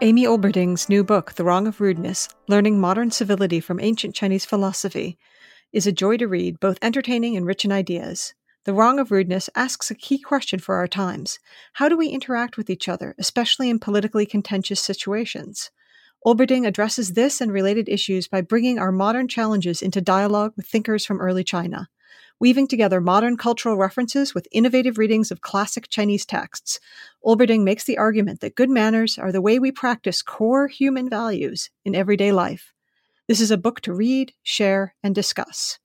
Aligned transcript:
Amy 0.00 0.26
Olberding's 0.26 0.88
new 0.88 1.02
book, 1.02 1.32
The 1.32 1.42
Wrong 1.42 1.66
of 1.66 1.80
Rudeness 1.80 2.28
Learning 2.46 2.78
Modern 2.78 3.10
Civility 3.10 3.58
from 3.58 3.80
Ancient 3.80 4.14
Chinese 4.14 4.44
Philosophy, 4.44 5.18
is 5.72 5.88
a 5.88 5.92
joy 5.92 6.16
to 6.18 6.28
read, 6.28 6.60
both 6.60 6.78
entertaining 6.80 7.36
and 7.36 7.44
rich 7.44 7.64
in 7.64 7.72
ideas. 7.72 8.32
The 8.64 8.72
Wrong 8.72 9.00
of 9.00 9.10
Rudeness 9.10 9.50
asks 9.56 9.90
a 9.90 9.96
key 9.96 10.20
question 10.20 10.60
for 10.60 10.76
our 10.76 10.86
times 10.86 11.40
How 11.72 11.88
do 11.88 11.96
we 11.96 12.10
interact 12.10 12.56
with 12.56 12.70
each 12.70 12.88
other, 12.88 13.16
especially 13.18 13.68
in 13.70 13.80
politically 13.80 14.24
contentious 14.24 14.80
situations? 14.80 15.72
Olberding 16.24 16.64
addresses 16.64 17.14
this 17.14 17.40
and 17.40 17.50
related 17.50 17.88
issues 17.88 18.28
by 18.28 18.40
bringing 18.40 18.78
our 18.78 18.92
modern 18.92 19.26
challenges 19.26 19.82
into 19.82 20.00
dialogue 20.00 20.52
with 20.56 20.66
thinkers 20.66 21.04
from 21.04 21.20
early 21.20 21.42
China 21.42 21.88
weaving 22.40 22.68
together 22.68 23.00
modern 23.00 23.36
cultural 23.36 23.76
references 23.76 24.34
with 24.34 24.46
innovative 24.52 24.98
readings 24.98 25.30
of 25.30 25.40
classic 25.40 25.88
Chinese 25.88 26.24
texts. 26.24 26.78
Olberding 27.24 27.64
makes 27.64 27.84
the 27.84 27.98
argument 27.98 28.40
that 28.40 28.54
good 28.54 28.70
manners 28.70 29.18
are 29.18 29.32
the 29.32 29.40
way 29.40 29.58
we 29.58 29.72
practice 29.72 30.22
core 30.22 30.68
human 30.68 31.08
values 31.10 31.70
in 31.84 31.94
everyday 31.94 32.32
life. 32.32 32.72
This 33.26 33.40
is 33.40 33.50
a 33.50 33.58
book 33.58 33.80
to 33.82 33.92
read, 33.92 34.32
share, 34.42 34.94
and 35.02 35.14
discuss. 35.14 35.78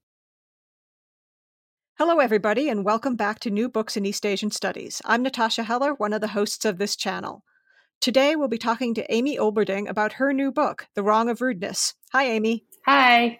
Hello, 1.97 2.19
everybody, 2.19 2.69
and 2.69 2.85
welcome 2.85 3.15
back 3.15 3.39
to 3.39 3.49
New 3.49 3.69
Books 3.69 3.97
in 3.97 4.05
East 4.05 4.25
Asian 4.25 4.51
Studies. 4.51 5.01
I'm 5.05 5.23
Natasha 5.23 5.63
Heller, 5.63 5.93
one 5.93 6.13
of 6.13 6.21
the 6.21 6.29
hosts 6.29 6.65
of 6.65 6.77
this 6.77 6.95
channel. 6.95 7.43
Today, 8.01 8.35
we'll 8.35 8.47
be 8.47 8.57
talking 8.57 8.93
to 8.95 9.13
Amy 9.13 9.37
Olberding 9.37 9.87
about 9.87 10.13
her 10.13 10.33
new 10.33 10.51
book, 10.51 10.87
The 10.95 11.03
Wrong 11.03 11.29
of 11.29 11.39
Rudeness. 11.39 11.93
Hi, 12.11 12.25
Amy. 12.25 12.65
Hi. 12.85 13.39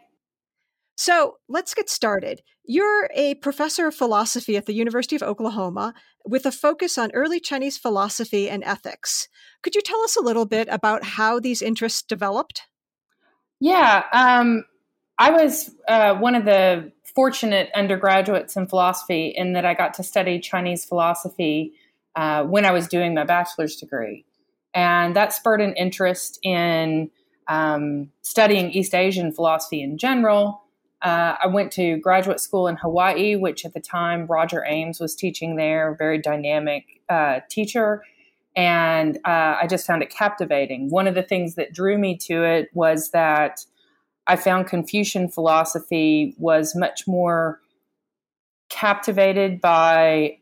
So 1.05 1.35
let's 1.49 1.73
get 1.73 1.89
started. 1.89 2.43
You're 2.63 3.09
a 3.13 3.35
professor 3.35 3.87
of 3.87 3.93
philosophy 3.93 4.55
at 4.55 4.67
the 4.67 4.73
University 4.73 5.17
of 5.17 5.21
Oklahoma 5.21 5.93
with 6.25 6.45
a 6.45 6.51
focus 6.51 6.97
on 6.97 7.11
early 7.13 7.41
Chinese 7.41 7.77
philosophy 7.77 8.49
and 8.49 8.63
ethics. 8.63 9.27
Could 9.63 9.75
you 9.75 9.81
tell 9.81 9.99
us 9.99 10.15
a 10.15 10.21
little 10.21 10.45
bit 10.45 10.69
about 10.71 11.03
how 11.03 11.41
these 11.41 11.61
interests 11.61 12.03
developed? 12.03 12.61
Yeah, 13.59 14.05
um, 14.13 14.63
I 15.19 15.31
was 15.31 15.71
uh, 15.89 16.15
one 16.15 16.35
of 16.35 16.45
the 16.45 16.89
fortunate 17.13 17.69
undergraduates 17.75 18.55
in 18.55 18.65
philosophy 18.67 19.33
in 19.35 19.51
that 19.51 19.65
I 19.65 19.73
got 19.73 19.93
to 19.95 20.03
study 20.03 20.39
Chinese 20.39 20.85
philosophy 20.85 21.73
uh, 22.15 22.45
when 22.45 22.63
I 22.63 22.71
was 22.71 22.87
doing 22.87 23.13
my 23.13 23.25
bachelor's 23.25 23.75
degree. 23.75 24.23
And 24.73 25.17
that 25.17 25.33
spurred 25.33 25.59
an 25.59 25.73
interest 25.73 26.39
in 26.43 27.11
um, 27.49 28.09
studying 28.21 28.71
East 28.71 28.95
Asian 28.95 29.33
philosophy 29.33 29.83
in 29.83 29.97
general 29.97 30.62
uh, 31.03 31.35
I 31.43 31.47
went 31.47 31.71
to 31.73 31.97
graduate 31.97 32.39
school 32.39 32.67
in 32.67 32.77
Hawaii, 32.77 33.35
which 33.35 33.65
at 33.65 33.73
the 33.73 33.81
time 33.81 34.25
Roger 34.25 34.63
Ames 34.65 34.99
was 34.99 35.15
teaching 35.15 35.57
there, 35.57 35.95
very 35.99 36.17
dynamic 36.17 37.01
uh, 37.09 37.41
teacher. 37.49 38.03
And 38.55 39.17
uh, 39.25 39.57
I 39.61 39.67
just 39.69 39.85
found 39.85 40.01
it 40.01 40.09
captivating. 40.09 40.89
One 40.89 41.07
of 41.07 41.15
the 41.15 41.23
things 41.23 41.55
that 41.55 41.73
drew 41.73 41.97
me 41.97 42.15
to 42.19 42.43
it 42.43 42.69
was 42.73 43.11
that 43.11 43.65
I 44.27 44.37
found 44.37 44.67
Confucian 44.67 45.27
philosophy 45.27 46.35
was 46.37 46.75
much 46.75 47.05
more 47.05 47.59
captivated 48.69 49.59
by 49.59 50.37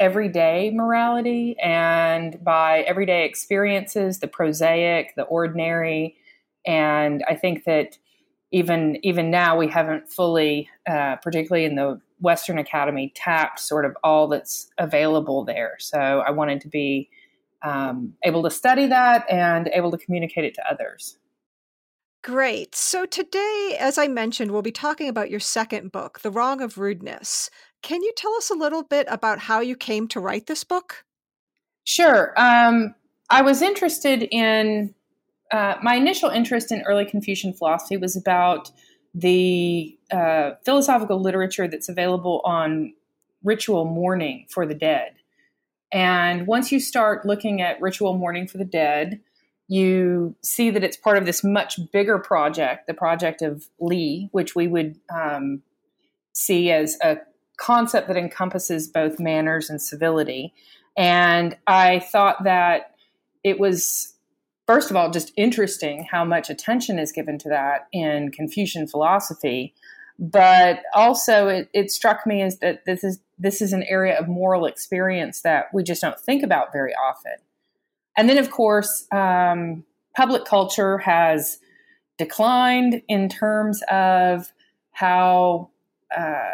everyday 0.00 0.70
morality 0.70 1.56
and 1.62 2.42
by 2.42 2.80
everyday 2.80 3.24
experiences, 3.24 4.18
the 4.18 4.26
prosaic, 4.26 5.14
the 5.14 5.22
ordinary. 5.22 6.16
And 6.66 7.22
I 7.28 7.36
think 7.36 7.64
that 7.64 7.98
even 8.52 8.98
even 9.02 9.30
now 9.30 9.56
we 9.56 9.66
haven't 9.66 10.08
fully, 10.08 10.68
uh, 10.88 11.16
particularly 11.16 11.64
in 11.64 11.74
the 11.74 12.00
Western 12.20 12.58
Academy, 12.58 13.12
tapped 13.16 13.58
sort 13.58 13.84
of 13.84 13.96
all 14.04 14.28
that's 14.28 14.70
available 14.78 15.44
there. 15.44 15.76
So 15.78 15.98
I 15.98 16.30
wanted 16.30 16.60
to 16.60 16.68
be 16.68 17.08
um, 17.62 18.14
able 18.24 18.42
to 18.42 18.50
study 18.50 18.86
that 18.86 19.28
and 19.30 19.68
able 19.72 19.90
to 19.90 19.98
communicate 19.98 20.44
it 20.44 20.54
to 20.54 20.70
others. 20.70 21.18
Great. 22.22 22.76
So 22.76 23.04
today, 23.04 23.76
as 23.80 23.98
I 23.98 24.06
mentioned, 24.06 24.52
we'll 24.52 24.62
be 24.62 24.70
talking 24.70 25.08
about 25.08 25.30
your 25.30 25.40
second 25.40 25.90
book, 25.90 26.20
The 26.20 26.30
Wrong 26.30 26.60
of 26.60 26.78
Rudeness. 26.78 27.50
Can 27.82 28.00
you 28.02 28.12
tell 28.16 28.34
us 28.34 28.48
a 28.48 28.54
little 28.54 28.84
bit 28.84 29.08
about 29.10 29.40
how 29.40 29.58
you 29.58 29.74
came 29.74 30.06
to 30.08 30.20
write 30.20 30.46
this 30.46 30.62
book? 30.62 31.04
Sure. 31.84 32.32
Um, 32.36 32.94
I 33.28 33.42
was 33.42 33.60
interested 33.60 34.22
in 34.30 34.94
uh, 35.52 35.76
my 35.82 35.94
initial 35.94 36.30
interest 36.30 36.72
in 36.72 36.82
early 36.82 37.04
Confucian 37.04 37.52
philosophy 37.52 37.96
was 37.96 38.16
about 38.16 38.70
the 39.14 39.96
uh, 40.10 40.52
philosophical 40.64 41.20
literature 41.20 41.68
that's 41.68 41.88
available 41.88 42.40
on 42.44 42.94
ritual 43.44 43.84
mourning 43.84 44.46
for 44.48 44.66
the 44.66 44.74
dead. 44.74 45.12
And 45.92 46.46
once 46.46 46.72
you 46.72 46.80
start 46.80 47.26
looking 47.26 47.60
at 47.60 47.80
ritual 47.80 48.16
mourning 48.16 48.48
for 48.48 48.56
the 48.56 48.64
dead, 48.64 49.20
you 49.68 50.34
see 50.42 50.70
that 50.70 50.82
it's 50.82 50.96
part 50.96 51.18
of 51.18 51.26
this 51.26 51.44
much 51.44 51.78
bigger 51.92 52.18
project, 52.18 52.86
the 52.86 52.94
project 52.94 53.42
of 53.42 53.68
Li, 53.78 54.28
which 54.32 54.54
we 54.54 54.66
would 54.66 54.98
um, 55.14 55.62
see 56.32 56.70
as 56.70 56.96
a 57.02 57.18
concept 57.58 58.08
that 58.08 58.16
encompasses 58.16 58.88
both 58.88 59.20
manners 59.20 59.68
and 59.68 59.80
civility. 59.80 60.54
And 60.96 61.56
I 61.66 62.00
thought 62.00 62.44
that 62.44 62.94
it 63.44 63.60
was 63.60 64.11
first 64.66 64.90
of 64.90 64.96
all, 64.96 65.10
just 65.10 65.32
interesting 65.36 66.06
how 66.10 66.24
much 66.24 66.50
attention 66.50 66.98
is 66.98 67.12
given 67.12 67.38
to 67.38 67.48
that 67.48 67.88
in 67.92 68.30
Confucian 68.30 68.86
philosophy. 68.86 69.74
But 70.18 70.80
also, 70.94 71.48
it, 71.48 71.68
it 71.72 71.90
struck 71.90 72.26
me 72.26 72.42
as 72.42 72.58
that 72.58 72.84
this 72.84 73.02
is 73.02 73.18
this 73.38 73.60
is 73.60 73.72
an 73.72 73.82
area 73.84 74.18
of 74.18 74.28
moral 74.28 74.66
experience 74.66 75.42
that 75.42 75.66
we 75.72 75.82
just 75.82 76.00
don't 76.00 76.20
think 76.20 76.42
about 76.42 76.72
very 76.72 76.92
often. 76.94 77.32
And 78.16 78.28
then, 78.28 78.38
of 78.38 78.50
course, 78.50 79.06
um, 79.10 79.84
public 80.14 80.44
culture 80.44 80.98
has 80.98 81.58
declined 82.18 83.02
in 83.08 83.28
terms 83.28 83.82
of 83.90 84.52
how 84.92 85.70
uh, 86.16 86.50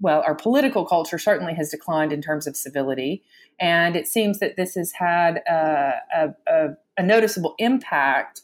well, 0.00 0.22
our 0.26 0.34
political 0.34 0.86
culture 0.86 1.18
certainly 1.18 1.54
has 1.54 1.70
declined 1.70 2.12
in 2.12 2.22
terms 2.22 2.46
of 2.46 2.56
civility. 2.56 3.22
And 3.60 3.94
it 3.94 4.08
seems 4.08 4.38
that 4.38 4.56
this 4.56 4.74
has 4.74 4.92
had 4.92 5.42
a, 5.48 6.00
a, 6.46 6.68
a, 6.96 7.02
noticeable 7.02 7.54
impact 7.58 8.40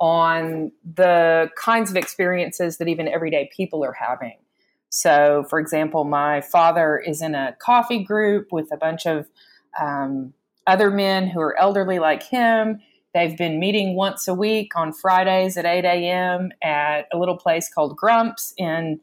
on 0.00 0.70
the 0.94 1.50
kinds 1.56 1.90
of 1.90 1.96
experiences 1.96 2.76
that 2.76 2.88
even 2.88 3.08
everyday 3.08 3.50
people 3.56 3.82
are 3.82 3.94
having. 3.94 4.36
So, 4.90 5.44
for 5.48 5.58
example, 5.58 6.04
my 6.04 6.40
father 6.40 6.98
is 6.98 7.22
in 7.22 7.34
a 7.34 7.56
coffee 7.58 8.04
group 8.04 8.52
with 8.52 8.70
a 8.72 8.76
bunch 8.76 9.06
of 9.06 9.28
um, 9.80 10.34
other 10.66 10.90
men 10.90 11.26
who 11.28 11.40
are 11.40 11.58
elderly 11.58 11.98
like 11.98 12.22
him. 12.22 12.80
They've 13.14 13.36
been 13.36 13.58
meeting 13.58 13.96
once 13.96 14.28
a 14.28 14.34
week 14.34 14.76
on 14.76 14.92
Fridays 14.92 15.56
at 15.56 15.64
8 15.64 15.84
a.m. 15.84 16.52
at 16.62 17.08
a 17.12 17.18
little 17.18 17.36
place 17.36 17.72
called 17.72 17.96
Grumps 17.96 18.52
in 18.58 19.00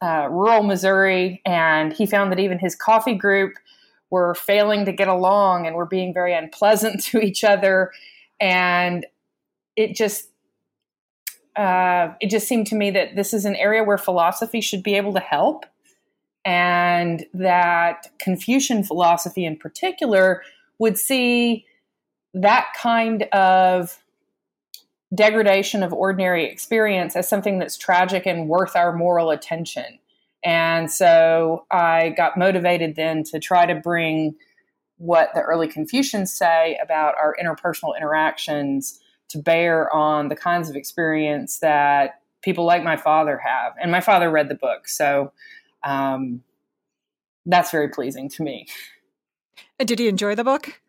uh, 0.00 0.28
rural 0.30 0.62
Missouri, 0.62 1.40
and 1.44 1.92
he 1.92 2.06
found 2.06 2.32
that 2.32 2.38
even 2.38 2.58
his 2.58 2.74
coffee 2.74 3.14
group 3.14 3.54
were 4.10 4.34
failing 4.34 4.84
to 4.84 4.92
get 4.92 5.08
along 5.08 5.66
and 5.66 5.74
were 5.76 5.86
being 5.86 6.12
very 6.12 6.34
unpleasant 6.34 7.02
to 7.04 7.20
each 7.20 7.44
other, 7.44 7.92
and 8.40 9.06
it 9.76 9.94
just 9.94 10.28
uh, 11.56 12.14
it 12.20 12.30
just 12.30 12.48
seemed 12.48 12.66
to 12.66 12.74
me 12.74 12.90
that 12.90 13.14
this 13.14 13.34
is 13.34 13.44
an 13.44 13.56
area 13.56 13.84
where 13.84 13.98
philosophy 13.98 14.60
should 14.60 14.82
be 14.82 14.96
able 14.96 15.12
to 15.12 15.20
help, 15.20 15.66
and 16.44 17.26
that 17.34 18.10
Confucian 18.18 18.84
philosophy 18.84 19.44
in 19.44 19.56
particular 19.56 20.42
would 20.78 20.98
see 20.98 21.66
that 22.34 22.68
kind 22.76 23.24
of 23.32 24.01
degradation 25.14 25.82
of 25.82 25.92
ordinary 25.92 26.46
experience 26.46 27.16
as 27.16 27.28
something 27.28 27.58
that's 27.58 27.76
tragic 27.76 28.26
and 28.26 28.48
worth 28.48 28.74
our 28.76 28.94
moral 28.94 29.30
attention. 29.30 29.98
And 30.44 30.90
so 30.90 31.66
I 31.70 32.10
got 32.10 32.36
motivated 32.36 32.96
then 32.96 33.22
to 33.24 33.38
try 33.38 33.66
to 33.66 33.74
bring 33.74 34.34
what 34.96 35.30
the 35.34 35.40
early 35.40 35.68
Confucians 35.68 36.32
say 36.32 36.78
about 36.82 37.14
our 37.16 37.36
interpersonal 37.42 37.96
interactions 37.96 39.00
to 39.28 39.38
bear 39.38 39.92
on 39.94 40.28
the 40.28 40.36
kinds 40.36 40.70
of 40.70 40.76
experience 40.76 41.58
that 41.58 42.20
people 42.42 42.64
like 42.64 42.82
my 42.82 42.96
father 42.96 43.40
have. 43.44 43.74
And 43.80 43.90
my 43.90 44.00
father 44.00 44.30
read 44.30 44.48
the 44.48 44.54
book. 44.54 44.88
So 44.88 45.32
um, 45.84 46.42
that's 47.46 47.70
very 47.70 47.88
pleasing 47.88 48.28
to 48.30 48.42
me. 48.42 48.66
Did 49.78 49.98
he 49.98 50.08
enjoy 50.08 50.34
the 50.34 50.44
book? 50.44 50.80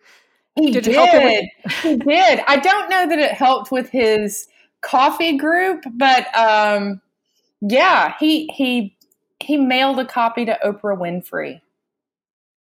He 0.56 0.72
did. 0.72 0.84
did. 0.84 1.50
he 1.82 1.98
did. 1.98 2.42
I 2.48 2.58
don't 2.58 2.90
know 2.90 3.08
that 3.08 3.20
it 3.20 3.32
helped 3.32 3.72
with 3.72 3.90
his 3.90 4.48
coffee 4.82 5.38
group, 5.38 5.84
but 5.96 6.28
um, 6.38 7.02
yeah, 7.62 8.14
he 8.20 8.48
he 8.48 8.96
he 9.40 9.58
mailed 9.58 10.00
a 10.00 10.06
copy 10.06 10.46
to 10.46 10.58
Oprah 10.64 10.98
Winfrey. 10.98 11.62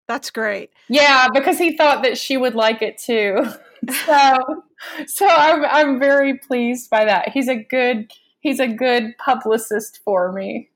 That's 0.07 0.29
great. 0.29 0.71
Yeah, 0.87 1.27
because 1.33 1.57
he 1.57 1.75
thought 1.75 2.03
that 2.03 2.17
she 2.17 2.37
would 2.37 2.55
like 2.55 2.81
it 2.81 2.97
too. 2.97 3.45
so 4.05 4.63
so 5.07 5.27
I'm 5.27 5.65
I'm 5.65 5.99
very 5.99 6.37
pleased 6.37 6.89
by 6.89 7.05
that. 7.05 7.29
He's 7.29 7.47
a 7.47 7.55
good 7.55 8.11
he's 8.39 8.59
a 8.59 8.67
good 8.67 9.17
publicist 9.17 9.99
for 10.03 10.31
me. 10.31 10.69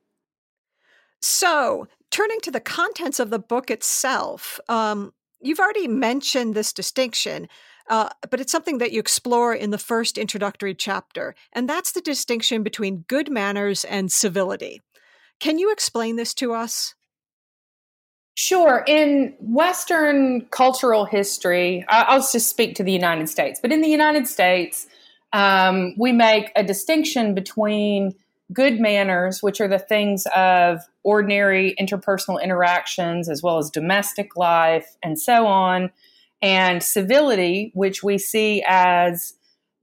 So, 1.22 1.88
turning 2.12 2.40
to 2.42 2.52
the 2.52 2.62
contents 2.62 3.20
of 3.20 3.30
the 3.30 3.40
book 3.40 3.70
itself, 3.70 4.60
um, 4.70 5.14
you've 5.42 5.60
already 5.60 5.88
mentioned 5.88 6.54
this 6.54 6.74
distinction, 6.74 7.48
uh, 7.90 8.10
but 8.30 8.40
it's 8.40 8.52
something 8.52 8.78
that 8.80 8.92
you 8.92 9.00
explore 9.00 9.54
in 9.54 9.72
the 9.72 9.78
first 9.78 10.18
introductory 10.18 10.76
chapter, 10.76 11.36
and 11.54 11.68
that's 11.68 11.92
the 11.92 12.02
distinction 12.02 12.64
between 12.64 13.06
good 13.08 13.32
manners 13.32 13.84
and 13.86 14.12
civility. 14.12 14.82
Can 15.40 15.58
you 15.58 15.72
explain 15.72 16.16
this 16.16 16.34
to 16.36 16.54
us? 16.54 16.96
Sure. 18.36 18.86
In 18.88 19.36
Western 19.40 20.46
cultural 20.52 21.04
history, 21.04 21.86
I'll 21.90 22.22
just 22.22 22.48
speak 22.48 22.76
to 22.76 22.84
the 22.84 22.92
United 22.92 23.28
States, 23.28 23.60
but 23.62 23.72
in 23.72 23.82
the 23.82 23.90
United 23.90 24.28
States, 24.28 24.88
um, 25.34 25.94
we 25.98 26.12
make 26.12 26.52
a 26.56 26.64
distinction 26.64 27.34
between 27.34 28.16
good 28.52 28.80
manners, 28.80 29.44
which 29.44 29.62
are 29.62 29.68
the 29.68 29.80
things 29.80 30.26
of 30.36 30.82
ordinary 31.04 31.76
interpersonal 31.80 32.42
interactions 32.42 33.30
as 33.30 33.44
well 33.44 33.58
as 33.58 33.70
domestic 33.70 34.36
life 34.36 34.98
and 35.04 35.20
so 35.20 35.46
on, 35.46 35.92
and 36.42 36.82
civility, 36.82 37.72
which 37.74 38.04
we 38.04 38.18
see 38.18 38.64
as 38.68 39.34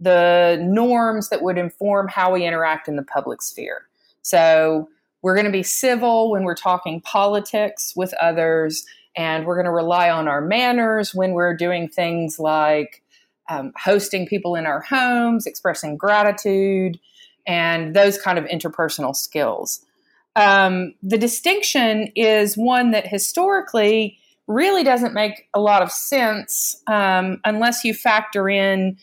the 0.01 0.59
norms 0.63 1.29
that 1.29 1.43
would 1.43 1.59
inform 1.59 2.09
how 2.09 2.33
we 2.33 2.45
interact 2.45 2.89
in 2.89 2.97
the 2.97 3.03
public 3.03 3.41
sphere. 3.43 3.87
So, 4.23 4.89
we're 5.23 5.35
going 5.35 5.47
to 5.47 5.53
be 5.53 5.65
civil 5.65 6.31
when 6.31 6.45
we're 6.45 6.55
talking 6.55 7.01
politics 7.01 7.95
with 7.97 8.15
others, 8.15 8.85
and 9.17 9.45
we're 9.45 9.57
going 9.57 9.65
to 9.65 9.73
rely 9.73 10.09
on 10.09 10.29
our 10.29 10.41
manners 10.41 11.15
when 11.15 11.33
we're 11.33 11.57
doing 11.57 11.89
things 11.89 12.39
like 12.39 13.03
um, 13.49 13.73
hosting 13.77 14.27
people 14.27 14.55
in 14.55 14.67
our 14.67 14.81
homes, 14.81 15.47
expressing 15.47 15.97
gratitude, 15.97 17.01
and 17.47 17.95
those 17.95 18.19
kind 18.19 18.39
of 18.39 18.45
interpersonal 18.47 19.15
skills. 19.15 19.85
Um, 20.35 20.95
the 21.03 21.17
distinction 21.17 22.13
is 22.15 22.57
one 22.57 22.91
that 22.91 23.07
historically 23.07 24.19
really 24.47 24.85
doesn't 24.85 25.15
make 25.15 25.49
a 25.55 25.61
lot 25.61 25.83
of 25.83 25.91
sense 25.91 26.77
um, 26.87 27.41
unless 27.45 27.85
you 27.85 27.95
factor 27.95 28.49
in 28.49 28.99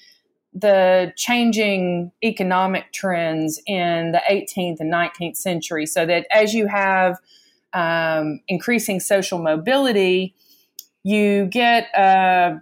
the 0.54 1.12
changing 1.18 2.12
economic 2.24 2.94
trends 2.94 3.60
in 3.66 4.12
the 4.12 4.22
18th 4.30 4.80
and 4.80 4.94
19th 4.94 5.36
century. 5.36 5.86
So 5.86 6.06
that 6.06 6.28
as 6.32 6.54
you 6.54 6.68
have 6.68 7.18
um, 7.74 8.40
increasing 8.48 9.00
social 9.00 9.40
mobility, 9.40 10.36
you 11.04 11.48
get 11.48 11.88
a, 11.96 12.62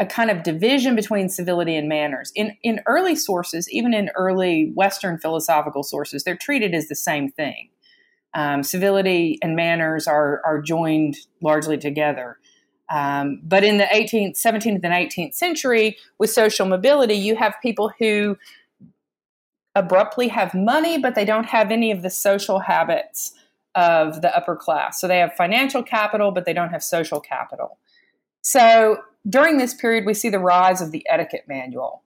a, 0.00 0.06
kind 0.06 0.30
of 0.30 0.42
division 0.42 0.96
between 0.96 1.28
civility 1.28 1.76
and 1.76 1.88
manners. 1.88 2.32
In, 2.34 2.56
in 2.62 2.80
early 2.86 3.14
sources, 3.14 3.70
even 3.70 3.94
in 3.94 4.10
early 4.16 4.72
Western 4.74 5.18
philosophical 5.18 5.82
sources, 5.82 6.24
they're 6.24 6.36
treated 6.36 6.74
as 6.74 6.88
the 6.88 6.96
same 6.96 7.30
thing. 7.30 7.68
Um, 8.34 8.62
civility 8.62 9.38
and 9.42 9.54
manners 9.54 10.06
are, 10.06 10.40
are 10.44 10.60
joined 10.60 11.16
largely 11.42 11.76
together. 11.76 12.38
Um, 12.90 13.40
but 13.44 13.62
in 13.62 13.78
the 13.78 13.84
18th, 13.84 14.40
17th, 14.40 14.80
and 14.82 14.84
18th 14.84 15.34
century, 15.34 15.96
with 16.18 16.30
social 16.30 16.66
mobility, 16.66 17.14
you 17.14 17.36
have 17.36 17.54
people 17.62 17.92
who 17.98 18.36
abruptly 19.74 20.28
have 20.28 20.54
money, 20.54 20.98
but 20.98 21.14
they 21.14 21.24
don't 21.24 21.46
have 21.46 21.70
any 21.70 21.92
of 21.92 22.02
the 22.02 22.10
social 22.10 22.58
habits 22.58 23.32
of 23.76 24.22
the 24.22 24.36
upper 24.36 24.56
class. 24.56 25.00
So 25.00 25.06
they 25.06 25.18
have 25.18 25.34
financial 25.34 25.82
capital, 25.82 26.32
but 26.32 26.44
they 26.44 26.52
don't 26.52 26.70
have 26.70 26.82
social 26.82 27.20
capital. 27.20 27.78
So 28.42 28.98
during 29.28 29.58
this 29.58 29.74
period, 29.74 30.06
we 30.06 30.14
see 30.14 30.28
the 30.28 30.38
rise 30.38 30.80
of 30.80 30.92
the 30.92 31.06
etiquette 31.08 31.44
manual. 31.46 32.02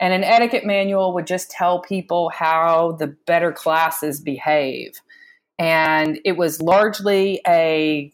And 0.00 0.12
an 0.12 0.22
etiquette 0.22 0.64
manual 0.64 1.12
would 1.14 1.26
just 1.26 1.50
tell 1.50 1.80
people 1.80 2.30
how 2.30 2.92
the 2.92 3.08
better 3.08 3.52
classes 3.52 4.20
behave. 4.20 5.00
And 5.58 6.20
it 6.24 6.36
was 6.36 6.62
largely 6.62 7.40
a 7.46 8.12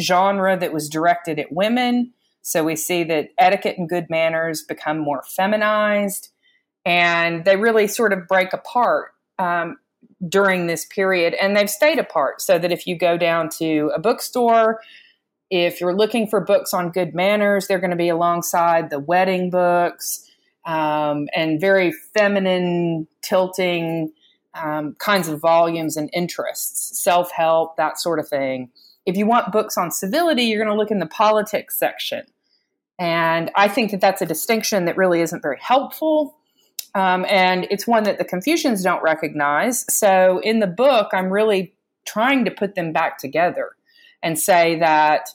genre 0.00 0.56
that 0.58 0.72
was 0.72 0.88
directed 0.88 1.38
at 1.38 1.52
women. 1.52 2.12
So 2.42 2.64
we 2.64 2.76
see 2.76 3.04
that 3.04 3.30
etiquette 3.38 3.76
and 3.76 3.88
good 3.88 4.08
manners 4.08 4.62
become 4.62 4.98
more 4.98 5.22
feminized, 5.24 6.30
and 6.84 7.44
they 7.44 7.56
really 7.56 7.88
sort 7.88 8.12
of 8.12 8.28
break 8.28 8.52
apart 8.52 9.12
um, 9.38 9.78
during 10.26 10.66
this 10.66 10.84
period. 10.84 11.34
And 11.34 11.56
they've 11.56 11.68
stayed 11.68 11.98
apart 11.98 12.40
so 12.40 12.58
that 12.58 12.72
if 12.72 12.86
you 12.86 12.96
go 12.96 13.18
down 13.18 13.48
to 13.58 13.90
a 13.94 13.98
bookstore, 13.98 14.80
if 15.50 15.80
you're 15.80 15.96
looking 15.96 16.26
for 16.26 16.40
books 16.40 16.74
on 16.74 16.90
good 16.90 17.14
manners, 17.14 17.66
they're 17.66 17.78
going 17.78 17.90
to 17.90 17.96
be 17.96 18.08
alongside 18.08 18.90
the 18.90 18.98
wedding 18.98 19.50
books 19.50 20.28
um, 20.64 21.28
and 21.34 21.60
very 21.60 21.92
feminine, 22.14 23.06
tilting 23.22 24.12
um, 24.54 24.96
kinds 24.98 25.28
of 25.28 25.40
volumes 25.40 25.96
and 25.96 26.10
interests, 26.12 27.02
self 27.02 27.30
help, 27.30 27.76
that 27.76 27.98
sort 27.98 28.18
of 28.18 28.28
thing. 28.28 28.70
If 29.04 29.16
you 29.16 29.26
want 29.26 29.52
books 29.52 29.78
on 29.78 29.92
civility, 29.92 30.44
you're 30.44 30.62
going 30.62 30.74
to 30.74 30.78
look 30.78 30.90
in 30.90 30.98
the 30.98 31.06
politics 31.06 31.78
section. 31.78 32.24
And 32.98 33.50
I 33.54 33.68
think 33.68 33.90
that 33.92 34.00
that's 34.00 34.22
a 34.22 34.26
distinction 34.26 34.86
that 34.86 34.96
really 34.96 35.20
isn't 35.20 35.42
very 35.42 35.58
helpful. 35.60 36.38
Um, 36.94 37.26
and 37.28 37.66
it's 37.70 37.86
one 37.86 38.04
that 38.04 38.18
the 38.18 38.24
Confucians 38.24 38.82
don't 38.82 39.02
recognize. 39.02 39.84
So 39.94 40.40
in 40.42 40.60
the 40.60 40.66
book, 40.66 41.10
I'm 41.12 41.30
really 41.30 41.74
trying 42.06 42.46
to 42.46 42.50
put 42.50 42.74
them 42.74 42.92
back 42.92 43.18
together 43.18 43.75
and 44.22 44.38
say 44.38 44.78
that 44.78 45.28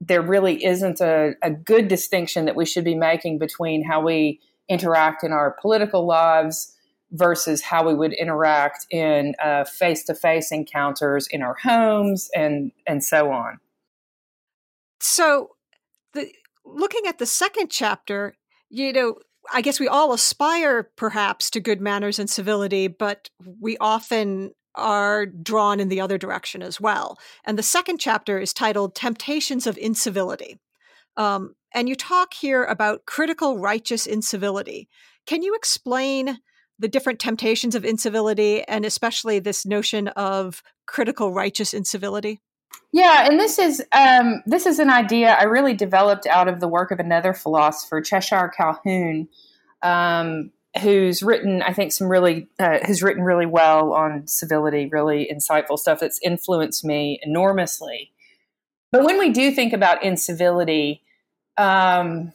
there 0.00 0.22
really 0.22 0.64
isn't 0.64 1.00
a, 1.00 1.34
a 1.42 1.50
good 1.50 1.88
distinction 1.88 2.44
that 2.46 2.56
we 2.56 2.66
should 2.66 2.84
be 2.84 2.94
making 2.94 3.38
between 3.38 3.84
how 3.84 4.00
we 4.00 4.40
interact 4.68 5.22
in 5.22 5.32
our 5.32 5.56
political 5.60 6.06
lives 6.06 6.74
versus 7.12 7.60
how 7.62 7.86
we 7.86 7.94
would 7.94 8.12
interact 8.14 8.86
in 8.90 9.34
face 9.66 10.02
to 10.04 10.14
face 10.14 10.50
encounters 10.50 11.28
in 11.30 11.42
our 11.42 11.54
homes 11.54 12.30
and 12.34 12.72
and 12.86 13.04
so 13.04 13.30
on. 13.30 13.60
So, 15.00 15.50
the, 16.14 16.32
looking 16.64 17.06
at 17.06 17.18
the 17.18 17.26
second 17.26 17.70
chapter, 17.70 18.34
you 18.70 18.92
know, 18.92 19.16
I 19.52 19.60
guess 19.60 19.80
we 19.80 19.88
all 19.88 20.12
aspire 20.12 20.84
perhaps 20.96 21.50
to 21.50 21.60
good 21.60 21.80
manners 21.80 22.18
and 22.18 22.30
civility, 22.30 22.86
but 22.86 23.28
we 23.60 23.76
often 23.78 24.52
are 24.74 25.26
drawn 25.26 25.80
in 25.80 25.88
the 25.88 26.00
other 26.00 26.18
direction 26.18 26.62
as 26.62 26.80
well. 26.80 27.18
And 27.44 27.58
the 27.58 27.62
second 27.62 27.98
chapter 27.98 28.38
is 28.38 28.52
titled 28.52 28.94
Temptations 28.94 29.66
of 29.66 29.76
Incivility. 29.78 30.58
Um, 31.16 31.54
and 31.74 31.88
you 31.88 31.94
talk 31.94 32.34
here 32.34 32.64
about 32.64 33.06
critical 33.06 33.58
righteous 33.58 34.06
incivility. 34.06 34.88
Can 35.26 35.42
you 35.42 35.54
explain 35.54 36.38
the 36.78 36.88
different 36.88 37.18
temptations 37.18 37.74
of 37.74 37.84
incivility 37.84 38.62
and 38.64 38.84
especially 38.84 39.38
this 39.38 39.64
notion 39.64 40.08
of 40.08 40.62
critical 40.86 41.32
righteous 41.32 41.72
incivility? 41.72 42.40
Yeah, 42.92 43.26
and 43.26 43.38
this 43.38 43.58
is 43.58 43.82
um, 43.92 44.42
this 44.46 44.66
is 44.66 44.78
an 44.78 44.90
idea 44.90 45.34
I 45.38 45.44
really 45.44 45.74
developed 45.74 46.26
out 46.26 46.48
of 46.48 46.60
the 46.60 46.68
work 46.68 46.90
of 46.90 46.98
another 46.98 47.32
philosopher, 47.32 48.00
Cheshire 48.00 48.52
Calhoun, 48.54 49.28
um, 49.82 50.50
who's 50.80 51.22
written 51.22 51.62
I 51.62 51.72
think 51.72 51.92
some 51.92 52.08
really 52.08 52.48
uh, 52.58 52.78
has 52.82 53.02
written 53.02 53.22
really 53.22 53.46
well 53.46 53.92
on 53.92 54.26
civility, 54.26 54.88
really 54.90 55.28
insightful 55.32 55.78
stuff 55.78 56.00
that's 56.00 56.18
influenced 56.22 56.84
me 56.84 57.20
enormously. 57.22 58.12
But 58.90 59.04
when 59.04 59.18
we 59.18 59.30
do 59.30 59.50
think 59.50 59.72
about 59.72 60.02
incivility, 60.02 61.02
um, 61.56 62.32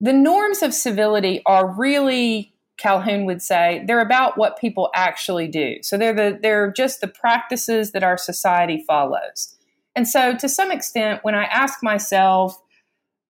the 0.00 0.12
norms 0.12 0.62
of 0.62 0.72
civility 0.74 1.42
are 1.46 1.66
really 1.66 2.52
Calhoun 2.78 3.24
would 3.26 3.42
say 3.42 3.84
they're 3.86 4.00
about 4.00 4.38
what 4.38 4.58
people 4.58 4.90
actually 4.94 5.48
do. 5.48 5.78
So 5.82 5.98
they're 5.98 6.14
the 6.14 6.38
they're 6.40 6.72
just 6.72 7.00
the 7.00 7.08
practices 7.08 7.92
that 7.92 8.04
our 8.04 8.16
society 8.16 8.84
follows. 8.86 9.56
And 9.96 10.08
so 10.08 10.36
to 10.36 10.48
some 10.48 10.70
extent 10.70 11.24
when 11.24 11.34
I 11.34 11.44
ask 11.44 11.82
myself 11.82 12.56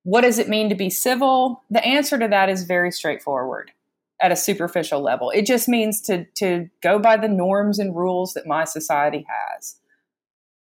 what 0.09 0.23
does 0.23 0.39
it 0.39 0.49
mean 0.49 0.71
to 0.71 0.75
be 0.75 0.89
civil? 0.89 1.63
The 1.69 1.85
answer 1.85 2.19
to 2.19 2.29
that 2.29 2.49
is 2.49 2.65
very 2.65 2.91
straightforward 2.91 3.73
at 4.23 4.33
a 4.33 4.37
superficial 4.37 5.03
level. 5.03 5.31
It 5.31 5.45
just 5.45 5.69
means 5.69 6.01
to 6.03 6.25
to 6.37 6.71
go 6.83 6.99
by 6.99 7.19
the 7.19 7.29
norms 7.29 7.79
and 7.79 7.95
rules 7.95 8.33
that 8.33 8.47
my 8.47 8.65
society 8.65 9.27
has. 9.29 9.77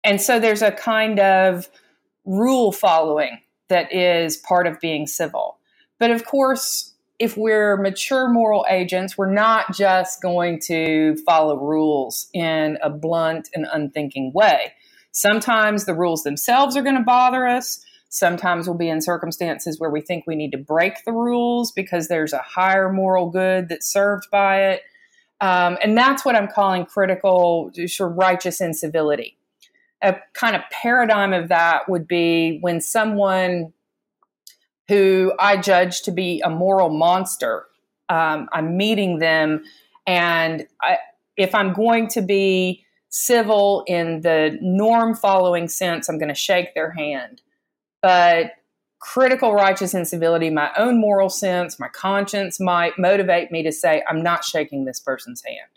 And 0.03 0.19
so 0.19 0.38
there's 0.38 0.61
a 0.61 0.71
kind 0.71 1.17
of 1.21 1.69
rule 2.25 2.73
following 2.73 3.39
that 3.69 3.93
is 3.93 4.35
part 4.35 4.67
of 4.67 4.81
being 4.81 5.07
civil. 5.07 5.59
But 5.97 6.11
of 6.11 6.25
course, 6.25 6.93
if 7.17 7.38
we're 7.38 7.77
mature 7.77 8.27
moral 8.27 8.65
agents, 8.69 9.17
we're 9.17 9.31
not 9.31 9.73
just 9.73 10.21
going 10.21 10.59
to 10.63 11.15
follow 11.25 11.55
rules 11.55 12.27
in 12.33 12.77
a 12.83 12.89
blunt 12.89 13.47
and 13.53 13.65
unthinking 13.71 14.33
way. 14.33 14.73
Sometimes 15.13 15.85
the 15.85 15.93
rules 15.93 16.23
themselves 16.23 16.75
are 16.75 16.83
going 16.83 16.97
to 16.97 17.01
bother 17.01 17.47
us. 17.47 17.85
Sometimes 18.13 18.68
we'll 18.68 18.77
be 18.77 18.89
in 18.89 19.00
circumstances 19.00 19.80
where 19.80 19.89
we 19.89 20.01
think 20.01 20.27
we 20.27 20.36
need 20.36 20.51
to 20.51 20.58
break 20.58 21.06
the 21.06 21.13
rules 21.13 21.72
because 21.72 22.10
there's 22.10 22.34
a 22.34 22.39
higher 22.39 22.91
moral 22.91 23.30
good 23.30 23.70
that's 23.70 23.88
served 23.88 24.30
by 24.30 24.63
it. 24.63 24.82
Um, 25.39 25.77
and 25.82 25.98
that's 25.98 26.25
what 26.25 26.36
I'm 26.36 26.50
calling 26.50 26.86
critical, 26.86 27.72
righteous 28.01 28.60
incivility. 28.60 29.38
A 30.01 30.18
kind 30.34 30.58
of 30.58 30.62
paradigm 30.72 31.32
of 31.32 31.48
that 31.48 31.88
would 31.88 32.06
be 32.06 32.58
when 32.60 32.82
someone 32.82 33.72
who 34.89 35.32
I 35.39 35.56
judge 35.56 36.01
to 36.01 36.12
be 36.12 36.41
a 36.41 36.50
moral 36.50 36.89
monster, 36.89 37.63
um, 38.10 38.50
I'm 38.51 38.75
meeting 38.75 39.20
them, 39.20 39.63
and 40.06 40.68
I, 40.82 40.98
if 41.38 41.56
I'm 41.56 41.72
going 41.72 42.10
to 42.10 42.22
be 42.22 42.84
civil 43.08 43.86
in 43.88 44.20
the 44.20 44.58
norm 44.62 45.15
following 45.15 45.70
sense, 45.70 46.10
I'm 46.10 46.18
going 46.18 46.27
to 46.27 46.36
shake 46.36 46.75
their 46.75 46.91
hand 46.91 47.41
but 48.01 48.51
critical 49.00 49.53
righteous 49.53 49.93
incivility, 49.93 50.50
my 50.50 50.72
own 50.77 51.00
moral 51.00 51.29
sense, 51.29 51.79
my 51.79 51.88
conscience 51.88 52.60
might 52.60 53.00
motivate 53.00 53.51
me 53.51 53.63
to 53.63 53.72
say, 53.72 54.03
I'm 54.08 54.22
not 54.22 54.46
shaking 54.46 54.86
this 54.86 55.00
person's 55.00 55.43
hand. 55.43 55.70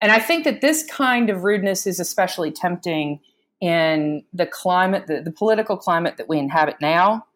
And 0.00 0.10
I 0.10 0.18
think 0.18 0.44
that 0.44 0.60
this 0.60 0.84
kind 0.84 1.30
of 1.30 1.44
rudeness 1.44 1.86
is 1.86 2.00
especially 2.00 2.50
tempting 2.50 3.20
in 3.60 4.24
the 4.32 4.46
climate, 4.46 5.06
the, 5.06 5.22
the 5.22 5.30
political 5.30 5.76
climate 5.76 6.16
that 6.16 6.28
we 6.28 6.38
inhabit 6.38 6.76
now. 6.80 7.26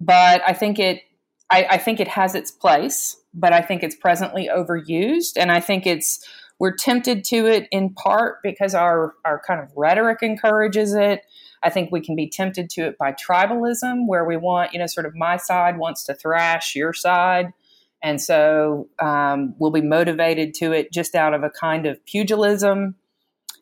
But 0.00 0.42
I 0.46 0.52
think 0.52 0.78
it 0.78 1.02
I, 1.50 1.66
I 1.70 1.78
think 1.78 1.98
it 1.98 2.08
has 2.08 2.34
its 2.34 2.50
place, 2.50 3.16
but 3.32 3.52
I 3.52 3.62
think 3.62 3.82
it's 3.82 3.94
presently 3.94 4.50
overused. 4.54 5.32
And 5.36 5.50
I 5.50 5.60
think 5.60 5.86
it's 5.86 6.26
we're 6.58 6.74
tempted 6.74 7.24
to 7.24 7.46
it 7.46 7.68
in 7.70 7.90
part 7.90 8.42
because 8.42 8.74
our, 8.74 9.14
our 9.24 9.40
kind 9.46 9.60
of 9.60 9.70
rhetoric 9.76 10.18
encourages 10.22 10.92
it 10.92 11.24
I 11.62 11.70
think 11.70 11.90
we 11.90 12.00
can 12.00 12.16
be 12.16 12.28
tempted 12.28 12.70
to 12.70 12.86
it 12.86 12.98
by 12.98 13.12
tribalism, 13.12 14.06
where 14.06 14.24
we 14.24 14.36
want, 14.36 14.72
you 14.72 14.78
know, 14.78 14.86
sort 14.86 15.06
of 15.06 15.14
my 15.14 15.36
side 15.36 15.78
wants 15.78 16.04
to 16.04 16.14
thrash 16.14 16.74
your 16.74 16.92
side. 16.92 17.52
And 18.02 18.20
so 18.20 18.88
um, 19.00 19.54
we'll 19.58 19.72
be 19.72 19.80
motivated 19.80 20.54
to 20.54 20.72
it 20.72 20.92
just 20.92 21.16
out 21.16 21.34
of 21.34 21.42
a 21.42 21.50
kind 21.50 21.84
of 21.84 22.04
pugilism. 22.06 22.94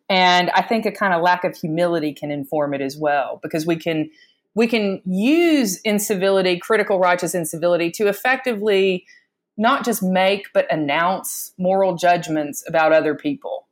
And 0.09 0.51
I 0.51 0.63
think 0.63 0.87
a 0.87 0.93
kind 0.93 1.15
of 1.15 1.23
lack 1.23 1.43
of 1.45 1.57
humility 1.57 2.13
can 2.13 2.31
inform 2.31 2.75
it 2.75 2.81
as 2.81 2.97
well, 2.97 3.41
because 3.43 3.67
we 3.67 3.77
can 3.77 4.11
we 4.55 4.67
can 4.67 5.03
use 5.05 5.81
incivility, 5.83 6.59
critical 6.59 6.99
righteous 6.99 7.35
incivility, 7.35 7.91
to 7.93 8.09
effectively 8.09 9.05
not 9.57 9.85
just 9.85 10.03
make 10.03 10.47
but 10.53 10.71
announce 10.71 11.53
moral 11.59 11.97
judgments 11.97 12.63
about 12.69 12.93
other 12.93 13.15
people. 13.15 13.66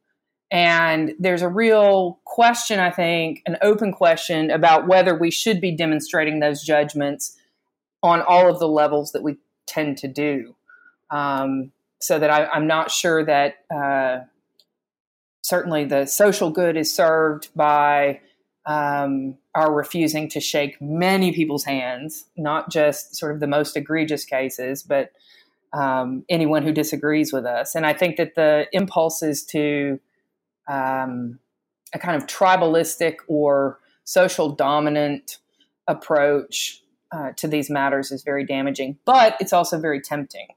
And 0.50 1.14
there's 1.18 1.42
a 1.42 1.48
real 1.48 2.20
question, 2.24 2.78
I 2.78 2.90
think, 2.90 3.42
an 3.46 3.56
open 3.62 3.92
question 3.92 4.50
about 4.50 4.86
whether 4.86 5.14
we 5.14 5.30
should 5.30 5.60
be 5.60 5.72
demonstrating 5.72 6.40
those 6.40 6.62
judgments 6.62 7.36
on 8.02 8.22
all 8.22 8.48
of 8.50 8.58
the 8.58 8.68
levels 8.68 9.12
that 9.12 9.22
we 9.22 9.38
tend 9.66 9.98
to 9.98 10.08
do. 10.08 10.54
Um, 11.10 11.72
so 12.00 12.18
that 12.18 12.30
I, 12.30 12.54
am 12.54 12.66
not 12.66 12.90
sure 12.90 13.24
that 13.24 13.54
uh, 13.74 14.24
certainly 15.42 15.84
the 15.84 16.06
social 16.06 16.50
good 16.50 16.76
is 16.76 16.94
served 16.94 17.48
by 17.56 18.20
um, 18.66 19.36
our 19.54 19.72
refusing 19.72 20.28
to 20.30 20.40
shake 20.40 20.80
many 20.80 21.32
people's 21.32 21.64
hands, 21.64 22.26
not 22.36 22.70
just 22.70 23.16
sort 23.16 23.32
of 23.32 23.40
the 23.40 23.46
most 23.46 23.76
egregious 23.76 24.24
cases, 24.24 24.82
but 24.82 25.12
um, 25.72 26.24
anyone 26.28 26.62
who 26.62 26.72
disagrees 26.72 27.32
with 27.32 27.44
us. 27.44 27.74
And 27.74 27.86
I 27.86 27.92
think 27.92 28.16
that 28.16 28.34
the 28.34 28.66
impulse 28.72 29.22
is 29.22 29.44
to 29.46 29.98
um, 30.68 31.38
a 31.94 31.98
kind 31.98 32.16
of 32.16 32.26
tribalistic 32.26 33.16
or 33.28 33.78
social 34.04 34.50
dominant 34.50 35.38
approach 35.86 36.82
uh, 37.12 37.30
to 37.36 37.46
these 37.46 37.70
matters 37.70 38.10
is 38.10 38.22
very 38.22 38.44
damaging, 38.44 38.98
but 39.04 39.36
it's 39.40 39.52
also 39.52 39.78
very 39.78 40.00
tempting. 40.00 40.48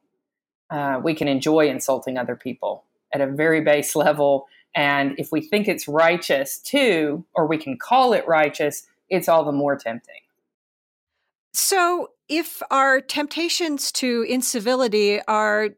Uh, 0.69 0.99
we 1.03 1.13
can 1.13 1.27
enjoy 1.27 1.67
insulting 1.69 2.17
other 2.17 2.35
people 2.35 2.83
at 3.13 3.21
a 3.21 3.27
very 3.27 3.61
base 3.61 3.95
level. 3.95 4.47
And 4.75 5.15
if 5.17 5.31
we 5.31 5.41
think 5.41 5.67
it's 5.67 5.87
righteous 5.87 6.57
too, 6.57 7.25
or 7.35 7.47
we 7.47 7.57
can 7.57 7.77
call 7.77 8.13
it 8.13 8.27
righteous, 8.27 8.87
it's 9.09 9.29
all 9.29 9.45
the 9.45 9.51
more 9.51 9.77
tempting. 9.77 10.15
So, 11.53 12.11
if 12.27 12.61
our 12.69 12.99
temptations 12.99 13.91
to 13.93 14.25
incivility 14.27 15.21
are 15.27 15.69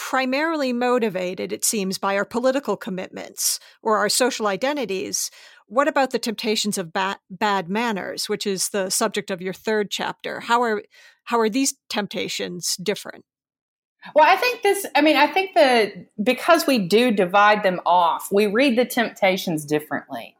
primarily 0.00 0.72
motivated, 0.72 1.52
it 1.52 1.62
seems, 1.62 1.98
by 1.98 2.16
our 2.16 2.24
political 2.24 2.74
commitments 2.74 3.60
or 3.82 3.98
our 3.98 4.08
social 4.08 4.46
identities. 4.46 5.30
What 5.66 5.88
about 5.88 6.10
the 6.10 6.18
temptations 6.18 6.78
of 6.78 6.90
ba- 6.90 7.20
bad 7.28 7.68
manners, 7.68 8.26
which 8.26 8.46
is 8.46 8.70
the 8.70 8.88
subject 8.88 9.30
of 9.30 9.42
your 9.42 9.52
third 9.52 9.90
chapter? 9.90 10.40
How 10.40 10.62
are 10.62 10.82
how 11.24 11.38
are 11.38 11.50
these 11.50 11.74
temptations 11.90 12.76
different? 12.82 13.26
Well, 14.14 14.24
I 14.26 14.36
think 14.36 14.62
this, 14.62 14.86
I 14.96 15.02
mean, 15.02 15.16
I 15.16 15.26
think 15.26 15.54
that 15.54 15.92
because 16.24 16.66
we 16.66 16.78
do 16.78 17.10
divide 17.10 17.62
them 17.62 17.80
off, 17.84 18.28
we 18.32 18.46
read 18.46 18.78
the 18.78 18.86
temptations 18.86 19.66
differently. 19.66 20.34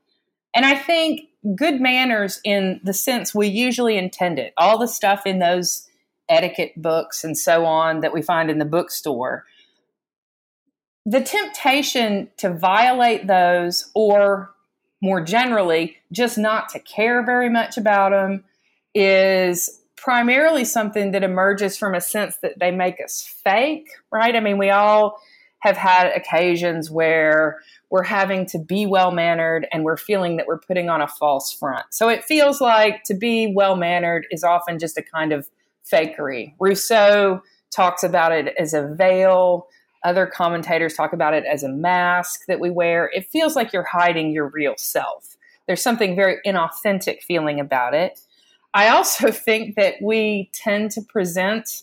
And 0.54 0.64
I 0.64 0.74
think 0.74 1.20
good 1.54 1.82
manners, 1.82 2.40
in 2.42 2.80
the 2.82 2.94
sense 2.94 3.34
we 3.34 3.48
usually 3.48 3.98
intend 3.98 4.38
it, 4.38 4.54
all 4.56 4.78
the 4.78 4.88
stuff 4.88 5.26
in 5.26 5.38
those 5.38 5.86
etiquette 6.30 6.72
books 6.76 7.22
and 7.24 7.36
so 7.36 7.66
on 7.66 8.00
that 8.00 8.14
we 8.14 8.22
find 8.22 8.50
in 8.50 8.58
the 8.58 8.64
bookstore, 8.64 9.44
the 11.10 11.20
temptation 11.20 12.28
to 12.36 12.54
violate 12.54 13.26
those 13.26 13.90
or 13.94 14.54
more 15.02 15.20
generally 15.20 15.96
just 16.12 16.38
not 16.38 16.68
to 16.68 16.78
care 16.78 17.26
very 17.26 17.50
much 17.50 17.76
about 17.76 18.10
them 18.10 18.44
is 18.94 19.80
primarily 19.96 20.64
something 20.64 21.10
that 21.10 21.24
emerges 21.24 21.76
from 21.76 21.96
a 21.96 22.00
sense 22.00 22.36
that 22.42 22.60
they 22.60 22.70
make 22.70 23.00
us 23.04 23.22
fake, 23.42 23.88
right? 24.12 24.36
I 24.36 24.40
mean, 24.40 24.56
we 24.56 24.70
all 24.70 25.20
have 25.58 25.76
had 25.76 26.06
occasions 26.14 26.92
where 26.92 27.58
we're 27.90 28.04
having 28.04 28.46
to 28.46 28.60
be 28.60 28.86
well 28.86 29.10
mannered 29.10 29.66
and 29.72 29.82
we're 29.82 29.96
feeling 29.96 30.36
that 30.36 30.46
we're 30.46 30.60
putting 30.60 30.88
on 30.88 31.02
a 31.02 31.08
false 31.08 31.52
front. 31.52 31.86
So 31.90 32.08
it 32.08 32.22
feels 32.22 32.60
like 32.60 33.02
to 33.04 33.14
be 33.14 33.52
well 33.52 33.74
mannered 33.74 34.28
is 34.30 34.44
often 34.44 34.78
just 34.78 34.96
a 34.96 35.02
kind 35.02 35.32
of 35.32 35.48
fakery. 35.92 36.54
Rousseau 36.60 37.42
talks 37.74 38.04
about 38.04 38.30
it 38.30 38.54
as 38.60 38.74
a 38.74 38.94
veil. 38.94 39.66
Other 40.02 40.26
commentators 40.26 40.94
talk 40.94 41.12
about 41.12 41.34
it 41.34 41.44
as 41.44 41.62
a 41.62 41.68
mask 41.68 42.46
that 42.46 42.60
we 42.60 42.70
wear. 42.70 43.10
It 43.14 43.26
feels 43.26 43.54
like 43.54 43.72
you're 43.72 43.82
hiding 43.82 44.32
your 44.32 44.48
real 44.48 44.74
self. 44.76 45.36
There's 45.66 45.82
something 45.82 46.16
very 46.16 46.38
inauthentic 46.46 47.22
feeling 47.22 47.60
about 47.60 47.94
it. 47.94 48.20
I 48.72 48.88
also 48.88 49.30
think 49.30 49.76
that 49.76 49.96
we 50.02 50.50
tend 50.52 50.90
to 50.92 51.02
present 51.02 51.82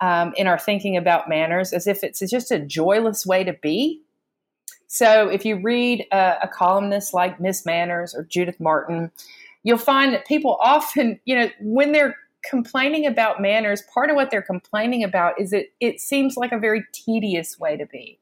um, 0.00 0.32
in 0.36 0.46
our 0.46 0.58
thinking 0.58 0.96
about 0.96 1.28
manners 1.28 1.72
as 1.72 1.86
if 1.86 2.04
it's 2.04 2.20
just 2.30 2.50
a 2.50 2.58
joyless 2.58 3.26
way 3.26 3.44
to 3.44 3.54
be. 3.54 4.02
So 4.86 5.28
if 5.28 5.44
you 5.44 5.60
read 5.60 6.06
a, 6.12 6.36
a 6.42 6.48
columnist 6.48 7.12
like 7.12 7.40
Miss 7.40 7.66
Manners 7.66 8.14
or 8.14 8.24
Judith 8.24 8.60
Martin, 8.60 9.10
you'll 9.64 9.78
find 9.78 10.12
that 10.12 10.26
people 10.26 10.58
often, 10.60 11.18
you 11.24 11.34
know, 11.34 11.50
when 11.60 11.92
they're 11.92 12.16
complaining 12.44 13.06
about 13.06 13.40
manners, 13.40 13.82
part 13.92 14.10
of 14.10 14.16
what 14.16 14.30
they're 14.30 14.42
complaining 14.42 15.02
about 15.02 15.40
is 15.40 15.50
that 15.50 15.66
it 15.80 16.00
seems 16.00 16.36
like 16.36 16.52
a 16.52 16.58
very 16.58 16.84
tedious 16.92 17.58
way 17.58 17.76
to 17.76 17.86
be 17.86 18.18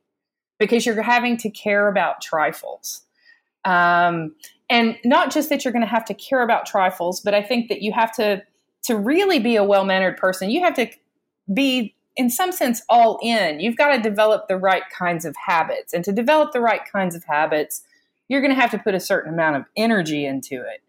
because 0.59 0.87
you're 0.87 1.02
having 1.02 1.37
to 1.38 1.50
care 1.50 1.88
about 1.88 2.21
trifles. 2.21 3.02
Um, 3.64 4.35
and 4.71 4.97
not 5.04 5.33
just 5.33 5.49
that 5.50 5.64
you're 5.64 5.73
going 5.73 5.85
to 5.85 5.88
have 5.88 6.04
to 6.06 6.14
care 6.14 6.42
about 6.42 6.66
trifles, 6.66 7.21
but 7.21 7.35
I 7.35 7.42
think 7.42 7.68
that 7.68 7.83
you 7.83 7.92
have 7.92 8.12
to 8.16 8.42
to 8.85 8.97
really 8.97 9.38
be 9.38 9.56
a 9.56 9.64
well-mannered 9.64 10.18
person, 10.18 10.50
you 10.50 10.62
have 10.62 10.75
to 10.75 10.87
be 11.52 11.94
in 12.16 12.30
some 12.30 12.52
sense 12.52 12.83
all 12.88 13.18
in. 13.23 13.59
You've 13.61 13.76
got 13.76 13.97
to 13.97 14.00
develop 14.00 14.47
the 14.47 14.56
right 14.56 14.83
kinds 14.97 15.25
of 15.25 15.35
habits. 15.47 15.92
And 15.92 16.04
to 16.04 16.12
develop 16.12 16.52
the 16.52 16.61
right 16.61 16.83
kinds 16.90 17.14
of 17.14 17.25
habits, 17.25 17.83
you're 18.28 18.40
going 18.40 18.54
to 18.54 18.61
have 18.61 18.71
to 18.71 18.78
put 18.78 18.94
a 18.94 19.00
certain 19.00 19.33
amount 19.33 19.56
of 19.56 19.64
energy 19.76 20.25
into 20.25 20.61
it. 20.61 20.83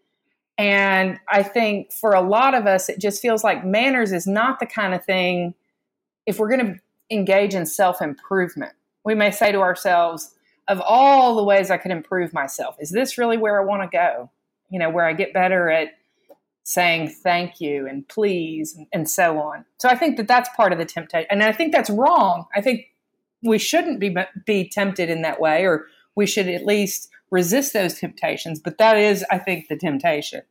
And 0.58 1.20
I 1.28 1.42
think 1.42 1.92
for 1.92 2.12
a 2.12 2.20
lot 2.20 2.54
of 2.54 2.66
us, 2.66 2.88
it 2.88 2.98
just 2.98 3.20
feels 3.20 3.44
like 3.44 3.64
manners 3.64 4.12
is 4.12 4.26
not 4.26 4.58
the 4.58 4.66
kind 4.66 4.94
of 4.94 5.04
thing, 5.04 5.54
if 6.24 6.38
we're 6.38 6.48
going 6.48 6.66
to 6.66 6.80
engage 7.10 7.54
in 7.54 7.66
self 7.66 8.00
improvement, 8.00 8.72
we 9.04 9.14
may 9.14 9.30
say 9.30 9.52
to 9.52 9.60
ourselves, 9.60 10.34
of 10.68 10.80
all 10.80 11.36
the 11.36 11.44
ways 11.44 11.70
I 11.70 11.76
could 11.76 11.92
improve 11.92 12.32
myself, 12.32 12.76
is 12.80 12.90
this 12.90 13.18
really 13.18 13.36
where 13.36 13.60
I 13.60 13.64
want 13.64 13.82
to 13.82 13.96
go? 13.96 14.30
You 14.70 14.78
know, 14.78 14.90
where 14.90 15.06
I 15.06 15.12
get 15.12 15.32
better 15.32 15.68
at 15.70 15.90
saying 16.64 17.08
thank 17.08 17.60
you 17.60 17.86
and 17.86 18.08
please 18.08 18.74
and, 18.74 18.88
and 18.92 19.08
so 19.08 19.38
on. 19.38 19.64
So 19.78 19.88
I 19.88 19.94
think 19.94 20.16
that 20.16 20.26
that's 20.26 20.48
part 20.56 20.72
of 20.72 20.78
the 20.78 20.84
temptation. 20.84 21.28
And 21.30 21.44
I 21.44 21.52
think 21.52 21.72
that's 21.72 21.90
wrong. 21.90 22.46
I 22.56 22.60
think 22.60 22.86
we 23.42 23.58
shouldn't 23.58 24.00
be, 24.00 24.16
be 24.44 24.68
tempted 24.68 25.08
in 25.08 25.22
that 25.22 25.40
way, 25.40 25.64
or 25.64 25.86
we 26.16 26.26
should 26.26 26.48
at 26.48 26.66
least 26.66 27.08
resist 27.30 27.72
those 27.72 27.98
temptations. 27.98 28.60
But 28.60 28.78
that 28.78 28.96
is, 28.96 29.24
I 29.30 29.38
think, 29.38 29.68
the 29.68 29.76
temptation. 29.76 30.42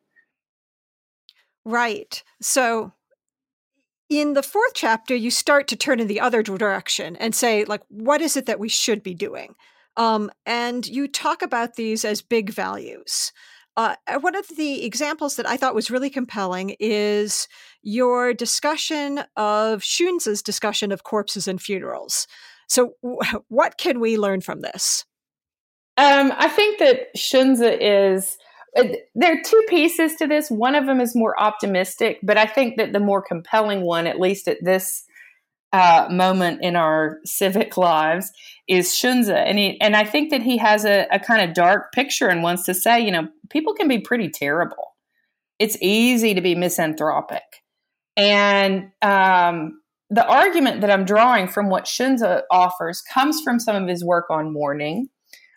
Right. 1.65 2.24
So 2.41 2.93
in 4.10 4.34
the 4.34 4.43
fourth 4.43 4.74
chapter, 4.75 5.15
you 5.15 5.31
start 5.31 5.67
to 5.69 5.75
turn 5.75 6.00
in 6.00 6.07
the 6.07 6.19
other 6.19 6.43
direction 6.43 7.15
and 7.15 7.34
say, 7.34 7.65
like, 7.65 7.81
what 7.89 8.22
is 8.22 8.38
it 8.38 8.45
that 8.45 8.60
we 8.60 8.69
should 8.69 9.01
be 9.01 9.15
doing? 9.15 9.55
Um, 9.98 10.29
and 10.45 10.86
you 10.86 11.07
talk 11.07 11.41
about 11.41 11.75
these 11.75 12.05
as 12.05 12.22
big 12.22 12.51
values. 12.51 13.31
Uh, 13.77 13.95
one 14.22 14.36
of 14.36 14.48
the 14.55 14.86
examples 14.86 15.36
that 15.36 15.48
I 15.48 15.57
thought 15.57 15.75
was 15.75 15.91
really 15.91 16.10
compelling 16.10 16.75
is 16.79 17.48
your 17.81 18.34
discussion 18.34 19.24
of 19.36 19.81
Xunzi's 19.81 20.41
discussion 20.41 20.91
of 20.91 21.03
corpses 21.03 21.48
and 21.48 21.62
funerals. 21.62 22.27
So, 22.67 22.93
w- 23.03 23.19
what 23.50 23.77
can 23.77 24.00
we 24.00 24.17
learn 24.17 24.41
from 24.41 24.62
this? 24.62 25.05
Um, 25.97 26.33
I 26.35 26.49
think 26.49 26.79
that 26.79 27.15
Xunzi 27.15 27.77
is. 27.79 28.37
Uh, 28.77 28.89
there 29.13 29.33
are 29.33 29.41
two 29.41 29.61
pieces 29.69 30.15
to 30.15 30.27
this. 30.27 30.51
One 30.51 30.75
of 30.75 30.85
them 30.85 30.99
is 30.99 31.15
more 31.15 31.39
optimistic, 31.39 32.19
but 32.21 32.37
I 32.37 32.45
think 32.45 32.75
that 32.75 32.91
the 32.91 32.99
more 32.99 33.21
compelling 33.21 33.81
one, 33.81 34.05
at 34.05 34.19
least 34.19 34.49
at 34.49 34.57
this 34.61 35.05
uh, 35.75 36.07
moment 36.09 36.61
in 36.61 36.75
our 36.75 37.19
civic 37.25 37.77
lives 37.77 38.31
is 38.67 38.89
Xunzi, 38.89 39.35
And, 39.35 39.59
he, 39.59 39.79
and 39.81 39.95
I 39.95 40.03
think 40.05 40.31
that 40.31 40.41
he 40.41 40.57
has 40.57 40.85
a, 40.85 41.05
a 41.11 41.19
kind 41.19 41.47
of 41.47 41.53
dark 41.53 41.91
picture 41.93 42.27
and 42.27 42.43
wants 42.43 42.63
to 42.63 42.73
say, 42.73 42.99
you 42.99 43.11
know, 43.11 43.27
people 43.49 43.73
can 43.73 43.87
be 43.87 43.99
pretty 43.99 44.29
terrible. 44.29 44.95
It's 45.59 45.77
easy 45.81 46.33
to 46.33 46.41
be 46.41 46.55
misanthropic. 46.55 47.43
And 48.17 48.91
um, 49.01 49.81
the 50.09 50.25
argument 50.25 50.81
that 50.81 50.89
I'm 50.89 51.05
drawing 51.05 51.47
from 51.47 51.69
what 51.69 51.85
Xunzi 51.85 52.41
offers 52.49 53.01
comes 53.01 53.41
from 53.41 53.59
some 53.59 53.75
of 53.75 53.87
his 53.87 54.03
work 54.03 54.25
on 54.29 54.53
mourning, 54.53 55.09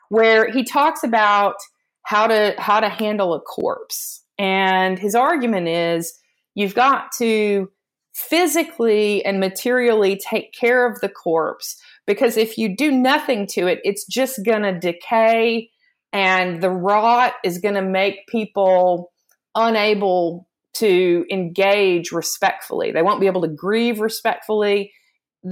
where 0.09 0.51
he 0.51 0.65
talks 0.65 1.03
about 1.03 1.57
how 2.03 2.27
to 2.27 2.55
how 2.59 2.81
to 2.81 2.89
handle 2.89 3.35
a 3.35 3.41
corpse. 3.41 4.23
And 4.39 4.99
his 4.99 5.15
argument 5.15 5.69
is 5.69 6.19
you've 6.55 6.75
got 6.75 7.11
to 7.19 7.71
physically 8.15 9.25
and 9.25 9.39
materially 9.39 10.17
take 10.17 10.53
care 10.53 10.91
of 10.91 11.01
the 11.01 11.09
corpse 11.09 11.81
because 12.07 12.37
if 12.37 12.59
you 12.59 12.75
do 12.75 12.91
nothing 12.91 13.47
to 13.47 13.67
it, 13.67 13.81
it's 13.85 14.07
just 14.07 14.45
going 14.45 14.63
to 14.63 14.79
decay 14.79 15.71
and 16.13 16.63
the 16.63 16.71
rot 16.71 17.35
is 17.45 17.59
going 17.59 17.75
to 17.75 17.83
make 17.83 18.27
people 18.29 19.13
unable 19.55 20.49
to 20.75 21.25
engage 21.31 22.13
respectfully. 22.13 22.93
They 22.93 23.03
won't 23.03 23.21
be 23.21 23.27
able 23.27 23.43
to 23.43 23.49
grieve 23.49 24.01
respectfully. 24.01 24.93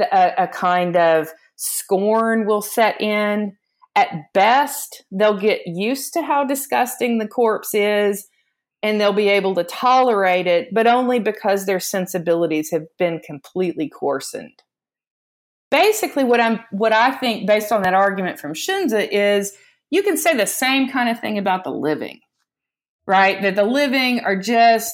A, 0.01 0.33
a 0.39 0.49
kind 0.49 0.97
of 0.97 1.29
scorn 1.57 2.47
will 2.47 2.63
set 2.63 3.01
in. 3.01 3.57
At 3.97 4.33
best, 4.35 5.05
they'll 5.11 5.41
get 5.41 5.63
used 5.67 6.13
to 6.13 6.23
how 6.23 6.45
disgusting 6.45 7.19
the 7.19 7.27
corpse 7.27 7.75
is 7.75 8.29
and 8.83 9.01
they'll 9.01 9.13
be 9.13 9.29
able 9.29 9.55
to 9.55 9.65
tolerate 9.65 10.47
it, 10.47 10.69
but 10.73 10.87
only 10.87 11.19
because 11.19 11.65
their 11.65 11.81
sensibilities 11.81 12.71
have 12.71 12.85
been 12.99 13.21
completely 13.21 13.89
coarsened. 13.89 14.63
Basically, 15.71 16.25
what 16.25 16.41
I'm 16.41 16.61
what 16.71 16.93
I 16.93 17.11
think 17.11 17.47
based 17.47 17.73
on 17.73 17.83
that 17.83 17.95
argument 17.95 18.39
from 18.39 18.53
Xunzi 18.53 19.09
is 19.11 19.55
you 19.91 20.03
can 20.03 20.17
say 20.17 20.37
the 20.37 20.47
same 20.47 20.89
kind 20.89 21.09
of 21.09 21.19
thing 21.19 21.39
about 21.39 21.65
the 21.65 21.71
living, 21.71 22.21
right? 23.07 23.41
That 23.43 23.57
the 23.57 23.65
living 23.65 24.21
are 24.21 24.37
just 24.37 24.93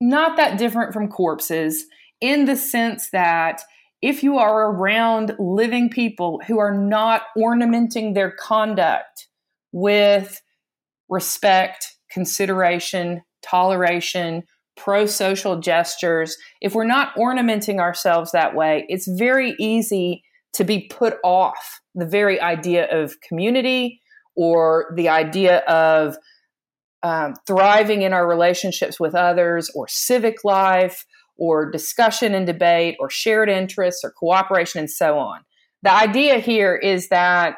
not 0.00 0.36
that 0.38 0.58
different 0.58 0.92
from 0.92 1.08
corpses 1.08 1.84
in 2.20 2.46
the 2.46 2.56
sense 2.56 3.10
that 3.10 3.62
if 4.02 4.24
you 4.24 4.38
are 4.38 4.72
around 4.72 5.34
living 5.38 5.88
people 5.88 6.40
who 6.46 6.58
are 6.58 6.76
not 6.76 7.22
ornamenting 7.36 8.12
their 8.12 8.32
conduct 8.32 9.28
with 9.70 10.42
respect, 11.08 11.96
consideration, 12.10 13.22
toleration, 13.42 14.42
pro 14.76 15.06
social 15.06 15.60
gestures, 15.60 16.36
if 16.60 16.74
we're 16.74 16.84
not 16.84 17.16
ornamenting 17.16 17.78
ourselves 17.78 18.32
that 18.32 18.56
way, 18.56 18.84
it's 18.88 19.06
very 19.06 19.54
easy 19.60 20.24
to 20.54 20.64
be 20.64 20.88
put 20.88 21.16
off 21.22 21.80
the 21.94 22.06
very 22.06 22.40
idea 22.40 22.86
of 22.90 23.20
community 23.20 24.00
or 24.34 24.92
the 24.96 25.08
idea 25.08 25.58
of 25.60 26.16
um, 27.02 27.34
thriving 27.46 28.02
in 28.02 28.12
our 28.12 28.26
relationships 28.26 28.98
with 28.98 29.14
others 29.14 29.70
or 29.74 29.86
civic 29.88 30.44
life 30.44 31.04
or 31.38 31.70
discussion 31.70 32.34
and 32.34 32.46
debate 32.46 32.96
or 33.00 33.10
shared 33.10 33.48
interests 33.48 34.02
or 34.04 34.10
cooperation 34.10 34.80
and 34.80 34.90
so 34.90 35.18
on. 35.18 35.40
The 35.82 35.92
idea 35.92 36.38
here 36.38 36.76
is 36.76 37.08
that 37.08 37.56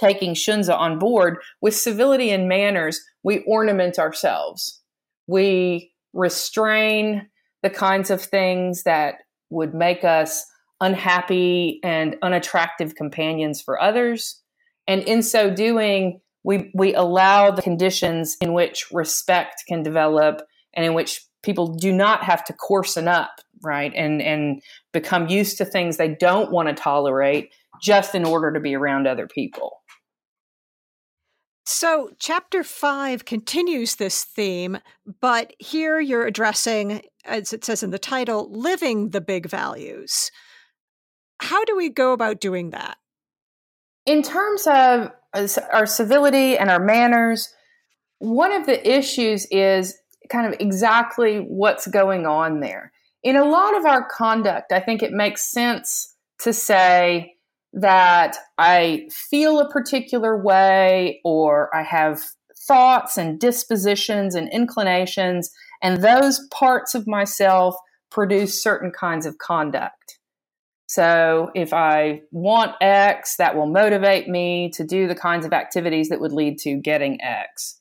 taking 0.00 0.34
Xunzi 0.34 0.76
on 0.76 0.98
board 0.98 1.38
with 1.60 1.74
civility 1.74 2.30
and 2.30 2.48
manners, 2.48 3.00
we 3.22 3.40
ornament 3.46 3.98
ourselves. 3.98 4.80
We 5.26 5.92
restrain 6.12 7.28
the 7.62 7.70
kinds 7.70 8.10
of 8.10 8.22
things 8.22 8.84
that 8.84 9.16
would 9.50 9.74
make 9.74 10.04
us 10.04 10.44
unhappy 10.80 11.80
and 11.82 12.16
unattractive 12.22 12.94
companions 12.94 13.60
for 13.60 13.80
others. 13.80 14.40
And 14.86 15.02
in 15.02 15.22
so 15.22 15.50
doing, 15.50 16.20
we, 16.44 16.70
we 16.74 16.94
allow 16.94 17.50
the 17.50 17.62
conditions 17.62 18.36
in 18.40 18.52
which 18.52 18.86
respect 18.92 19.64
can 19.66 19.82
develop 19.82 20.42
and 20.74 20.86
in 20.86 20.94
which 20.94 21.27
people 21.42 21.74
do 21.74 21.92
not 21.92 22.22
have 22.24 22.44
to 22.44 22.52
coarsen 22.52 23.08
up, 23.08 23.30
right? 23.62 23.92
And, 23.94 24.20
and 24.20 24.62
become 24.92 25.28
used 25.28 25.58
to 25.58 25.64
things 25.64 25.96
they 25.96 26.14
don't 26.14 26.50
want 26.50 26.68
to 26.68 26.74
tolerate 26.74 27.52
just 27.82 28.14
in 28.14 28.24
order 28.24 28.52
to 28.52 28.60
be 28.60 28.74
around 28.74 29.06
other 29.06 29.26
people. 29.26 29.78
So, 31.70 32.10
chapter 32.18 32.64
five 32.64 33.26
continues 33.26 33.96
this 33.96 34.24
theme, 34.24 34.78
but 35.20 35.52
here 35.58 36.00
you're 36.00 36.26
addressing, 36.26 37.02
as 37.26 37.52
it 37.52 37.62
says 37.62 37.82
in 37.82 37.90
the 37.90 37.98
title, 37.98 38.50
living 38.50 39.10
the 39.10 39.20
big 39.20 39.46
values. 39.46 40.30
How 41.40 41.64
do 41.66 41.76
we 41.76 41.90
go 41.90 42.14
about 42.14 42.40
doing 42.40 42.70
that? 42.70 42.96
In 44.06 44.22
terms 44.22 44.66
of 44.66 45.10
uh, 45.34 45.46
our 45.70 45.84
civility 45.84 46.56
and 46.56 46.70
our 46.70 46.82
manners, 46.82 47.52
one 48.18 48.52
of 48.52 48.64
the 48.64 48.90
issues 48.90 49.46
is 49.50 49.94
kind 50.28 50.46
of 50.46 50.58
exactly 50.60 51.38
what's 51.38 51.86
going 51.86 52.26
on 52.26 52.60
there. 52.60 52.92
In 53.22 53.36
a 53.36 53.44
lot 53.44 53.76
of 53.76 53.84
our 53.84 54.08
conduct, 54.08 54.72
I 54.72 54.80
think 54.80 55.02
it 55.02 55.12
makes 55.12 55.50
sense 55.50 56.14
to 56.40 56.52
say, 56.52 57.34
that 57.72 58.36
I 58.56 59.08
feel 59.12 59.60
a 59.60 59.70
particular 59.70 60.42
way 60.42 61.20
or 61.24 61.74
I 61.74 61.82
have 61.82 62.20
thoughts 62.66 63.16
and 63.16 63.38
dispositions 63.38 64.34
and 64.34 64.48
inclinations, 64.52 65.50
and 65.82 66.02
those 66.02 66.46
parts 66.50 66.94
of 66.94 67.06
myself 67.06 67.74
produce 68.10 68.62
certain 68.62 68.90
kinds 68.90 69.26
of 69.26 69.38
conduct. 69.38 70.18
So 70.86 71.50
if 71.54 71.74
I 71.74 72.22
want 72.32 72.72
X, 72.80 73.36
that 73.36 73.54
will 73.54 73.66
motivate 73.66 74.28
me 74.28 74.70
to 74.70 74.84
do 74.84 75.06
the 75.06 75.14
kinds 75.14 75.44
of 75.44 75.52
activities 75.52 76.08
that 76.08 76.20
would 76.20 76.32
lead 76.32 76.58
to 76.60 76.76
getting 76.76 77.20
X. 77.20 77.77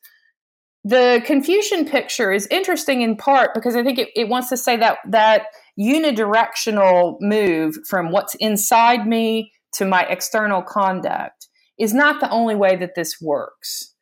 The 0.83 1.21
Confucian 1.25 1.85
picture 1.85 2.31
is 2.31 2.47
interesting 2.49 3.01
in 3.01 3.17
part 3.17 3.53
because 3.53 3.75
I 3.75 3.83
think 3.83 3.99
it, 3.99 4.09
it 4.15 4.29
wants 4.29 4.49
to 4.49 4.57
say 4.57 4.77
that 4.77 4.99
that 5.09 5.47
unidirectional 5.79 7.17
move 7.19 7.75
from 7.87 8.11
what's 8.11 8.35
inside 8.35 9.05
me 9.05 9.51
to 9.73 9.85
my 9.85 10.03
external 10.03 10.61
conduct 10.61 11.47
is 11.77 11.93
not 11.93 12.19
the 12.19 12.29
only 12.29 12.55
way 12.55 12.75
that 12.77 12.95
this 12.95 13.17
works. 13.21 13.93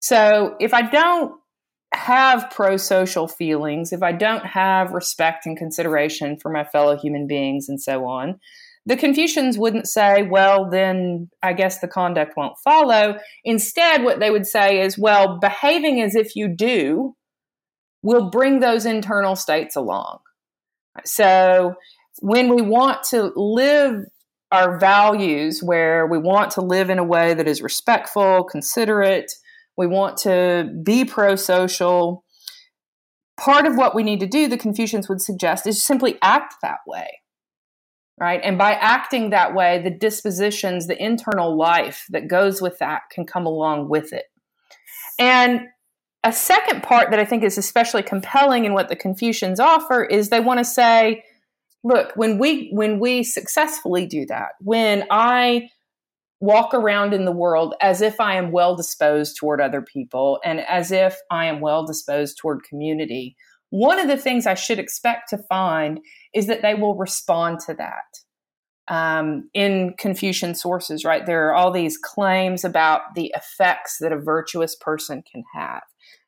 So 0.00 0.56
if 0.60 0.74
I 0.74 0.82
don't 0.82 1.32
have 1.94 2.50
pro 2.50 2.76
social 2.76 3.28
feelings, 3.28 3.92
if 3.92 4.02
I 4.02 4.12
don't 4.12 4.44
have 4.44 4.92
respect 4.92 5.46
and 5.46 5.56
consideration 5.56 6.38
for 6.40 6.50
my 6.50 6.64
fellow 6.64 6.96
human 6.96 7.26
beings 7.26 7.68
and 7.68 7.80
so 7.80 8.06
on, 8.06 8.40
the 8.84 8.96
Confucians 8.96 9.58
wouldn't 9.58 9.86
say, 9.86 10.22
well, 10.22 10.68
then 10.68 11.30
I 11.42 11.52
guess 11.52 11.78
the 11.78 11.88
conduct 11.88 12.36
won't 12.36 12.58
follow. 12.64 13.16
Instead, 13.44 14.02
what 14.02 14.18
they 14.18 14.30
would 14.30 14.46
say 14.46 14.80
is, 14.80 14.98
well, 14.98 15.38
behaving 15.38 16.00
as 16.00 16.16
if 16.16 16.34
you 16.34 16.48
do 16.48 17.14
will 18.02 18.30
bring 18.30 18.58
those 18.60 18.84
internal 18.84 19.36
states 19.36 19.76
along. 19.76 20.18
So 21.04 21.74
when 22.20 22.54
we 22.54 22.62
want 22.62 23.04
to 23.10 23.32
live 23.36 24.04
our 24.50 24.78
values 24.78 25.62
where 25.62 26.06
we 26.06 26.18
want 26.18 26.50
to 26.52 26.60
live 26.60 26.90
in 26.90 26.98
a 26.98 27.04
way 27.04 27.32
that 27.32 27.48
is 27.48 27.62
respectful, 27.62 28.44
considerate, 28.44 29.32
we 29.78 29.86
want 29.86 30.18
to 30.18 30.70
be 30.84 31.04
pro 31.04 31.36
social. 31.36 32.24
Part 33.38 33.66
of 33.66 33.76
what 33.76 33.94
we 33.94 34.02
need 34.02 34.20
to 34.20 34.26
do, 34.26 34.46
the 34.48 34.58
Confucians 34.58 35.08
would 35.08 35.22
suggest, 35.22 35.66
is 35.66 35.82
simply 35.82 36.18
act 36.20 36.56
that 36.62 36.80
way. 36.86 37.21
Right. 38.22 38.40
And 38.44 38.56
by 38.56 38.74
acting 38.74 39.30
that 39.30 39.52
way, 39.52 39.82
the 39.82 39.90
dispositions, 39.90 40.86
the 40.86 41.02
internal 41.02 41.58
life 41.58 42.06
that 42.10 42.28
goes 42.28 42.62
with 42.62 42.78
that 42.78 43.02
can 43.10 43.26
come 43.26 43.46
along 43.46 43.88
with 43.88 44.12
it. 44.12 44.26
And 45.18 45.62
a 46.22 46.32
second 46.32 46.84
part 46.84 47.10
that 47.10 47.18
I 47.18 47.24
think 47.24 47.42
is 47.42 47.58
especially 47.58 48.04
compelling 48.04 48.64
in 48.64 48.74
what 48.74 48.88
the 48.88 48.94
Confucians 48.94 49.58
offer 49.58 50.04
is 50.04 50.28
they 50.28 50.38
want 50.38 50.58
to 50.58 50.64
say, 50.64 51.24
look 51.82 52.12
when 52.14 52.38
we 52.38 52.70
when 52.72 53.00
we 53.00 53.22
successfully 53.22 54.06
do 54.06 54.24
that 54.26 54.50
when 54.60 55.04
i 55.10 55.68
walk 56.40 56.74
around 56.74 57.12
in 57.12 57.24
the 57.24 57.32
world 57.32 57.74
as 57.80 58.00
if 58.00 58.20
i 58.20 58.36
am 58.36 58.52
well 58.52 58.76
disposed 58.76 59.36
toward 59.36 59.60
other 59.60 59.82
people 59.82 60.38
and 60.44 60.60
as 60.60 60.92
if 60.92 61.16
i 61.30 61.46
am 61.46 61.60
well 61.60 61.84
disposed 61.84 62.38
toward 62.38 62.62
community 62.62 63.36
one 63.72 63.98
of 63.98 64.06
the 64.06 64.16
things 64.16 64.46
i 64.46 64.54
should 64.54 64.78
expect 64.78 65.30
to 65.30 65.38
find 65.38 65.98
is 66.34 66.46
that 66.46 66.62
they 66.62 66.74
will 66.74 66.94
respond 66.94 67.58
to 67.58 67.74
that 67.74 68.04
um, 68.88 69.48
in 69.54 69.94
Confucian 69.96 70.54
sources, 70.54 71.04
right? 71.04 71.24
There 71.24 71.48
are 71.48 71.54
all 71.54 71.70
these 71.70 71.96
claims 71.96 72.64
about 72.64 73.14
the 73.14 73.32
effects 73.34 73.98
that 74.00 74.12
a 74.12 74.20
virtuous 74.20 74.74
person 74.74 75.22
can 75.22 75.44
have. 75.54 75.82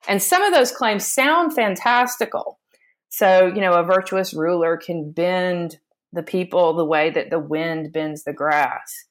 And 0.06 0.22
some 0.22 0.42
of 0.42 0.54
those 0.54 0.70
claims 0.70 1.06
sound 1.06 1.54
fantastical. 1.54 2.60
So, 3.08 3.46
you 3.46 3.60
know, 3.60 3.74
a 3.74 3.82
virtuous 3.82 4.34
ruler 4.34 4.76
can 4.76 5.10
bend 5.10 5.78
the 6.12 6.22
people 6.22 6.74
the 6.74 6.84
way 6.84 7.10
that 7.10 7.30
the 7.30 7.38
wind 7.38 7.92
bends 7.92 8.24
the 8.24 8.32
grass. 8.32 9.04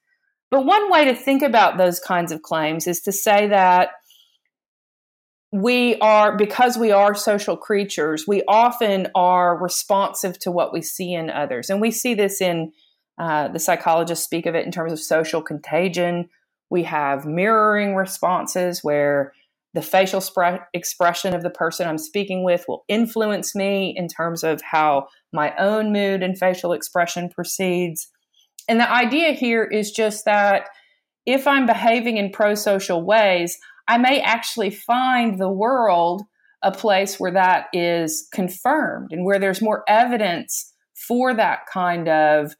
But 0.49 0.65
one 0.65 0.91
way 0.91 1.05
to 1.05 1.15
think 1.15 1.41
about 1.41 1.77
those 1.77 1.99
kinds 1.99 2.31
of 2.31 2.43
claims 2.43 2.87
is 2.87 3.01
to 3.01 3.11
say 3.11 3.47
that 3.47 3.89
we 5.53 5.97
are, 5.99 6.35
because 6.35 6.77
we 6.77 6.91
are 6.91 7.13
social 7.13 7.55
creatures, 7.55 8.25
we 8.27 8.41
often 8.47 9.07
are 9.13 9.55
responsive 9.55 10.39
to 10.39 10.51
what 10.51 10.73
we 10.73 10.81
see 10.81 11.13
in 11.13 11.29
others. 11.29 11.69
And 11.69 11.79
we 11.79 11.91
see 11.91 12.15
this 12.15 12.41
in 12.41 12.71
uh, 13.19 13.49
the 13.49 13.59
psychologists 13.59 14.25
speak 14.25 14.47
of 14.47 14.55
it 14.55 14.65
in 14.65 14.71
terms 14.71 14.91
of 14.91 14.99
social 14.99 15.43
contagion. 15.43 16.27
We 16.71 16.83
have 16.83 17.27
mirroring 17.27 17.93
responses 17.93 18.83
where 18.83 19.33
the 19.75 19.83
facial 19.83 20.23
expression 20.73 21.35
of 21.35 21.43
the 21.43 21.51
person 21.51 21.87
I'm 21.87 21.99
speaking 21.99 22.43
with 22.43 22.65
will 22.67 22.83
influence 22.87 23.53
me 23.53 23.93
in 23.95 24.07
terms 24.07 24.43
of 24.43 24.59
how 24.63 25.07
my 25.31 25.53
own 25.59 25.93
mood 25.93 26.23
and 26.23 26.35
facial 26.35 26.73
expression 26.73 27.29
proceeds. 27.29 28.09
And 28.67 28.79
the 28.79 28.91
idea 28.91 29.33
here 29.33 29.63
is 29.63 29.91
just 29.91 30.25
that 30.25 30.69
if 31.27 31.45
I'm 31.45 31.67
behaving 31.67 32.17
in 32.17 32.31
pro 32.31 32.55
social 32.55 33.05
ways, 33.05 33.59
I 33.87 33.97
may 33.97 34.21
actually 34.21 34.69
find 34.69 35.39
the 35.39 35.49
world 35.49 36.23
a 36.61 36.71
place 36.71 37.19
where 37.19 37.31
that 37.31 37.67
is 37.73 38.27
confirmed 38.33 39.09
and 39.11 39.25
where 39.25 39.39
there's 39.39 39.61
more 39.61 39.83
evidence 39.87 40.73
for 40.95 41.33
that 41.33 41.65
kind 41.71 42.07
of 42.07 42.55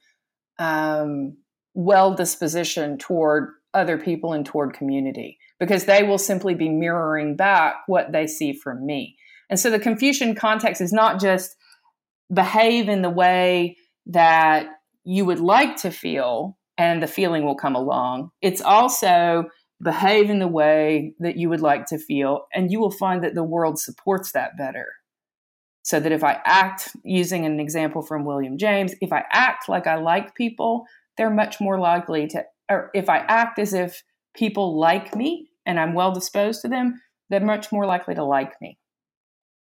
um, 0.60 1.38
well 1.74 2.14
disposition 2.14 2.98
toward 2.98 3.50
other 3.74 3.98
people 3.98 4.34
and 4.34 4.46
toward 4.46 4.74
community 4.74 5.38
because 5.60 5.86
they 5.86 6.04
will 6.04 6.18
simply 6.18 6.54
be 6.54 6.70
mirroring 6.70 7.36
back 7.36 7.76
what 7.88 8.12
they 8.12 8.28
see 8.28 8.54
from 8.54 8.86
me. 8.86 9.16
And 9.50 9.60
so 9.60 9.70
the 9.70 9.80
Confucian 9.80 10.36
context 10.36 10.82
is 10.82 10.92
not 10.92 11.20
just 11.20 11.56
behave 12.34 12.90
in 12.90 13.02
the 13.02 13.10
way 13.10 13.78
that 14.08 14.68
you 15.04 15.26
would 15.26 15.40
like 15.40 15.78
to 15.78 15.92
feel 15.92 16.58
and 16.78 17.02
the 17.02 17.08
feeling 17.08 17.46
will 17.46 17.56
come 17.56 17.76
along. 17.76 18.32
It's 18.42 18.62
also 18.62 19.46
behave 19.84 20.30
in 20.30 20.40
the 20.40 20.48
way 20.48 21.14
that 21.20 21.38
you 21.38 21.50
would 21.50 21.62
like 21.62 21.86
to 21.88 21.98
feel 21.98 22.46
and 22.54 22.72
you 22.72 22.80
will 22.80 22.92
find 22.92 23.24
that 23.24 23.36
the 23.36 23.44
world 23.44 23.80
supports 23.80 24.32
that 24.32 24.58
better. 24.58 24.88
So 25.84 26.00
that 26.00 26.14
if 26.14 26.24
I 26.24 26.40
act, 26.46 26.96
using 27.04 27.46
an 27.46 27.60
example 27.60 28.02
from 28.02 28.24
William 28.24 28.58
James, 28.58 28.96
if 29.02 29.12
I 29.12 29.26
act 29.32 29.68
like 29.68 29.86
I 29.86 29.96
like 29.96 30.34
people, 30.34 30.86
they're 31.18 31.30
much 31.30 31.60
more 31.60 31.78
likely 31.78 32.28
to, 32.28 32.46
or 32.70 32.90
if 32.94 33.10
I 33.10 33.18
act 33.18 33.60
as 33.60 33.74
if 33.74 34.02
people 34.34 34.80
like 34.80 35.14
me 35.16 35.50
and 35.66 35.80
I'm 35.80 35.94
well 35.94 36.14
disposed 36.14 36.62
to 36.62 36.70
them, 36.70 37.02
they're 37.30 37.42
much 37.42 37.72
more 37.72 37.86
likely 37.86 38.16
to 38.16 38.24
like 38.24 38.54
me. 38.62 38.78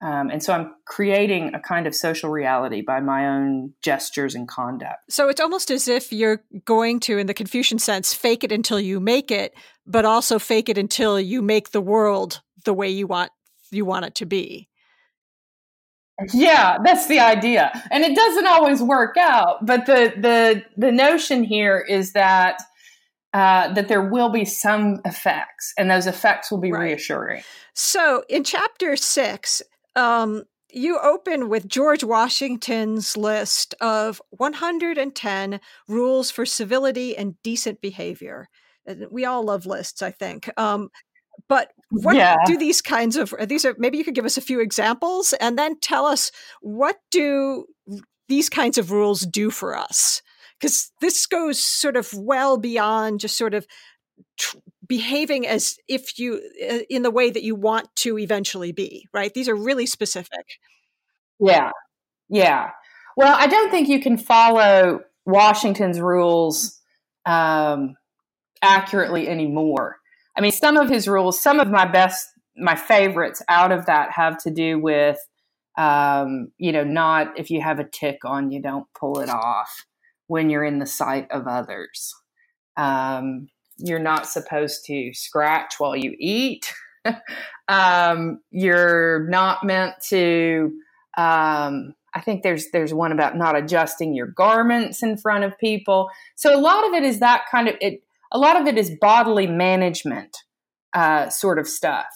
Um, 0.02 0.32
and 0.32 0.42
so 0.42 0.54
I'm 0.54 0.74
creating 0.86 1.54
a 1.54 1.60
kind 1.60 1.86
of 1.86 1.94
social 1.94 2.32
reality 2.32 2.82
by 2.82 3.02
my 3.02 3.28
own 3.28 3.74
gestures 3.84 4.34
and 4.34 4.48
conduct. 4.48 5.12
So 5.12 5.30
it's 5.30 5.40
almost 5.40 5.70
as 5.70 5.88
if 5.88 6.12
you're 6.12 6.42
going 6.66 7.00
to, 7.02 7.20
in 7.20 7.28
the 7.28 7.36
Confucian 7.36 7.78
sense, 7.78 8.12
fake 8.14 8.44
it 8.44 8.52
until 8.52 8.80
you 8.80 9.00
make 9.00 9.30
it, 9.30 9.54
but 9.86 10.04
also 10.04 10.40
fake 10.40 10.70
it 10.70 10.78
until 10.78 11.20
you 11.20 11.44
make 11.44 11.70
the 11.70 11.82
world 11.82 12.42
the 12.66 12.74
way 12.74 12.90
you 12.90 13.08
want 13.08 13.32
you 13.74 13.86
want 13.86 14.06
it 14.06 14.16
to 14.16 14.26
be. 14.26 14.68
Yeah, 16.34 16.78
that's 16.84 17.08
the 17.08 17.20
idea. 17.20 17.72
And 17.90 18.04
it 18.04 18.16
doesn't 18.16 18.48
always 18.48 18.82
work 18.82 19.18
out, 19.18 19.66
but 19.66 19.86
the 19.86 20.14
the 20.18 20.64
the 20.78 20.92
notion 20.92 21.44
here 21.44 21.80
is 21.80 22.14
that 22.14 22.62
uh, 23.34 23.74
that 23.74 23.88
there 23.88 24.02
will 24.02 24.30
be 24.30 24.46
some 24.46 25.00
effects, 25.06 25.74
and 25.78 25.90
those 25.90 26.06
effects 26.06 26.52
will 26.52 26.60
be 26.60 26.72
right. 26.72 26.84
reassuring. 26.84 27.42
So, 27.74 28.24
in 28.30 28.44
chapter 28.44 28.96
six, 28.98 29.62
um, 29.96 30.44
you 30.74 31.00
open 31.00 31.50
with 31.50 31.68
George 31.68 32.04
Washington's 32.04 33.18
list 33.18 33.76
of 33.82 34.22
110 34.30 35.60
rules 35.88 36.32
for 36.32 36.46
civility 36.46 37.16
and 37.18 37.42
decent 37.44 37.82
behavior. 37.82 38.48
We 39.10 39.26
all 39.26 39.44
love 39.44 39.66
lists, 39.66 40.02
I 40.02 40.12
think. 40.12 40.50
Um, 40.58 40.90
but 41.48 41.72
what 41.90 42.16
yeah. 42.16 42.38
do 42.46 42.58
these 42.58 42.82
kinds 42.82 43.18
of 43.18 43.34
these 43.48 43.66
are 43.66 43.76
maybe 43.78 43.98
you 43.98 44.04
could 44.04 44.16
give 44.16 44.26
us 44.26 44.38
a 44.38 44.42
few 44.42 44.60
examples 44.60 45.34
and 45.34 45.58
then 45.58 45.80
tell 45.80 46.06
us 46.06 46.32
what 46.62 46.98
do 47.10 47.66
these 48.28 48.50
kinds 48.50 48.78
of 48.78 48.92
rules 48.92 49.22
do 49.22 49.50
for 49.50 49.76
us 49.76 50.22
because 50.60 50.92
this 51.02 51.26
goes 51.26 51.62
sort 51.62 51.98
of 51.98 52.14
well 52.14 52.58
beyond 52.58 53.20
just 53.20 53.38
sort 53.38 53.54
of 53.54 53.66
tr- 54.38 54.58
behaving 54.92 55.48
as 55.48 55.78
if 55.88 56.20
you 56.20 56.42
uh, 56.70 56.80
in 56.90 57.02
the 57.02 57.10
way 57.10 57.30
that 57.32 57.44
you 57.44 57.56
want 57.56 57.88
to 57.96 58.20
eventually 58.20 58.74
be 58.74 59.08
right? 59.14 59.34
These 59.34 59.48
are 59.48 59.56
really 59.56 59.86
specific. 59.86 60.60
Yeah. 61.40 61.72
Yeah. 62.30 62.72
Well 63.16 63.36
i 63.38 63.48
don't 63.48 63.72
think 63.72 63.88
you 63.88 64.02
can 64.02 64.18
follow 64.18 65.02
washington's 65.26 66.00
rules 66.00 66.82
um, 67.26 67.96
accurately 68.62 69.28
anymore. 69.28 69.98
I 70.38 70.42
mean, 70.42 70.52
some 70.52 70.78
of 70.78 70.90
his 70.90 71.08
rules, 71.08 71.42
some 71.42 71.60
of 71.60 71.70
my 71.70 71.86
best, 71.86 72.28
my 72.56 72.76
favorites 72.76 73.42
out 73.48 73.72
of 73.72 73.86
that 73.86 74.12
have 74.12 74.38
to 74.44 74.52
do 74.52 74.80
with, 74.80 75.18
um, 75.78 76.52
you 76.58 76.72
know, 76.72 76.84
not 76.84 77.40
if 77.40 77.50
you 77.50 77.62
have 77.62 77.80
a 77.80 77.88
tick 77.88 78.20
on, 78.26 78.52
you 78.52 78.62
don't 78.62 78.88
pull 78.98 79.20
it 79.20 79.30
off 79.30 79.86
when 80.28 80.50
you're 80.50 80.64
in 80.64 80.80
the 80.80 80.86
sight 80.86 81.28
of 81.32 81.48
others. 81.48 82.14
Um, 82.78 83.48
you're 83.84 84.00
not 84.00 84.28
supposed 84.28 84.86
to 84.86 85.14
scratch 85.14 85.76
while 85.80 85.96
you 85.96 86.16
eat. 86.20 86.74
um, 87.68 88.40
you're 88.52 89.28
not 89.30 89.64
meant 89.64 89.96
to. 90.10 90.72
Um, 91.18 91.94
I 92.14 92.22
think 92.22 92.44
there's 92.44 92.72
there's 92.72 92.94
one 92.94 93.12
about 93.12 93.38
not 93.38 93.56
adjusting 93.56 94.14
your 94.14 94.28
garments 94.28 95.02
in 95.02 95.18
front 95.18 95.44
of 95.44 95.58
people. 95.58 96.10
So 96.36 96.58
a 96.58 96.60
lot 96.60 96.88
of 96.88 96.94
it 96.94 97.04
is 97.04 97.20
that 97.20 97.44
kind 97.50 97.68
of 97.68 97.76
it 97.82 98.04
a 98.32 98.38
lot 98.38 98.60
of 98.60 98.68
it 98.68 98.78
is 98.78 98.92
bodily 99.00 99.48
management 99.48 100.38
uh, 100.94 101.30
sort 101.30 101.60
of 101.60 101.68
stuff. 101.68 102.08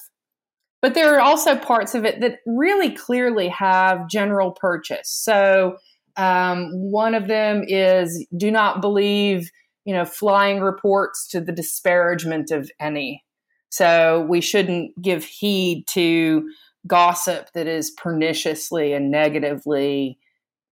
But 0.81 0.93
there 0.93 1.15
are 1.15 1.19
also 1.19 1.55
parts 1.55 1.95
of 1.95 2.05
it 2.05 2.21
that 2.21 2.39
really 2.45 2.91
clearly 2.91 3.47
have 3.49 4.07
general 4.07 4.51
purchase. 4.51 5.09
So 5.09 5.77
um, 6.15 6.69
one 6.73 7.15
of 7.15 7.27
them 7.27 7.63
is 7.67 8.25
do 8.37 8.51
not 8.51 8.81
believe, 8.81 9.49
you 9.85 9.93
know, 9.93 10.03
flying 10.03 10.59
reports 10.59 11.27
to 11.29 11.39
the 11.39 11.51
disparagement 11.51 12.51
of 12.51 12.69
any. 12.79 13.23
So 13.69 14.25
we 14.27 14.41
shouldn't 14.41 14.99
give 15.01 15.23
heed 15.23 15.85
to 15.89 16.49
gossip 16.87 17.51
that 17.53 17.67
is 17.67 17.91
perniciously 17.91 18.93
and 18.93 19.09
negatively 19.09 20.19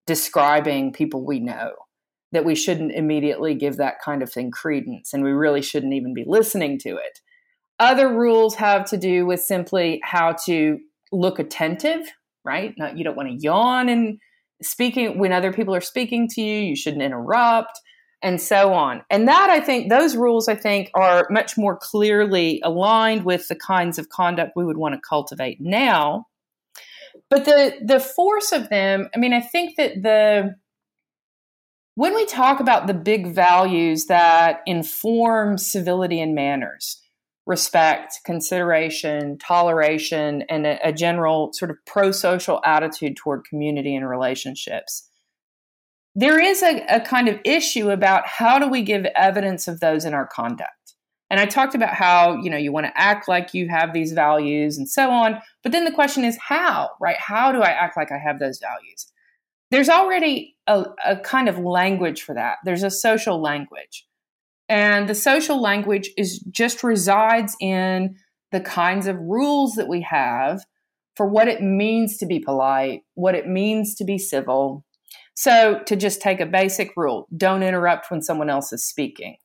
describing 0.06 0.92
people 0.92 1.26
we 1.26 1.40
know 1.40 1.72
that 2.32 2.46
we 2.46 2.56
shouldn't 2.56 2.92
immediately 2.92 3.54
give 3.54 3.78
that 3.78 4.02
kind 4.04 4.24
of 4.24 4.32
thing 4.32 4.52
credence 4.52 5.14
and 5.14 5.24
we 5.24 5.32
really 5.32 5.62
shouldn't 5.62 5.94
even 5.94 6.14
be 6.14 6.26
listening 6.28 6.80
to 6.80 6.90
it. 6.90 7.20
Other 7.80 8.10
rules 8.10 8.56
have 8.56 8.86
to 8.86 8.98
do 8.98 9.26
with 9.26 9.42
simply 9.42 10.00
how 10.04 10.36
to 10.46 10.80
look 11.12 11.38
attentive, 11.38 12.08
right? 12.44 12.74
Not, 12.78 12.98
you 12.98 13.04
don't 13.04 13.16
want 13.16 13.30
to 13.30 13.36
yawn 13.36 13.88
and 13.90 14.20
speaking 14.62 15.20
when 15.20 15.32
other 15.32 15.54
people 15.54 15.76
are 15.76 15.82
speaking 15.82 16.28
to 16.30 16.42
you, 16.42 16.60
you 16.60 16.76
shouldn't 16.76 17.04
interrupt 17.04 17.80
and 18.24 18.42
so 18.42 18.74
on. 18.74 19.04
And 19.10 19.28
that 19.28 19.50
I 19.50 19.60
think 19.60 19.90
those 19.90 20.16
rules 20.16 20.48
I 20.48 20.56
think 20.56 20.90
are 20.96 21.28
much 21.30 21.58
more 21.58 21.78
clearly 21.78 22.62
aligned 22.64 23.26
with 23.26 23.48
the 23.48 23.56
kinds 23.56 24.00
of 24.00 24.10
conduct 24.10 24.54
we 24.56 24.66
would 24.66 24.78
want 24.78 24.96
to 24.96 25.02
cultivate 25.08 25.60
now. 25.60 26.28
But 27.30 27.46
the 27.46 27.76
the 27.84 28.00
force 28.00 28.52
of 28.52 28.70
them, 28.70 29.10
I 29.14 29.20
mean 29.20 29.34
I 29.34 29.42
think 29.42 29.76
that 29.78 30.02
the 30.02 30.56
when 31.96 32.16
we 32.16 32.26
talk 32.26 32.60
about 32.60 32.88
the 32.88 32.94
big 32.94 33.28
values 33.28 34.06
that 34.06 34.62
inform 34.66 35.60
civility 35.60 36.20
and 36.20 36.34
manners, 36.34 37.00
respect, 37.46 38.20
consideration, 38.26 39.38
toleration, 39.38 40.44
and 40.50 40.66
a, 40.66 40.88
a 40.88 40.92
general 40.92 41.54
sort 41.54 41.70
of 41.70 41.78
pro 41.86 42.12
social 42.12 42.62
attitude 42.66 43.16
toward 43.16 43.46
community 43.46 43.96
and 43.96 44.10
relationships, 44.10 45.08
there 46.16 46.40
is 46.40 46.62
a, 46.62 46.86
a 46.90 47.00
kind 47.00 47.28
of 47.28 47.40
issue 47.44 47.90
about 47.90 48.28
how 48.28 48.60
do 48.60 48.68
we 48.68 48.82
give 48.82 49.06
evidence 49.16 49.68
of 49.68 49.80
those 49.80 50.06
in 50.06 50.14
our 50.14 50.28
conduct. 50.28 50.96
And 51.30 51.40
I 51.40 51.46
talked 51.46 51.74
about 51.74 51.96
how, 51.96 52.36
you 52.36 52.50
know, 52.50 52.58
you 52.58 52.72
want 52.72 52.86
to 52.86 52.96
act 52.96 53.28
like 53.28 53.56
you 53.56 53.68
have 53.70 53.94
these 53.94 54.12
values 54.12 54.78
and 54.78 54.88
so 54.88 55.10
on. 55.10 55.42
But 55.64 55.72
then 55.72 55.86
the 55.86 55.92
question 55.92 56.24
is 56.24 56.38
how, 56.38 56.92
right? 57.02 57.18
How 57.18 57.52
do 57.52 57.62
I 57.62 57.70
act 57.70 57.98
like 57.98 58.12
I 58.12 58.20
have 58.20 58.38
those 58.38 58.60
values? 58.60 59.12
there's 59.74 59.90
already 59.90 60.56
a, 60.68 60.86
a 61.04 61.18
kind 61.18 61.50
of 61.50 61.58
language 61.58 62.22
for 62.22 62.36
that. 62.36 62.58
There's 62.64 62.84
a 62.84 62.92
social 62.92 63.42
language. 63.42 64.06
And 64.70 65.10
the 65.10 65.16
social 65.16 65.60
language 65.60 66.12
is 66.16 66.42
just 66.42 66.84
resides 66.84 67.56
in 67.60 68.16
the 68.52 68.62
kinds 68.62 69.08
of 69.08 69.18
rules 69.18 69.74
that 69.74 69.88
we 69.88 70.02
have 70.02 70.64
for 71.18 71.26
what 71.26 71.48
it 71.48 71.64
means 71.64 72.18
to 72.18 72.28
be 72.28 72.40
polite, 72.40 73.02
what 73.16 73.34
it 73.34 73.48
means 73.48 73.96
to 73.96 74.04
be 74.04 74.20
civil, 74.20 74.86
So, 75.36 75.82
to 75.88 75.96
just 75.96 76.22
take 76.22 76.40
a 76.40 76.46
basic 76.46 76.92
rule 76.96 77.28
don't 77.36 77.64
interrupt 77.64 78.12
when 78.12 78.22
someone 78.22 78.50
else 78.50 78.72
is 78.72 78.86
speaking. 78.86 79.38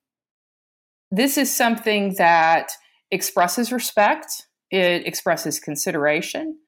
This 1.11 1.39
is 1.39 1.55
something 1.55 2.15
that 2.19 2.73
expresses 3.11 3.73
respect, 3.73 4.47
it 4.71 5.07
expresses 5.07 5.59
consideration. 5.59 6.59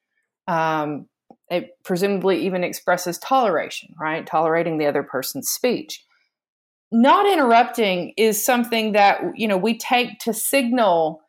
Um, 0.49 1.07
it 1.51 1.71
presumably 1.85 2.47
even 2.47 2.65
expresses 2.65 3.19
toleration, 3.19 3.95
right? 4.01 4.27
Tolerating 4.27 4.79
the 4.79 4.87
other 4.87 5.03
person's 5.03 5.51
speech. 5.51 6.05
Not 6.93 7.27
interrupting 7.27 8.15
is 8.17 8.45
something 8.45 8.93
that 8.93 9.21
you 9.37 9.47
know 9.47 9.59
we 9.59 9.77
take 9.77 10.19
to 10.21 10.33
signal 10.33 11.21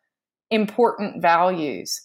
important 0.50 1.20
values. 1.20 2.00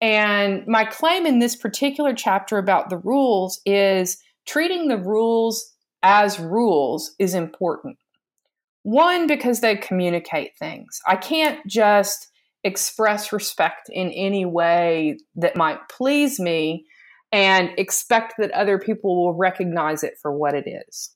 And 0.00 0.66
my 0.66 0.84
claim 0.84 1.26
in 1.26 1.38
this 1.38 1.54
particular 1.54 2.12
chapter 2.12 2.58
about 2.58 2.90
the 2.90 2.98
rules 2.98 3.60
is 3.64 4.18
treating 4.46 4.88
the 4.88 4.98
rules 4.98 5.72
as 6.02 6.38
rules 6.38 7.14
is 7.18 7.34
important. 7.34 7.98
One, 8.82 9.26
because 9.26 9.60
they 9.60 9.76
communicate 9.76 10.56
things. 10.58 11.00
I 11.06 11.16
can't 11.16 11.64
just 11.66 12.28
express 12.64 13.32
respect 13.32 13.88
in 13.90 14.10
any 14.10 14.44
way 14.44 15.18
that 15.36 15.56
might 15.56 15.88
please 15.88 16.40
me 16.40 16.84
and 17.30 17.70
expect 17.78 18.34
that 18.38 18.50
other 18.52 18.78
people 18.78 19.16
will 19.16 19.34
recognize 19.34 20.02
it 20.02 20.14
for 20.20 20.32
what 20.32 20.54
it 20.54 20.68
is. 20.88 21.10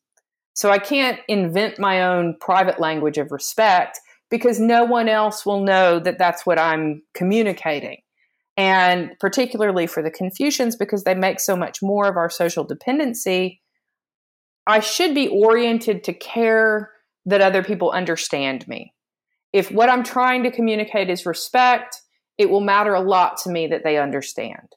So 0.55 0.71
I 0.71 0.79
can't 0.79 1.21
invent 1.29 1.79
my 1.79 2.03
own 2.03 2.37
private 2.41 2.81
language 2.81 3.19
of 3.19 3.31
respect 3.31 4.01
because 4.31 4.59
no 4.59 4.85
one 4.85 5.09
else 5.09 5.45
will 5.45 5.63
know 5.63 5.99
that 5.99 6.19
that's 6.19 6.47
what 6.47 6.59
I'm 6.59 7.03
communicating. 7.15 7.99
And 8.57 9.11
particularly 9.21 9.87
for 9.87 10.03
the 10.03 10.11
Confucians, 10.11 10.77
because 10.77 11.05
they 11.05 11.15
make 11.15 11.41
so 11.41 11.57
much 11.57 11.83
more 11.83 12.09
of 12.09 12.17
our 12.17 12.31
social 12.31 12.65
dependency, 12.65 13.61
I 14.67 14.81
should 14.81 15.15
be 15.15 15.29
oriented 15.29 16.05
to 16.05 16.15
care 16.15 16.91
that 17.27 17.41
other 17.41 17.63
people 17.63 17.91
understand 17.91 18.67
me. 18.67 18.95
If 19.53 19.71
what 19.71 19.89
I'm 19.89 20.03
trying 20.03 20.43
to 20.45 20.51
communicate 20.51 21.11
is 21.11 21.27
respect, 21.27 22.01
it 22.39 22.51
will 22.51 22.61
matter 22.61 22.95
a 22.95 23.01
lot 23.01 23.37
to 23.39 23.51
me 23.51 23.67
that 23.69 23.85
they 23.85 23.99
understand. 23.99 24.75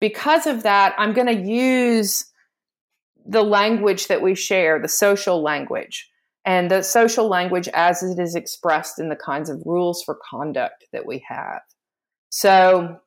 Because 0.00 0.46
of 0.46 0.62
that, 0.62 0.94
I'm 0.98 1.12
going 1.12 1.26
to 1.26 1.50
use 1.50 2.26
the 3.26 3.42
language 3.42 4.06
that 4.08 4.22
we 4.22 4.34
share, 4.34 4.80
the 4.80 4.88
social 4.88 5.42
language, 5.42 6.08
and 6.44 6.70
the 6.70 6.82
social 6.82 7.28
language 7.28 7.68
as 7.74 8.02
it 8.02 8.18
is 8.18 8.34
expressed 8.34 8.98
in 8.98 9.08
the 9.08 9.16
kinds 9.16 9.50
of 9.50 9.62
rules 9.66 10.02
for 10.02 10.18
conduct 10.30 10.86
that 10.92 11.04
we 11.04 11.22
have. 11.28 11.60
So 12.30 13.00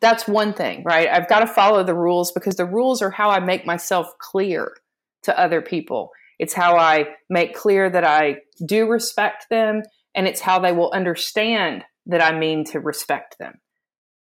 that's 0.00 0.28
one 0.28 0.52
thing, 0.52 0.82
right? 0.84 1.08
I've 1.08 1.28
got 1.28 1.40
to 1.40 1.46
follow 1.46 1.82
the 1.82 1.94
rules 1.94 2.32
because 2.32 2.56
the 2.56 2.66
rules 2.66 3.02
are 3.02 3.10
how 3.10 3.30
I 3.30 3.40
make 3.40 3.66
myself 3.66 4.08
clear 4.18 4.76
to 5.24 5.38
other 5.38 5.62
people. 5.62 6.10
It's 6.38 6.54
how 6.54 6.76
I 6.76 7.08
make 7.30 7.54
clear 7.54 7.88
that 7.88 8.04
I 8.04 8.38
do 8.64 8.88
respect 8.88 9.46
them, 9.48 9.82
and 10.14 10.26
it's 10.26 10.40
how 10.40 10.58
they 10.58 10.72
will 10.72 10.90
understand 10.92 11.84
that 12.06 12.22
I 12.22 12.38
mean 12.38 12.64
to 12.66 12.80
respect 12.80 13.38
them. 13.38 13.54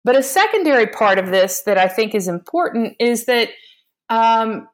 But 0.05 0.17
a 0.17 0.23
secondary 0.23 0.87
part 0.87 1.19
of 1.19 1.27
this 1.27 1.63
that 1.63 1.79
I 1.79 1.89
think 1.89 2.15
is 2.15 2.27
important 2.27 2.97
is 2.99 3.27
that 3.27 3.51
um, 4.09 4.67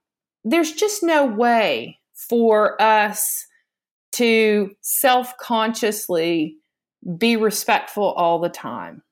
there's 0.45 0.73
just 0.73 1.03
no 1.03 1.27
way 1.27 1.99
for 2.15 2.81
us 2.81 3.45
to 4.13 4.71
self 4.81 5.37
consciously 5.37 6.57
be 7.19 7.37
respectful 7.37 8.13
all 8.13 8.41
the 8.41 8.49
time 8.49 9.03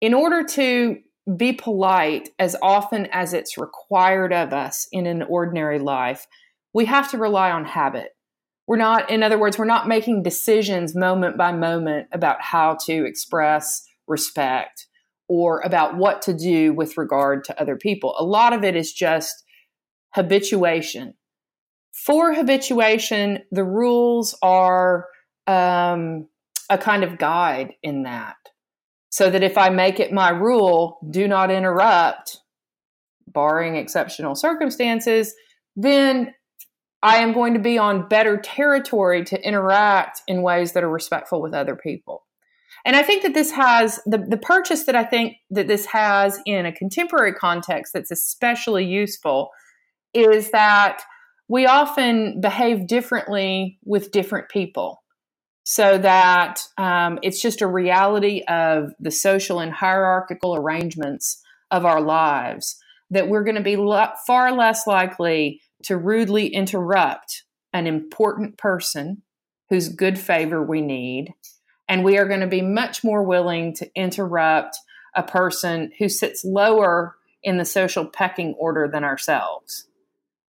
in 0.00 0.14
order 0.14 0.44
to 0.44 0.98
be 1.36 1.52
polite 1.52 2.30
as 2.38 2.56
often 2.62 3.06
as 3.12 3.34
it's 3.34 3.58
required 3.58 4.32
of 4.32 4.52
us 4.52 4.86
in 4.92 5.06
an 5.06 5.22
ordinary 5.22 5.78
life, 5.78 6.26
we 6.72 6.86
have 6.86 7.10
to 7.10 7.18
rely 7.18 7.50
on 7.50 7.64
habit. 7.64 8.10
We're 8.66 8.76
not, 8.76 9.10
in 9.10 9.22
other 9.22 9.38
words, 9.38 9.58
we're 9.58 9.64
not 9.64 9.88
making 9.88 10.22
decisions 10.22 10.94
moment 10.94 11.36
by 11.36 11.52
moment 11.52 12.08
about 12.12 12.40
how 12.40 12.76
to 12.86 13.04
express 13.04 13.82
respect 14.06 14.86
or 15.28 15.60
about 15.60 15.96
what 15.96 16.22
to 16.22 16.34
do 16.34 16.72
with 16.72 16.96
regard 16.96 17.44
to 17.44 17.60
other 17.60 17.76
people. 17.76 18.14
A 18.18 18.24
lot 18.24 18.52
of 18.52 18.64
it 18.64 18.76
is 18.76 18.92
just 18.92 19.44
habituation. 20.14 21.14
For 21.92 22.32
habituation, 22.32 23.40
the 23.50 23.64
rules 23.64 24.36
are 24.42 25.06
um, 25.46 26.28
a 26.70 26.78
kind 26.78 27.04
of 27.04 27.18
guide 27.18 27.72
in 27.82 28.04
that 28.04 28.36
so 29.18 29.28
that 29.28 29.42
if 29.42 29.58
I 29.58 29.68
make 29.68 29.98
it 29.98 30.12
my 30.12 30.30
rule, 30.30 31.00
do 31.10 31.26
not 31.26 31.50
interrupt, 31.50 32.38
barring 33.26 33.74
exceptional 33.74 34.36
circumstances, 34.36 35.34
then 35.74 36.32
I 37.02 37.16
am 37.16 37.32
going 37.32 37.54
to 37.54 37.58
be 37.58 37.78
on 37.78 38.06
better 38.06 38.36
territory 38.36 39.24
to 39.24 39.44
interact 39.44 40.22
in 40.28 40.42
ways 40.42 40.72
that 40.72 40.84
are 40.84 40.88
respectful 40.88 41.42
with 41.42 41.52
other 41.52 41.74
people. 41.74 42.26
And 42.84 42.94
I 42.94 43.02
think 43.02 43.24
that 43.24 43.34
this 43.34 43.50
has 43.50 43.98
the, 44.06 44.18
the 44.18 44.38
purchase 44.38 44.84
that 44.84 44.94
I 44.94 45.02
think 45.02 45.34
that 45.50 45.66
this 45.66 45.86
has 45.86 46.38
in 46.46 46.64
a 46.64 46.72
contemporary 46.72 47.34
context 47.34 47.94
that's 47.94 48.12
especially 48.12 48.84
useful 48.84 49.50
is 50.14 50.52
that 50.52 51.02
we 51.48 51.66
often 51.66 52.40
behave 52.40 52.86
differently 52.86 53.80
with 53.84 54.12
different 54.12 54.48
people 54.48 55.00
so 55.70 55.98
that 55.98 56.62
um, 56.78 57.18
it's 57.22 57.42
just 57.42 57.60
a 57.60 57.66
reality 57.66 58.42
of 58.48 58.90
the 58.98 59.10
social 59.10 59.60
and 59.60 59.70
hierarchical 59.70 60.56
arrangements 60.56 61.42
of 61.70 61.84
our 61.84 62.00
lives 62.00 62.80
that 63.10 63.28
we're 63.28 63.44
going 63.44 63.54
to 63.54 63.62
be 63.62 63.76
lo- 63.76 64.08
far 64.26 64.50
less 64.52 64.86
likely 64.86 65.60
to 65.82 65.98
rudely 65.98 66.46
interrupt 66.46 67.44
an 67.74 67.86
important 67.86 68.56
person 68.56 69.20
whose 69.68 69.90
good 69.90 70.18
favor 70.18 70.62
we 70.62 70.80
need. 70.80 71.34
And 71.86 72.02
we 72.02 72.16
are 72.16 72.26
going 72.26 72.40
to 72.40 72.46
be 72.46 72.62
much 72.62 73.04
more 73.04 73.22
willing 73.22 73.74
to 73.74 73.90
interrupt 73.94 74.78
a 75.14 75.22
person 75.22 75.92
who 75.98 76.08
sits 76.08 76.46
lower 76.46 77.14
in 77.42 77.58
the 77.58 77.66
social 77.66 78.06
pecking 78.06 78.54
order 78.58 78.88
than 78.90 79.04
ourselves. 79.04 79.86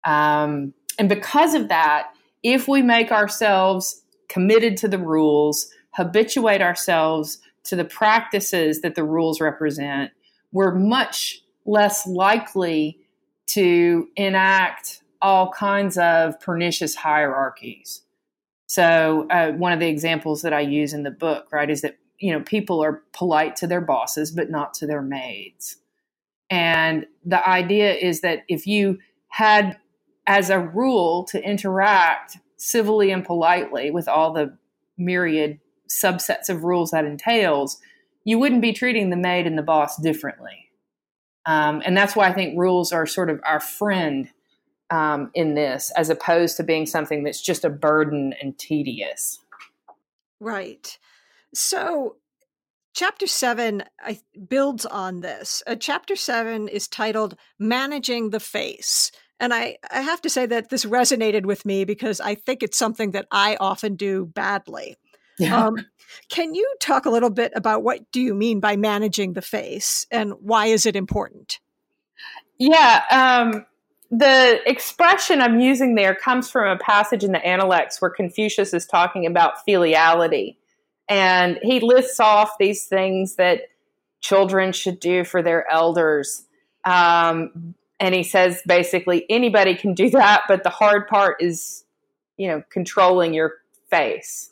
Um, 0.04 0.74
and 0.96 1.08
because 1.08 1.54
of 1.54 1.70
that, 1.70 2.10
if 2.44 2.68
we 2.68 2.82
make 2.82 3.10
ourselves 3.10 4.04
committed 4.28 4.76
to 4.78 4.88
the 4.88 4.98
rules, 4.98 5.70
habituate 5.92 6.62
ourselves 6.62 7.38
to 7.64 7.76
the 7.76 7.84
practices 7.84 8.80
that 8.80 8.94
the 8.94 9.04
rules 9.04 9.40
represent, 9.40 10.10
we're 10.52 10.74
much 10.74 11.42
less 11.66 12.06
likely 12.06 12.98
to 13.46 14.08
enact 14.16 15.02
all 15.20 15.50
kinds 15.50 15.98
of 15.98 16.38
pernicious 16.40 16.94
hierarchies. 16.94 18.02
So, 18.66 19.26
uh, 19.30 19.52
one 19.52 19.72
of 19.72 19.80
the 19.80 19.88
examples 19.88 20.42
that 20.42 20.52
I 20.52 20.60
use 20.60 20.92
in 20.92 21.02
the 21.02 21.10
book, 21.10 21.48
right, 21.52 21.68
is 21.68 21.80
that 21.82 21.96
you 22.18 22.32
know 22.32 22.40
people 22.40 22.82
are 22.82 23.02
polite 23.12 23.56
to 23.56 23.66
their 23.66 23.80
bosses, 23.80 24.30
but 24.30 24.50
not 24.50 24.74
to 24.74 24.86
their 24.86 25.02
maids. 25.02 25.76
And 26.50 27.06
the 27.24 27.46
idea 27.46 27.94
is 27.94 28.20
that 28.22 28.44
if 28.48 28.66
you 28.66 28.98
had 29.28 29.78
as 30.26 30.50
a 30.50 30.58
rule 30.58 31.24
to 31.24 31.42
interact 31.42 32.38
civilly 32.58 33.10
and 33.10 33.24
politely 33.24 33.90
with 33.90 34.08
all 34.08 34.32
the 34.32 34.56
myriad 34.98 35.60
subsets 35.88 36.50
of 36.50 36.64
rules 36.64 36.90
that 36.90 37.06
entails, 37.06 37.78
you 38.24 38.38
wouldn't 38.38 38.60
be 38.60 38.72
treating 38.72 39.08
the 39.08 39.16
maid 39.16 39.46
and 39.46 39.56
the 39.56 39.62
boss 39.62 39.96
differently. 39.96 40.68
Um, 41.46 41.82
and 41.86 41.96
that's 41.96 42.14
why 42.14 42.28
I 42.28 42.34
think 42.34 42.58
rules 42.58 42.92
are 42.92 43.06
sort 43.06 43.30
of 43.30 43.40
our 43.46 43.60
friend 43.60 44.30
um, 44.90 45.30
in 45.34 45.54
this, 45.54 45.90
as 45.96 46.10
opposed 46.10 46.56
to 46.58 46.62
being 46.62 46.84
something 46.84 47.22
that's 47.22 47.40
just 47.40 47.64
a 47.64 47.70
burden 47.70 48.34
and 48.42 48.58
tedious. 48.58 49.38
Right. 50.40 50.98
So, 51.54 52.16
chapter 52.94 53.26
seven 53.26 53.84
I, 54.00 54.20
builds 54.48 54.84
on 54.84 55.20
this. 55.20 55.62
Uh, 55.66 55.76
chapter 55.76 56.16
seven 56.16 56.68
is 56.68 56.86
titled 56.86 57.36
Managing 57.58 58.30
the 58.30 58.40
Face. 58.40 59.10
And 59.40 59.54
I, 59.54 59.78
I 59.90 60.00
have 60.00 60.20
to 60.22 60.30
say 60.30 60.46
that 60.46 60.68
this 60.68 60.84
resonated 60.84 61.46
with 61.46 61.64
me 61.64 61.84
because 61.84 62.20
I 62.20 62.34
think 62.34 62.62
it's 62.62 62.76
something 62.76 63.12
that 63.12 63.26
I 63.30 63.56
often 63.60 63.94
do 63.94 64.26
badly. 64.26 64.96
Yeah. 65.38 65.66
Um, 65.66 65.76
can 66.28 66.54
you 66.54 66.74
talk 66.80 67.06
a 67.06 67.10
little 67.10 67.30
bit 67.30 67.52
about 67.54 67.82
what 67.82 68.10
do 68.10 68.20
you 68.20 68.34
mean 68.34 68.60
by 68.60 68.76
managing 68.76 69.34
the 69.34 69.42
face 69.42 70.06
and 70.10 70.32
why 70.40 70.66
is 70.66 70.86
it 70.86 70.96
important? 70.96 71.60
Yeah, 72.58 73.04
um, 73.10 73.64
the 74.10 74.60
expression 74.68 75.40
I'm 75.40 75.60
using 75.60 75.94
there 75.94 76.14
comes 76.14 76.50
from 76.50 76.66
a 76.68 76.78
passage 76.78 77.22
in 77.22 77.32
the 77.32 77.44
Analects 77.44 78.00
where 78.00 78.10
Confucius 78.10 78.74
is 78.74 78.86
talking 78.86 79.26
about 79.26 79.66
filiality. 79.66 80.56
And 81.08 81.58
he 81.62 81.80
lists 81.80 82.18
off 82.18 82.58
these 82.58 82.86
things 82.86 83.36
that 83.36 83.62
children 84.20 84.72
should 84.72 84.98
do 84.98 85.24
for 85.24 85.42
their 85.42 85.70
elders. 85.70 86.44
Um, 86.84 87.74
and 88.00 88.14
he 88.14 88.22
says 88.22 88.62
basically 88.66 89.26
anybody 89.28 89.74
can 89.74 89.94
do 89.94 90.10
that 90.10 90.42
but 90.48 90.62
the 90.62 90.70
hard 90.70 91.08
part 91.08 91.36
is 91.40 91.84
you 92.36 92.48
know 92.48 92.62
controlling 92.70 93.34
your 93.34 93.54
face 93.90 94.50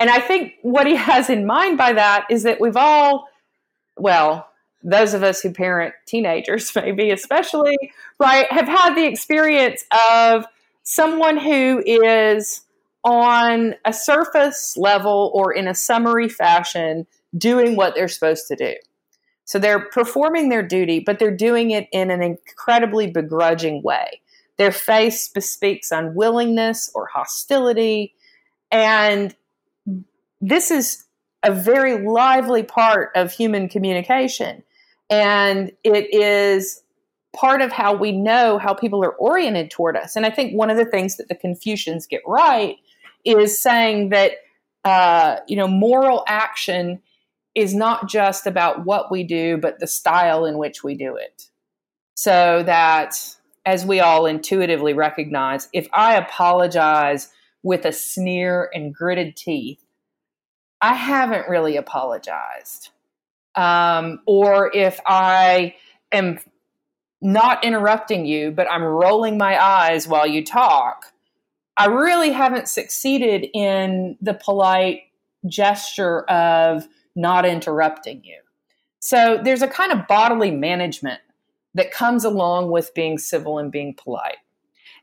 and 0.00 0.10
i 0.10 0.18
think 0.18 0.54
what 0.62 0.86
he 0.86 0.96
has 0.96 1.30
in 1.30 1.46
mind 1.46 1.76
by 1.78 1.92
that 1.92 2.26
is 2.30 2.42
that 2.42 2.60
we've 2.60 2.76
all 2.76 3.28
well 3.96 4.48
those 4.82 5.14
of 5.14 5.22
us 5.22 5.40
who 5.40 5.52
parent 5.52 5.94
teenagers, 6.06 6.72
maybe 6.76 7.10
especially, 7.10 7.76
right, 8.18 8.50
have 8.50 8.68
had 8.68 8.94
the 8.94 9.06
experience 9.06 9.84
of 10.16 10.44
someone 10.82 11.38
who 11.38 11.82
is 11.84 12.62
on 13.04 13.74
a 13.84 13.92
surface 13.92 14.76
level 14.76 15.30
or 15.34 15.52
in 15.52 15.66
a 15.66 15.74
summary 15.74 16.28
fashion 16.28 17.06
doing 17.36 17.76
what 17.76 17.94
they're 17.94 18.08
supposed 18.08 18.46
to 18.48 18.56
do. 18.56 18.74
So 19.44 19.58
they're 19.58 19.80
performing 19.80 20.48
their 20.48 20.62
duty, 20.62 21.00
but 21.00 21.18
they're 21.18 21.36
doing 21.36 21.72
it 21.72 21.88
in 21.92 22.10
an 22.10 22.22
incredibly 22.22 23.10
begrudging 23.10 23.82
way. 23.82 24.20
Their 24.56 24.72
face 24.72 25.28
bespeaks 25.28 25.90
unwillingness 25.90 26.90
or 26.94 27.06
hostility. 27.06 28.14
And 28.70 29.34
this 30.40 30.70
is 30.70 31.04
a 31.42 31.52
very 31.52 32.06
lively 32.06 32.62
part 32.62 33.10
of 33.14 33.32
human 33.32 33.68
communication. 33.68 34.62
And 35.10 35.72
it 35.82 36.14
is 36.14 36.82
part 37.34 37.62
of 37.62 37.72
how 37.72 37.94
we 37.94 38.12
know 38.12 38.58
how 38.58 38.74
people 38.74 39.04
are 39.04 39.14
oriented 39.16 39.70
toward 39.70 39.96
us. 39.96 40.16
And 40.16 40.24
I 40.24 40.30
think 40.30 40.52
one 40.52 40.70
of 40.70 40.76
the 40.76 40.84
things 40.84 41.16
that 41.16 41.28
the 41.28 41.34
Confucians 41.34 42.06
get 42.06 42.22
right 42.26 42.76
is 43.24 43.60
saying 43.60 44.10
that, 44.10 44.32
uh, 44.84 45.36
you 45.48 45.56
know, 45.56 45.66
moral 45.66 46.24
action 46.28 47.00
is 47.54 47.74
not 47.74 48.08
just 48.08 48.46
about 48.46 48.84
what 48.84 49.10
we 49.10 49.24
do, 49.24 49.58
but 49.58 49.78
the 49.78 49.86
style 49.86 50.44
in 50.44 50.58
which 50.58 50.82
we 50.82 50.94
do 50.94 51.16
it. 51.16 51.48
So 52.14 52.62
that, 52.64 53.18
as 53.66 53.84
we 53.84 54.00
all 54.00 54.26
intuitively 54.26 54.94
recognize, 54.94 55.68
if 55.72 55.88
I 55.92 56.16
apologize 56.16 57.28
with 57.62 57.84
a 57.84 57.92
sneer 57.92 58.70
and 58.74 58.94
gritted 58.94 59.36
teeth, 59.36 59.84
I 60.80 60.94
haven't 60.94 61.48
really 61.48 61.76
apologized. 61.76 62.90
Um, 63.54 64.20
or 64.26 64.74
if 64.74 64.98
I 65.06 65.74
am 66.10 66.38
not 67.20 67.64
interrupting 67.64 68.26
you, 68.26 68.50
but 68.50 68.70
I'm 68.70 68.82
rolling 68.82 69.38
my 69.38 69.62
eyes 69.62 70.08
while 70.08 70.26
you 70.26 70.44
talk, 70.44 71.12
I 71.76 71.86
really 71.86 72.32
haven't 72.32 72.68
succeeded 72.68 73.48
in 73.54 74.16
the 74.20 74.34
polite 74.34 75.02
gesture 75.46 76.22
of 76.24 76.86
not 77.14 77.44
interrupting 77.46 78.22
you. 78.24 78.38
So 79.00 79.40
there's 79.42 79.62
a 79.62 79.68
kind 79.68 79.92
of 79.92 80.06
bodily 80.06 80.50
management 80.50 81.20
that 81.74 81.90
comes 81.90 82.24
along 82.24 82.70
with 82.70 82.94
being 82.94 83.18
civil 83.18 83.58
and 83.58 83.72
being 83.72 83.94
polite. 83.94 84.36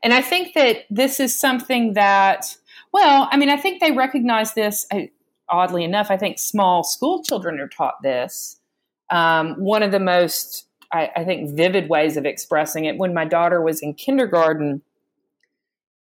And 0.02 0.14
I 0.14 0.22
think 0.22 0.54
that 0.54 0.84
this 0.88 1.20
is 1.20 1.38
something 1.38 1.94
that, 1.94 2.56
well, 2.92 3.28
I 3.30 3.36
mean, 3.36 3.50
I 3.50 3.56
think 3.56 3.80
they 3.80 3.92
recognize 3.92 4.54
this. 4.54 4.86
Oddly 5.48 5.84
enough, 5.84 6.10
I 6.10 6.16
think 6.16 6.38
small 6.38 6.82
school 6.82 7.22
children 7.22 7.60
are 7.60 7.68
taught 7.68 8.02
this. 8.02 8.58
Um, 9.10 9.54
one 9.56 9.82
of 9.82 9.90
the 9.90 10.00
most, 10.00 10.66
I, 10.92 11.10
I 11.16 11.24
think, 11.24 11.54
vivid 11.56 11.88
ways 11.88 12.16
of 12.16 12.24
expressing 12.24 12.84
it 12.84 12.96
when 12.96 13.12
my 13.12 13.24
daughter 13.24 13.60
was 13.60 13.80
in 13.80 13.94
kindergarten, 13.94 14.82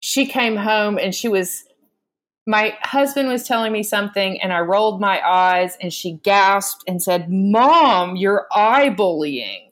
she 0.01 0.25
came 0.25 0.57
home 0.57 0.97
and 0.97 1.15
she 1.15 1.27
was 1.27 1.63
my 2.47 2.75
husband 2.81 3.29
was 3.29 3.43
telling 3.43 3.71
me 3.71 3.83
something 3.83 4.41
and 4.41 4.51
I 4.51 4.59
rolled 4.59 4.99
my 4.99 5.21
eyes 5.27 5.77
and 5.81 5.93
she 5.93 6.13
gasped 6.23 6.83
and 6.87 7.01
said, 7.01 7.29
Mom, 7.29 8.15
you're 8.15 8.47
eye 8.51 8.89
bullying. 8.89 9.69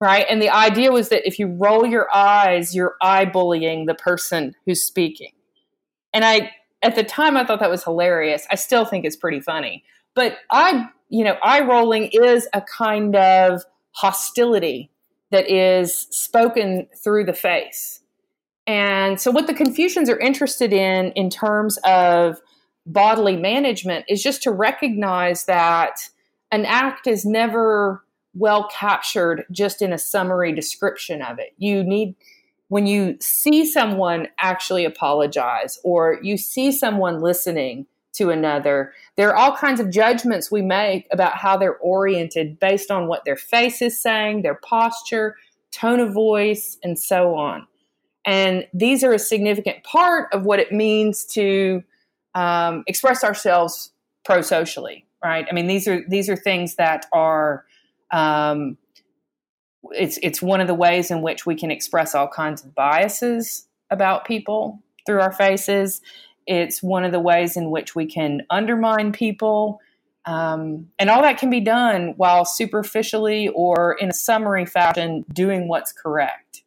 Right. 0.00 0.26
And 0.28 0.40
the 0.40 0.50
idea 0.50 0.92
was 0.92 1.08
that 1.10 1.26
if 1.26 1.38
you 1.38 1.46
roll 1.46 1.86
your 1.86 2.14
eyes, 2.14 2.74
you're 2.74 2.96
eye 3.00 3.24
bullying 3.24 3.86
the 3.86 3.94
person 3.94 4.54
who's 4.66 4.82
speaking. 4.82 5.32
And 6.12 6.24
I, 6.24 6.52
at 6.82 6.94
the 6.94 7.04
time, 7.04 7.36
I 7.36 7.44
thought 7.44 7.60
that 7.60 7.70
was 7.70 7.84
hilarious. 7.84 8.46
I 8.50 8.56
still 8.56 8.84
think 8.84 9.04
it's 9.04 9.16
pretty 9.16 9.40
funny. 9.40 9.84
But 10.14 10.36
I, 10.50 10.88
you 11.08 11.24
know, 11.24 11.36
eye 11.42 11.60
rolling 11.60 12.10
is 12.12 12.48
a 12.52 12.60
kind 12.60 13.16
of 13.16 13.62
hostility 13.92 14.90
that 15.30 15.50
is 15.50 16.06
spoken 16.10 16.86
through 17.02 17.24
the 17.24 17.32
face. 17.32 18.00
And 18.66 19.20
so, 19.20 19.30
what 19.30 19.46
the 19.46 19.54
Confucians 19.54 20.08
are 20.08 20.18
interested 20.18 20.72
in, 20.72 21.12
in 21.12 21.30
terms 21.30 21.78
of 21.84 22.40
bodily 22.86 23.36
management, 23.36 24.06
is 24.08 24.22
just 24.22 24.42
to 24.44 24.50
recognize 24.50 25.44
that 25.44 26.08
an 26.50 26.64
act 26.64 27.06
is 27.06 27.24
never 27.24 28.04
well 28.34 28.68
captured 28.72 29.44
just 29.50 29.82
in 29.82 29.92
a 29.92 29.98
summary 29.98 30.52
description 30.52 31.22
of 31.22 31.38
it. 31.38 31.54
You 31.58 31.84
need, 31.84 32.14
when 32.68 32.86
you 32.86 33.16
see 33.20 33.64
someone 33.66 34.28
actually 34.38 34.84
apologize 34.84 35.78
or 35.84 36.18
you 36.22 36.36
see 36.36 36.72
someone 36.72 37.20
listening 37.20 37.86
to 38.14 38.30
another, 38.30 38.92
there 39.16 39.30
are 39.30 39.36
all 39.36 39.56
kinds 39.56 39.80
of 39.80 39.90
judgments 39.90 40.50
we 40.50 40.62
make 40.62 41.06
about 41.12 41.36
how 41.36 41.56
they're 41.56 41.78
oriented 41.78 42.58
based 42.58 42.90
on 42.90 43.08
what 43.08 43.24
their 43.24 43.36
face 43.36 43.82
is 43.82 44.00
saying, 44.00 44.42
their 44.42 44.54
posture, 44.54 45.36
tone 45.70 46.00
of 46.00 46.12
voice, 46.12 46.78
and 46.82 46.98
so 46.98 47.34
on. 47.34 47.66
And 48.24 48.66
these 48.72 49.04
are 49.04 49.12
a 49.12 49.18
significant 49.18 49.84
part 49.84 50.32
of 50.32 50.44
what 50.44 50.58
it 50.58 50.72
means 50.72 51.24
to 51.26 51.82
um, 52.34 52.84
express 52.86 53.22
ourselves 53.22 53.92
pro 54.24 54.40
socially, 54.40 55.06
right? 55.22 55.46
I 55.48 55.54
mean, 55.54 55.66
these 55.66 55.86
are 55.86 56.02
these 56.08 56.28
are 56.28 56.36
things 56.36 56.76
that 56.76 57.06
are 57.12 57.64
um, 58.10 58.78
it's 59.90 60.18
it's 60.22 60.40
one 60.40 60.60
of 60.60 60.66
the 60.66 60.74
ways 60.74 61.10
in 61.10 61.22
which 61.22 61.46
we 61.46 61.54
can 61.54 61.70
express 61.70 62.14
all 62.14 62.28
kinds 62.28 62.64
of 62.64 62.74
biases 62.74 63.66
about 63.90 64.24
people 64.24 64.82
through 65.06 65.20
our 65.20 65.32
faces. 65.32 66.00
It's 66.46 66.82
one 66.82 67.04
of 67.04 67.12
the 67.12 67.20
ways 67.20 67.56
in 67.56 67.70
which 67.70 67.94
we 67.94 68.06
can 68.06 68.42
undermine 68.50 69.12
people. 69.12 69.80
Um, 70.26 70.90
and 70.98 71.10
all 71.10 71.20
that 71.20 71.38
can 71.38 71.50
be 71.50 71.60
done 71.60 72.14
while 72.16 72.46
superficially 72.46 73.48
or 73.48 73.92
in 73.92 74.08
a 74.08 74.14
summary 74.14 74.64
fashion 74.64 75.24
doing 75.30 75.68
what's 75.68 75.92
correct. 75.92 76.63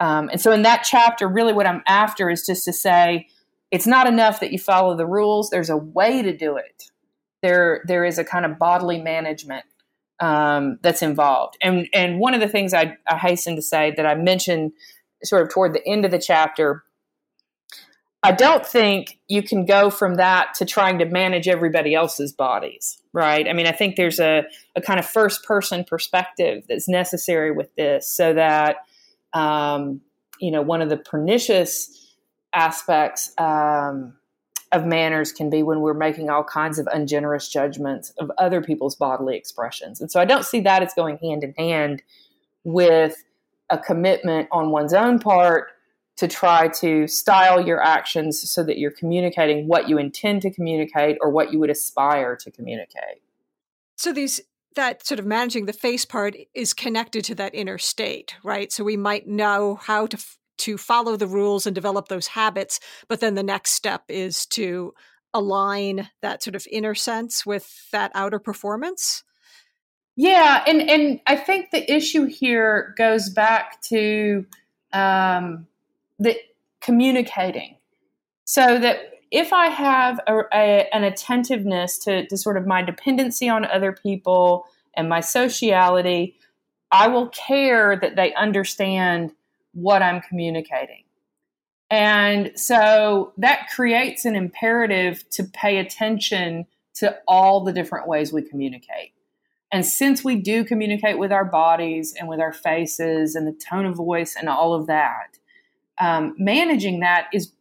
Um, 0.00 0.28
and 0.30 0.40
so 0.40 0.52
in 0.52 0.62
that 0.62 0.84
chapter, 0.88 1.26
really 1.26 1.52
what 1.52 1.66
I'm 1.66 1.82
after 1.86 2.28
is 2.30 2.44
just 2.44 2.64
to 2.66 2.72
say 2.72 3.28
it's 3.70 3.86
not 3.86 4.06
enough 4.06 4.40
that 4.40 4.52
you 4.52 4.58
follow 4.58 4.96
the 4.96 5.06
rules. 5.06 5.50
There's 5.50 5.70
a 5.70 5.76
way 5.76 6.22
to 6.22 6.36
do 6.36 6.56
it. 6.56 6.90
There, 7.42 7.82
there 7.86 8.04
is 8.04 8.18
a 8.18 8.24
kind 8.24 8.44
of 8.44 8.58
bodily 8.58 9.00
management 9.00 9.64
um, 10.20 10.78
that's 10.82 11.02
involved. 11.02 11.56
And 11.62 11.88
and 11.92 12.18
one 12.18 12.34
of 12.34 12.40
the 12.40 12.48
things 12.48 12.72
I, 12.72 12.96
I 13.06 13.16
hasten 13.16 13.56
to 13.56 13.62
say 13.62 13.92
that 13.96 14.06
I 14.06 14.14
mentioned 14.14 14.72
sort 15.22 15.42
of 15.42 15.50
toward 15.50 15.72
the 15.72 15.86
end 15.86 16.04
of 16.04 16.10
the 16.10 16.18
chapter, 16.18 16.84
I 18.22 18.32
don't 18.32 18.66
think 18.66 19.18
you 19.28 19.42
can 19.42 19.66
go 19.66 19.90
from 19.90 20.16
that 20.16 20.54
to 20.54 20.64
trying 20.64 20.98
to 20.98 21.04
manage 21.04 21.48
everybody 21.48 21.94
else's 21.94 22.32
bodies, 22.32 22.98
right? 23.12 23.46
I 23.48 23.52
mean, 23.52 23.66
I 23.66 23.72
think 23.72 23.96
there's 23.96 24.18
a, 24.18 24.44
a 24.74 24.80
kind 24.80 24.98
of 24.98 25.06
first 25.06 25.44
person 25.44 25.84
perspective 25.84 26.64
that's 26.68 26.88
necessary 26.88 27.52
with 27.52 27.74
this 27.76 28.08
so 28.08 28.34
that 28.34 28.76
um, 29.36 30.00
you 30.40 30.50
know, 30.50 30.62
one 30.62 30.80
of 30.80 30.88
the 30.88 30.96
pernicious 30.96 32.14
aspects 32.54 33.32
um, 33.36 34.14
of 34.72 34.86
manners 34.86 35.30
can 35.30 35.50
be 35.50 35.62
when 35.62 35.80
we're 35.80 35.94
making 35.94 36.30
all 36.30 36.42
kinds 36.42 36.78
of 36.78 36.88
ungenerous 36.90 37.48
judgments 37.48 38.10
of 38.18 38.32
other 38.38 38.62
people's 38.62 38.96
bodily 38.96 39.36
expressions. 39.36 40.00
And 40.00 40.10
so 40.10 40.20
I 40.20 40.24
don't 40.24 40.44
see 40.44 40.60
that 40.60 40.82
as 40.82 40.94
going 40.94 41.18
hand 41.18 41.44
in 41.44 41.52
hand 41.58 42.02
with 42.64 43.22
a 43.68 43.78
commitment 43.78 44.48
on 44.52 44.70
one's 44.70 44.94
own 44.94 45.18
part 45.18 45.68
to 46.16 46.26
try 46.26 46.68
to 46.68 47.06
style 47.06 47.60
your 47.60 47.82
actions 47.82 48.48
so 48.48 48.64
that 48.64 48.78
you're 48.78 48.90
communicating 48.90 49.68
what 49.68 49.86
you 49.86 49.98
intend 49.98 50.40
to 50.42 50.50
communicate 50.50 51.18
or 51.20 51.30
what 51.30 51.52
you 51.52 51.58
would 51.58 51.68
aspire 51.68 52.36
to 52.36 52.50
communicate. 52.50 53.20
So 53.96 54.14
these 54.14 54.40
that 54.76 55.06
sort 55.06 55.18
of 55.18 55.26
managing 55.26 55.66
the 55.66 55.72
face 55.72 56.04
part 56.04 56.36
is 56.54 56.72
connected 56.72 57.24
to 57.24 57.34
that 57.34 57.54
inner 57.54 57.78
state, 57.78 58.36
right? 58.44 58.70
So 58.70 58.84
we 58.84 58.96
might 58.96 59.26
know 59.26 59.76
how 59.76 60.06
to 60.06 60.16
f- 60.16 60.38
to 60.58 60.78
follow 60.78 61.16
the 61.16 61.26
rules 61.26 61.66
and 61.66 61.74
develop 61.74 62.08
those 62.08 62.28
habits, 62.28 62.80
but 63.08 63.20
then 63.20 63.34
the 63.34 63.42
next 63.42 63.72
step 63.72 64.04
is 64.08 64.46
to 64.46 64.94
align 65.34 66.08
that 66.22 66.42
sort 66.42 66.54
of 66.54 66.66
inner 66.70 66.94
sense 66.94 67.44
with 67.44 67.90
that 67.92 68.10
outer 68.14 68.38
performance. 68.38 69.22
Yeah, 70.16 70.64
and 70.66 70.88
and 70.88 71.20
I 71.26 71.36
think 71.36 71.70
the 71.70 71.92
issue 71.92 72.24
here 72.24 72.94
goes 72.96 73.28
back 73.28 73.82
to 73.82 74.46
um, 74.94 75.66
the 76.18 76.36
communicating, 76.80 77.76
so 78.44 78.78
that 78.78 79.15
if 79.30 79.52
I 79.52 79.68
have 79.68 80.20
a, 80.26 80.40
a, 80.52 80.94
an 80.94 81.04
attentiveness 81.04 81.98
to, 81.98 82.26
to 82.26 82.36
sort 82.36 82.56
of 82.56 82.66
my 82.66 82.82
dependency 82.82 83.48
on 83.48 83.64
other 83.64 83.92
people 83.92 84.66
and 84.96 85.08
my 85.08 85.20
sociality, 85.20 86.36
I 86.92 87.08
will 87.08 87.28
care 87.28 87.96
that 87.96 88.16
they 88.16 88.32
understand 88.34 89.32
what 89.72 90.02
I'm 90.02 90.20
communicating. 90.20 91.04
And 91.90 92.52
so 92.56 93.32
that 93.36 93.68
creates 93.74 94.24
an 94.24 94.34
imperative 94.34 95.28
to 95.30 95.44
pay 95.44 95.78
attention 95.78 96.66
to 96.94 97.16
all 97.28 97.62
the 97.62 97.72
different 97.72 98.08
ways 98.08 98.32
we 98.32 98.42
communicate. 98.42 99.12
And 99.70 99.84
since 99.84 100.24
we 100.24 100.36
do 100.36 100.64
communicate 100.64 101.18
with 101.18 101.32
our 101.32 101.44
bodies 101.44 102.14
and 102.18 102.28
with 102.28 102.40
our 102.40 102.52
faces 102.52 103.34
and 103.34 103.46
the 103.46 103.52
tone 103.52 103.84
of 103.84 103.96
voice 103.96 104.34
and 104.36 104.48
all 104.48 104.74
of 104.74 104.86
that, 104.86 105.38
um, 105.98 106.34
managing 106.38 107.00
that 107.00 107.26
is 107.32 107.52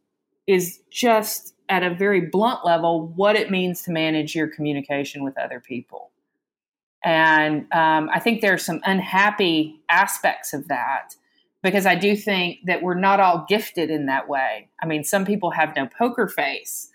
is 0.48 0.80
just 0.92 1.55
at 1.70 1.84
a 1.84 1.94
very 1.94 2.22
blunt 2.22 2.66
level 2.66 3.08
what 3.16 3.36
it 3.36 3.50
means 3.50 3.82
to 3.84 3.92
manage 3.92 4.36
your 4.36 4.48
communication 4.48 5.24
with 5.24 5.38
other 5.38 5.60
people. 5.60 6.12
And 7.04 7.72
um, 7.72 8.10
I 8.14 8.20
think 8.20 8.42
there's 8.42 8.66
some 8.66 8.82
unhappy 8.84 9.80
aspects 9.90 10.54
of 10.54 10.68
that 10.68 11.16
because 11.62 11.86
I 11.86 11.96
do 11.96 12.16
think 12.16 12.60
that 12.66 12.82
we're 12.82 13.00
not 13.00 13.20
all 13.20 13.46
gifted 13.48 13.90
in 13.90 14.08
that 14.08 14.28
way. 14.28 14.70
I 14.82 14.86
mean, 14.86 15.04
some 15.04 15.26
people 15.26 15.52
have 15.52 15.76
no 15.76 15.88
poker 15.88 16.28
face, 16.28 16.90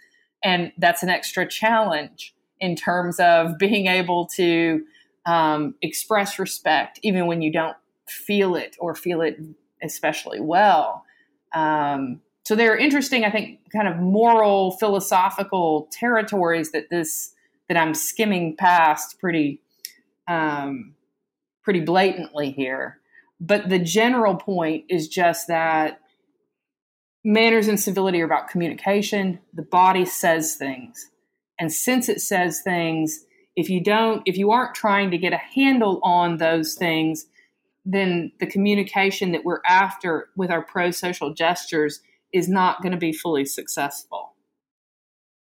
and 0.44 0.72
that's 0.78 1.02
an 1.02 1.08
extra 1.08 1.48
challenge 1.48 2.34
in 2.58 2.76
terms 2.76 3.18
of 3.20 3.58
being 3.58 3.86
able 3.86 4.26
to 4.36 4.84
um, 5.26 5.74
express 5.82 6.38
respect 6.38 6.98
even 7.02 7.26
when 7.26 7.42
you 7.42 7.52
don't 7.52 7.76
feel 8.08 8.56
it 8.56 8.76
or 8.80 8.94
feel 8.94 9.22
it 9.22 9.38
especially 9.82 10.40
well. 10.40 11.04
Um, 11.54 12.20
so 12.50 12.56
there 12.56 12.72
are 12.72 12.76
interesting, 12.76 13.24
I 13.24 13.30
think, 13.30 13.60
kind 13.70 13.86
of 13.86 13.98
moral, 13.98 14.72
philosophical 14.72 15.88
territories 15.92 16.72
that 16.72 16.90
this 16.90 17.32
that 17.68 17.76
I'm 17.76 17.94
skimming 17.94 18.56
past 18.56 19.20
pretty, 19.20 19.62
um, 20.26 20.96
pretty 21.62 21.78
blatantly 21.78 22.50
here. 22.50 22.98
But 23.38 23.68
the 23.68 23.78
general 23.78 24.34
point 24.34 24.86
is 24.88 25.06
just 25.06 25.46
that 25.46 26.00
manners 27.24 27.68
and 27.68 27.78
civility 27.78 28.20
are 28.20 28.24
about 28.24 28.48
communication. 28.48 29.38
The 29.54 29.62
body 29.62 30.04
says 30.04 30.56
things, 30.56 31.08
and 31.56 31.72
since 31.72 32.08
it 32.08 32.20
says 32.20 32.62
things, 32.62 33.26
if 33.54 33.70
you 33.70 33.80
don't, 33.80 34.24
if 34.26 34.36
you 34.36 34.50
aren't 34.50 34.74
trying 34.74 35.12
to 35.12 35.18
get 35.18 35.32
a 35.32 35.36
handle 35.36 36.00
on 36.02 36.38
those 36.38 36.74
things, 36.74 37.26
then 37.84 38.32
the 38.40 38.46
communication 38.48 39.30
that 39.30 39.44
we're 39.44 39.62
after 39.64 40.30
with 40.34 40.50
our 40.50 40.62
pro 40.62 40.90
social 40.90 41.32
gestures 41.32 42.00
is 42.32 42.48
not 42.48 42.82
going 42.82 42.92
to 42.92 42.98
be 42.98 43.12
fully 43.12 43.44
successful. 43.44 44.34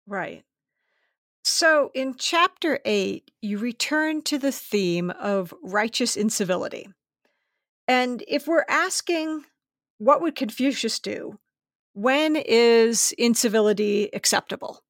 Right. 0.08 0.44
So 1.44 1.92
in 1.94 2.16
chapter 2.16 2.80
eight, 2.86 3.32
you 3.42 3.58
return 3.58 4.22
to 4.24 4.38
the 4.38 4.52
theme 4.52 5.10
of 5.12 5.54
righteous 5.62 6.16
incivility. 6.16 6.88
And 7.88 8.24
if 8.28 8.48
we're 8.48 8.66
asking, 8.70 9.44
what 9.98 10.22
would 10.22 10.36
Confucius 10.36 11.00
do? 11.00 11.40
When 11.94 12.36
is 12.38 13.14
incivility 13.18 14.10
acceptable? 14.14 14.82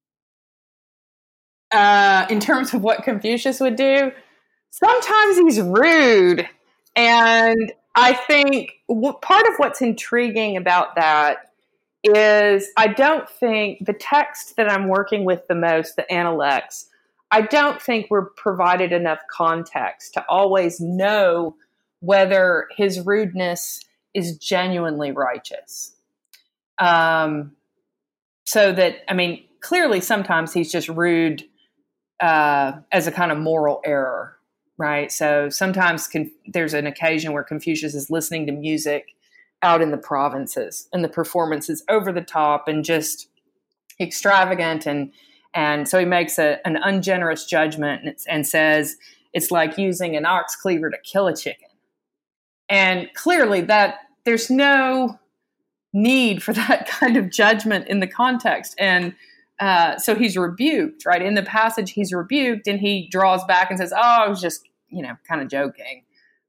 Uh, 1.72 2.26
in 2.30 2.38
terms 2.38 2.72
of 2.72 2.82
what 2.82 3.02
Confucius 3.02 3.58
would 3.58 3.76
do, 3.76 4.12
sometimes 4.70 5.38
he's 5.38 5.60
rude. 5.60 6.48
And 6.94 7.72
I 7.96 8.12
think 8.12 8.70
part 9.22 9.46
of 9.46 9.54
what's 9.56 9.82
intriguing 9.82 10.56
about 10.56 10.94
that 10.94 11.50
is 12.04 12.68
I 12.76 12.88
don't 12.88 13.28
think 13.28 13.84
the 13.84 13.92
text 13.92 14.56
that 14.56 14.70
I'm 14.70 14.88
working 14.88 15.24
with 15.24 15.46
the 15.48 15.54
most, 15.54 15.96
the 15.96 16.10
Analects, 16.12 16.88
I 17.30 17.42
don't 17.42 17.80
think 17.80 18.06
we're 18.10 18.30
provided 18.30 18.92
enough 18.92 19.20
context 19.30 20.14
to 20.14 20.24
always 20.28 20.80
know 20.80 21.56
whether 22.00 22.68
his 22.76 23.00
rudeness 23.00 23.80
is 24.12 24.36
genuinely 24.36 25.10
righteous. 25.10 25.96
Um, 26.78 27.52
so 28.44 28.72
that, 28.72 28.98
I 29.08 29.14
mean, 29.14 29.44
clearly 29.60 30.00
sometimes 30.00 30.52
he's 30.52 30.70
just 30.70 30.88
rude 30.88 31.44
uh, 32.20 32.72
as 32.92 33.06
a 33.06 33.12
kind 33.12 33.32
of 33.32 33.38
moral 33.38 33.80
error 33.84 34.34
right? 34.78 35.12
So 35.12 35.48
sometimes 35.48 36.08
con- 36.08 36.30
there's 36.46 36.74
an 36.74 36.86
occasion 36.86 37.32
where 37.32 37.44
Confucius 37.44 37.94
is 37.94 38.10
listening 38.10 38.46
to 38.46 38.52
music 38.52 39.13
out 39.64 39.82
in 39.82 39.90
the 39.90 39.96
provinces, 39.96 40.88
and 40.92 41.02
the 41.02 41.08
performance 41.08 41.68
is 41.68 41.82
over 41.88 42.12
the 42.12 42.20
top 42.20 42.68
and 42.68 42.84
just 42.84 43.28
extravagant, 44.00 44.86
and 44.86 45.12
and 45.54 45.88
so 45.88 45.98
he 45.98 46.04
makes 46.04 46.38
a, 46.38 46.58
an 46.66 46.76
ungenerous 46.76 47.44
judgment 47.46 48.02
and, 48.04 48.16
and 48.28 48.46
says 48.46 48.96
it's 49.32 49.50
like 49.50 49.78
using 49.78 50.16
an 50.16 50.26
ox 50.26 50.54
cleaver 50.56 50.90
to 50.90 50.98
kill 51.04 51.26
a 51.26 51.36
chicken, 51.36 51.68
and 52.68 53.08
clearly 53.14 53.60
that 53.62 53.96
there's 54.24 54.50
no 54.50 55.18
need 55.92 56.42
for 56.42 56.52
that 56.54 56.86
kind 56.88 57.16
of 57.16 57.30
judgment 57.30 57.88
in 57.88 58.00
the 58.00 58.06
context 58.06 58.74
and 58.78 59.14
uh, 59.60 59.96
so 59.98 60.14
he's 60.14 60.36
rebuked, 60.36 61.06
right? 61.06 61.22
In 61.22 61.34
the 61.34 61.42
passage, 61.42 61.92
he's 61.92 62.12
rebuked 62.12 62.66
and 62.66 62.80
he 62.80 63.08
draws 63.08 63.44
back 63.44 63.70
and 63.70 63.78
says, 63.78 63.92
Oh, 63.92 64.00
I 64.00 64.28
was 64.28 64.40
just, 64.40 64.68
you 64.88 65.02
know, 65.02 65.16
kind 65.28 65.40
of 65.40 65.48
joking. 65.48 66.04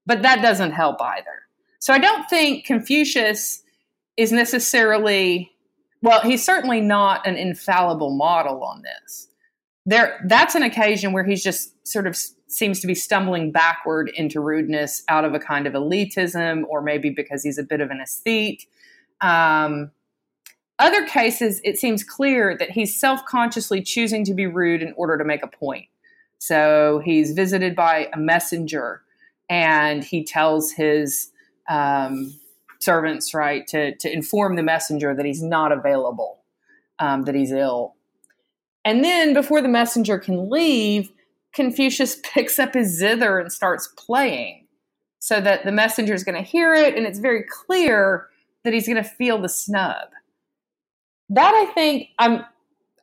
But 0.05 0.21
that 0.23 0.41
doesn't 0.41 0.71
help 0.71 1.01
either. 1.01 1.44
So 1.85 1.93
I 1.93 1.99
don't 1.99 2.27
think 2.27 2.65
Confucius 2.65 3.61
is 4.17 4.31
necessarily, 4.31 5.51
well, 6.01 6.19
he's 6.21 6.43
certainly 6.43 6.81
not 6.81 7.27
an 7.27 7.35
infallible 7.35 8.09
model 8.09 8.63
on 8.63 8.81
this. 8.81 9.27
There, 9.85 10.19
that's 10.25 10.55
an 10.55 10.63
occasion 10.63 11.13
where 11.13 11.23
he's 11.23 11.43
just 11.43 11.75
sort 11.87 12.07
of 12.07 12.17
seems 12.47 12.79
to 12.79 12.87
be 12.87 12.95
stumbling 12.95 13.51
backward 13.51 14.09
into 14.15 14.39
rudeness 14.39 15.03
out 15.09 15.25
of 15.25 15.35
a 15.35 15.39
kind 15.39 15.67
of 15.67 15.73
elitism, 15.73 16.63
or 16.67 16.81
maybe 16.81 17.11
because 17.11 17.43
he's 17.43 17.59
a 17.59 17.63
bit 17.63 17.81
of 17.81 17.91
an 17.91 18.01
aesthete. 18.01 18.65
Um, 19.21 19.91
other 20.79 21.05
cases, 21.05 21.61
it 21.63 21.77
seems 21.77 22.03
clear 22.03 22.57
that 22.57 22.71
he's 22.71 22.99
self 22.99 23.23
consciously 23.25 23.83
choosing 23.83 24.25
to 24.25 24.33
be 24.33 24.47
rude 24.47 24.81
in 24.81 24.91
order 24.97 25.19
to 25.19 25.23
make 25.23 25.43
a 25.43 25.47
point. 25.47 25.85
So 26.39 27.03
he's 27.05 27.33
visited 27.33 27.75
by 27.75 28.09
a 28.11 28.17
messenger 28.17 29.03
and 29.47 30.03
he 30.03 30.23
tells 30.23 30.71
his 30.71 31.29
um, 31.69 32.33
servants, 32.79 33.33
right, 33.33 33.65
to, 33.67 33.95
to 33.95 34.11
inform 34.11 34.55
the 34.55 34.63
messenger 34.63 35.15
that 35.15 35.25
he's 35.25 35.41
not 35.41 35.71
available, 35.71 36.43
um, 36.99 37.23
that 37.23 37.35
he's 37.35 37.51
ill. 37.51 37.95
And 38.83 39.03
then 39.03 39.33
before 39.33 39.61
the 39.61 39.67
messenger 39.67 40.19
can 40.19 40.49
leave, 40.49 41.11
Confucius 41.53 42.19
picks 42.33 42.59
up 42.59 42.73
his 42.73 42.97
zither 42.97 43.39
and 43.39 43.51
starts 43.51 43.89
playing 43.97 44.67
so 45.19 45.41
that 45.41 45.65
the 45.65 45.71
messenger 45.71 46.13
is 46.13 46.23
going 46.23 46.35
to 46.35 46.47
hear 46.47 46.73
it 46.73 46.95
and 46.95 47.07
it's 47.07 47.19
very 47.19 47.43
clear 47.65 48.27
that 48.63 48.73
he's 48.73 48.87
going 48.87 49.01
to 49.01 49.09
feel 49.09 49.41
the 49.41 49.49
snub 49.49 50.09
that 51.29 51.53
I 51.53 51.71
think 51.73 52.09
I'm 52.19 52.45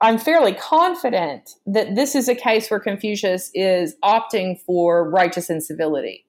I'm 0.01 0.19
fairly 0.19 0.53
confident 0.55 1.51
that 1.67 1.95
this 1.95 2.17
is 2.17 2.29
a 2.29 2.35
case 2.35 2.69
where 2.71 2.81
Confucius 2.81 3.51
is 3.55 3.95
opting 4.03 4.61
for 4.61 5.09
righteous 5.09 5.49
incivility. 5.49 6.27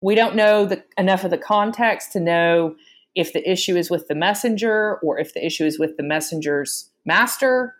We 0.00 0.14
don't 0.14 0.34
know 0.34 0.66
the, 0.66 0.82
enough 0.96 1.24
of 1.24 1.30
the 1.30 1.38
context 1.38 2.12
to 2.12 2.20
know 2.20 2.76
if 3.14 3.32
the 3.32 3.50
issue 3.50 3.76
is 3.76 3.90
with 3.90 4.08
the 4.08 4.14
messenger 4.14 4.98
or 5.02 5.18
if 5.18 5.34
the 5.34 5.44
issue 5.44 5.64
is 5.64 5.78
with 5.78 5.96
the 5.96 6.02
messenger's 6.02 6.90
master. 7.04 7.74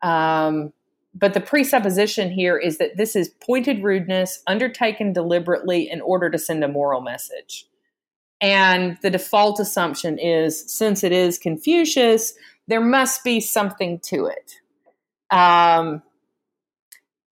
Um, 0.00 0.72
but 1.14 1.34
the 1.34 1.40
presupposition 1.40 2.30
here 2.30 2.56
is 2.56 2.78
that 2.78 2.96
this 2.96 3.14
is 3.14 3.28
pointed 3.28 3.84
rudeness 3.84 4.42
undertaken 4.46 5.12
deliberately 5.12 5.88
in 5.90 6.00
order 6.00 6.30
to 6.30 6.38
send 6.38 6.64
a 6.64 6.68
moral 6.68 7.02
message. 7.02 7.66
And 8.40 8.98
the 9.02 9.10
default 9.10 9.60
assumption 9.60 10.18
is 10.18 10.64
since 10.72 11.04
it 11.04 11.12
is 11.12 11.38
Confucius, 11.38 12.34
there 12.66 12.80
must 12.80 13.22
be 13.22 13.40
something 13.40 14.00
to 14.00 14.26
it. 14.26 14.54
Um, 15.30 16.02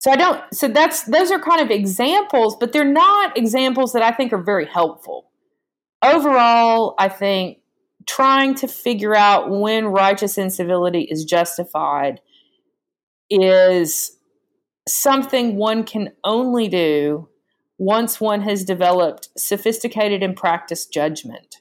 so 0.08 0.12
I 0.12 0.16
don't. 0.16 0.54
So 0.54 0.68
that's 0.70 1.04
those 1.04 1.32
are 1.32 1.40
kind 1.40 1.62
of 1.62 1.70
examples, 1.70 2.56
but 2.56 2.72
they're 2.72 2.86
not 2.86 3.38
examples 3.38 3.94
that 3.94 4.02
I 4.02 4.12
think 4.12 4.32
are 4.32 4.42
very 4.42 4.66
helpful. 4.66 5.30
Overall, 6.02 6.96
I 6.98 7.10
think 7.10 7.60
trying 8.08 8.56
to 8.56 8.68
figure 8.68 9.16
out 9.16 9.50
when 9.50 9.88
righteous 9.88 10.38
incivility 10.38 11.02
is 11.02 11.26
justified 11.26 12.22
is 13.30 14.18
something 14.88 15.58
one 15.58 15.84
can 15.84 16.14
only 16.24 16.70
do 16.70 17.28
once 17.78 18.22
one 18.22 18.42
has 18.42 18.64
developed 18.64 19.28
sophisticated 19.38 20.24
and 20.24 20.38
practiced 20.38 20.94
judgment 20.94 21.58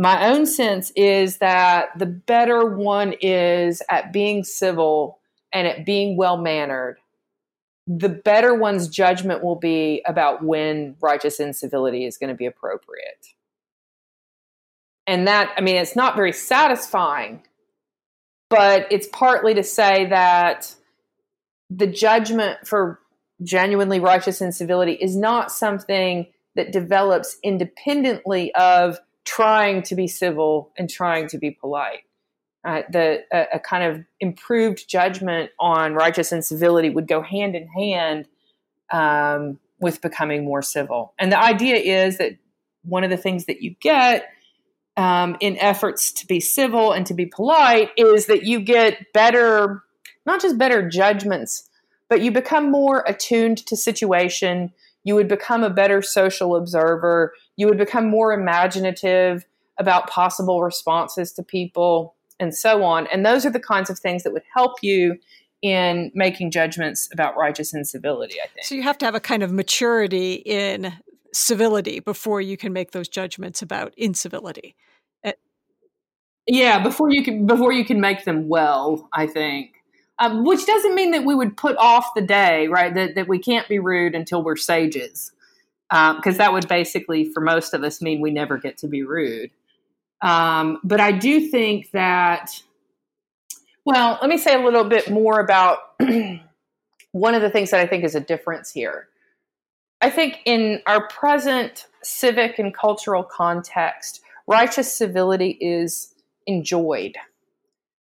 my 0.00 0.28
own 0.28 0.46
sense 0.46 0.92
is 0.96 1.38
that 1.38 1.90
the 1.98 2.06
better 2.06 2.64
one 2.64 3.12
is 3.20 3.82
at 3.90 4.14
being 4.14 4.44
civil 4.44 5.20
and 5.52 5.68
at 5.68 5.84
being 5.84 6.16
well 6.16 6.38
mannered, 6.38 6.96
the 7.92 8.08
better 8.08 8.54
one's 8.54 8.86
judgment 8.86 9.42
will 9.42 9.56
be 9.56 10.00
about 10.06 10.44
when 10.44 10.94
righteous 11.00 11.40
incivility 11.40 12.04
is 12.04 12.18
going 12.18 12.28
to 12.28 12.36
be 12.36 12.46
appropriate. 12.46 13.26
And 15.08 15.26
that, 15.26 15.52
I 15.56 15.60
mean, 15.60 15.74
it's 15.74 15.96
not 15.96 16.14
very 16.14 16.32
satisfying, 16.32 17.42
but 18.48 18.86
it's 18.92 19.08
partly 19.08 19.54
to 19.54 19.64
say 19.64 20.06
that 20.06 20.72
the 21.68 21.88
judgment 21.88 22.64
for 22.64 23.00
genuinely 23.42 23.98
righteous 23.98 24.40
incivility 24.40 24.92
is 24.92 25.16
not 25.16 25.50
something 25.50 26.28
that 26.54 26.70
develops 26.70 27.38
independently 27.42 28.54
of 28.54 29.00
trying 29.24 29.82
to 29.82 29.96
be 29.96 30.06
civil 30.06 30.70
and 30.78 30.88
trying 30.88 31.26
to 31.28 31.38
be 31.38 31.50
polite. 31.50 32.04
Uh, 32.62 32.82
the 32.90 33.24
a, 33.32 33.46
a, 33.54 33.58
kind 33.58 33.84
of 33.84 34.04
improved 34.20 34.86
judgment 34.86 35.50
on 35.58 35.94
righteous 35.94 36.30
incivility 36.30 36.90
would 36.90 37.08
go 37.08 37.22
hand 37.22 37.56
in 37.56 37.66
hand 37.68 38.26
um, 38.92 39.58
with 39.80 40.02
becoming 40.02 40.44
more 40.44 40.60
civil. 40.60 41.14
And 41.18 41.32
the 41.32 41.42
idea 41.42 41.76
is 41.76 42.18
that 42.18 42.32
one 42.82 43.02
of 43.02 43.08
the 43.08 43.16
things 43.16 43.46
that 43.46 43.62
you 43.62 43.74
get 43.80 44.28
um, 44.96 45.36
in 45.40 45.56
efforts 45.56 46.12
to 46.12 46.26
be 46.26 46.40
civil 46.40 46.92
and 46.92 47.06
to 47.06 47.14
be 47.14 47.26
polite 47.26 47.90
is 47.96 48.26
that 48.26 48.44
you 48.44 48.60
get 48.60 49.12
better, 49.14 49.82
not 50.26 50.42
just 50.42 50.58
better 50.58 50.86
judgments, 50.86 51.68
but 52.08 52.20
you 52.20 52.30
become 52.30 52.70
more 52.70 53.04
attuned 53.06 53.58
to 53.66 53.76
situation. 53.76 54.72
You 55.04 55.14
would 55.14 55.28
become 55.28 55.62
a 55.62 55.70
better 55.70 56.02
social 56.02 56.56
observer. 56.56 57.32
You 57.56 57.68
would 57.68 57.78
become 57.78 58.10
more 58.10 58.32
imaginative 58.32 59.46
about 59.78 60.10
possible 60.10 60.62
responses 60.62 61.32
to 61.32 61.42
people 61.42 62.14
and 62.40 62.54
so 62.54 62.82
on. 62.82 63.06
And 63.12 63.24
those 63.24 63.46
are 63.46 63.50
the 63.50 63.60
kinds 63.60 63.90
of 63.90 63.98
things 63.98 64.24
that 64.24 64.32
would 64.32 64.42
help 64.54 64.78
you 64.82 65.16
in 65.62 66.10
making 66.14 66.50
judgments 66.50 67.08
about 67.12 67.36
righteous 67.36 67.74
incivility, 67.74 68.36
I 68.42 68.46
think. 68.48 68.64
So 68.64 68.74
you 68.74 68.82
have 68.82 68.98
to 68.98 69.04
have 69.04 69.14
a 69.14 69.20
kind 69.20 69.42
of 69.42 69.52
maturity 69.52 70.34
in 70.34 70.94
civility 71.32 72.00
before 72.00 72.40
you 72.40 72.56
can 72.56 72.72
make 72.72 72.92
those 72.92 73.08
judgments 73.08 73.62
about 73.62 73.94
incivility. 73.96 74.74
Eh 75.22 75.32
yeah, 76.46 76.82
before 76.82 77.10
you 77.10 77.22
can 77.22 77.46
before 77.46 77.72
you 77.72 77.84
can 77.84 78.00
make 78.00 78.24
them 78.24 78.48
well, 78.48 79.08
I 79.12 79.26
think. 79.26 79.74
Um, 80.18 80.44
which 80.44 80.66
doesn't 80.66 80.94
mean 80.94 81.12
that 81.12 81.24
we 81.24 81.34
would 81.34 81.56
put 81.56 81.76
off 81.78 82.10
the 82.14 82.22
day, 82.22 82.68
right? 82.68 82.92
That 82.94 83.14
that 83.14 83.28
we 83.28 83.38
can't 83.38 83.68
be 83.68 83.78
rude 83.78 84.14
until 84.14 84.42
we're 84.42 84.56
sages, 84.56 85.32
because 85.88 86.34
um, 86.34 86.38
that 86.38 86.52
would 86.52 86.68
basically, 86.68 87.30
for 87.32 87.40
most 87.40 87.72
of 87.74 87.84
us, 87.84 88.02
mean 88.02 88.20
we 88.20 88.30
never 88.30 88.58
get 88.58 88.76
to 88.78 88.88
be 88.88 89.02
rude. 89.02 89.50
Um, 90.22 90.78
but 90.84 91.00
I 91.00 91.12
do 91.12 91.40
think 91.48 91.90
that, 91.92 92.50
well, 93.84 94.18
let 94.20 94.28
me 94.28 94.38
say 94.38 94.54
a 94.54 94.64
little 94.64 94.84
bit 94.84 95.10
more 95.10 95.40
about 95.40 95.78
one 97.12 97.34
of 97.34 97.42
the 97.42 97.50
things 97.50 97.70
that 97.70 97.80
I 97.80 97.86
think 97.86 98.04
is 98.04 98.14
a 98.14 98.20
difference 98.20 98.70
here. 98.70 99.08
I 100.00 100.10
think 100.10 100.40
in 100.44 100.80
our 100.86 101.06
present 101.08 101.86
civic 102.02 102.58
and 102.58 102.74
cultural 102.74 103.22
context, 103.22 104.22
righteous 104.46 104.92
civility 104.92 105.58
is 105.60 106.14
enjoyed. 106.46 107.16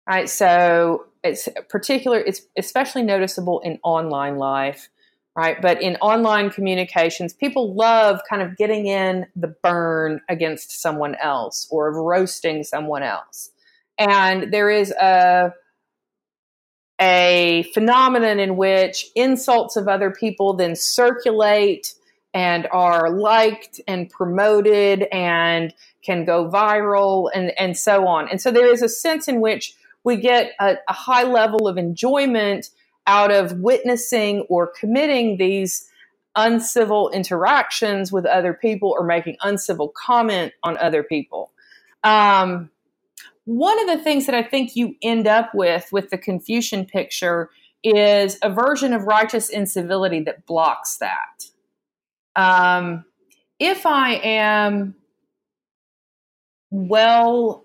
Right, 0.08 0.28
so 0.28 1.06
it's 1.22 1.48
particular. 1.68 2.18
It's 2.18 2.42
especially 2.58 3.02
noticeable 3.02 3.60
in 3.60 3.78
online 3.84 4.36
life 4.36 4.88
right? 5.34 5.60
But 5.60 5.80
in 5.80 5.96
online 5.96 6.50
communications, 6.50 7.32
people 7.32 7.74
love 7.74 8.20
kind 8.28 8.42
of 8.42 8.56
getting 8.56 8.86
in 8.86 9.26
the 9.34 9.54
burn 9.62 10.20
against 10.28 10.80
someone 10.80 11.14
else 11.16 11.66
or 11.70 11.88
of 11.88 11.96
roasting 11.96 12.64
someone 12.64 13.02
else. 13.02 13.50
And 13.98 14.52
there 14.52 14.70
is 14.70 14.90
a 14.92 15.54
a 17.00 17.64
phenomenon 17.74 18.38
in 18.38 18.56
which 18.56 19.10
insults 19.16 19.74
of 19.76 19.88
other 19.88 20.10
people 20.10 20.54
then 20.54 20.76
circulate 20.76 21.94
and 22.32 22.68
are 22.70 23.10
liked 23.10 23.80
and 23.88 24.08
promoted 24.08 25.08
and 25.10 25.74
can 26.04 26.24
go 26.24 26.48
viral 26.48 27.28
and, 27.34 27.52
and 27.58 27.76
so 27.76 28.06
on. 28.06 28.28
And 28.28 28.40
so 28.40 28.50
there 28.50 28.72
is 28.72 28.82
a 28.82 28.88
sense 28.88 29.26
in 29.26 29.40
which 29.40 29.74
we 30.04 30.16
get 30.16 30.52
a, 30.60 30.76
a 30.88 30.92
high 30.92 31.24
level 31.24 31.66
of 31.66 31.76
enjoyment 31.76 32.70
out 33.06 33.30
of 33.30 33.52
witnessing 33.60 34.40
or 34.48 34.66
committing 34.66 35.36
these 35.36 35.88
uncivil 36.36 37.10
interactions 37.10 38.12
with 38.12 38.24
other 38.24 38.54
people 38.54 38.94
or 38.96 39.04
making 39.04 39.36
uncivil 39.42 39.92
comment 39.96 40.52
on 40.62 40.76
other 40.78 41.02
people. 41.02 41.52
Um, 42.04 42.70
one 43.44 43.78
of 43.80 43.96
the 43.96 44.02
things 44.02 44.26
that 44.26 44.34
I 44.34 44.42
think 44.42 44.76
you 44.76 44.94
end 45.02 45.26
up 45.26 45.54
with 45.54 45.88
with 45.92 46.10
the 46.10 46.18
Confucian 46.18 46.86
picture 46.86 47.50
is 47.82 48.38
a 48.42 48.50
version 48.50 48.92
of 48.92 49.02
righteous 49.02 49.48
incivility 49.48 50.20
that 50.20 50.46
blocks 50.46 50.98
that. 50.98 51.44
Um, 52.36 53.04
if 53.58 53.84
I 53.84 54.14
am 54.14 54.94
well 56.70 57.64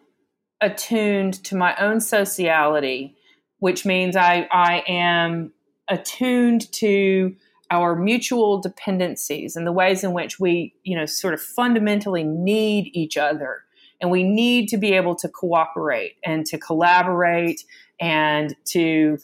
attuned 0.60 1.36
to 1.46 1.56
my 1.56 1.76
own 1.78 2.02
sociality 2.02 3.17
which 3.60 3.86
means 3.86 4.16
I, 4.16 4.48
I 4.52 4.84
am 4.88 5.54
attuned 5.88 6.72
to 6.74 7.36
our 7.70 7.96
mutual 7.96 8.62
dependencies 8.62 9.56
and 9.56 9.68
the 9.68 9.72
ways 9.72 10.04
in 10.04 10.14
which 10.14 10.40
we, 10.40 10.74
you 10.84 10.96
know, 10.96 11.06
sort 11.06 11.34
of 11.34 11.42
fundamentally 11.42 12.24
need 12.24 12.90
each 12.94 13.18
other. 13.18 13.64
And 14.00 14.12
we 14.12 14.24
need 14.24 14.70
to 14.70 14.78
be 14.78 14.94
able 14.94 15.16
to 15.16 15.28
cooperate 15.28 16.16
and 16.24 16.46
to 16.46 16.58
collaborate 16.58 17.64
and 18.00 18.56
to 18.66 19.18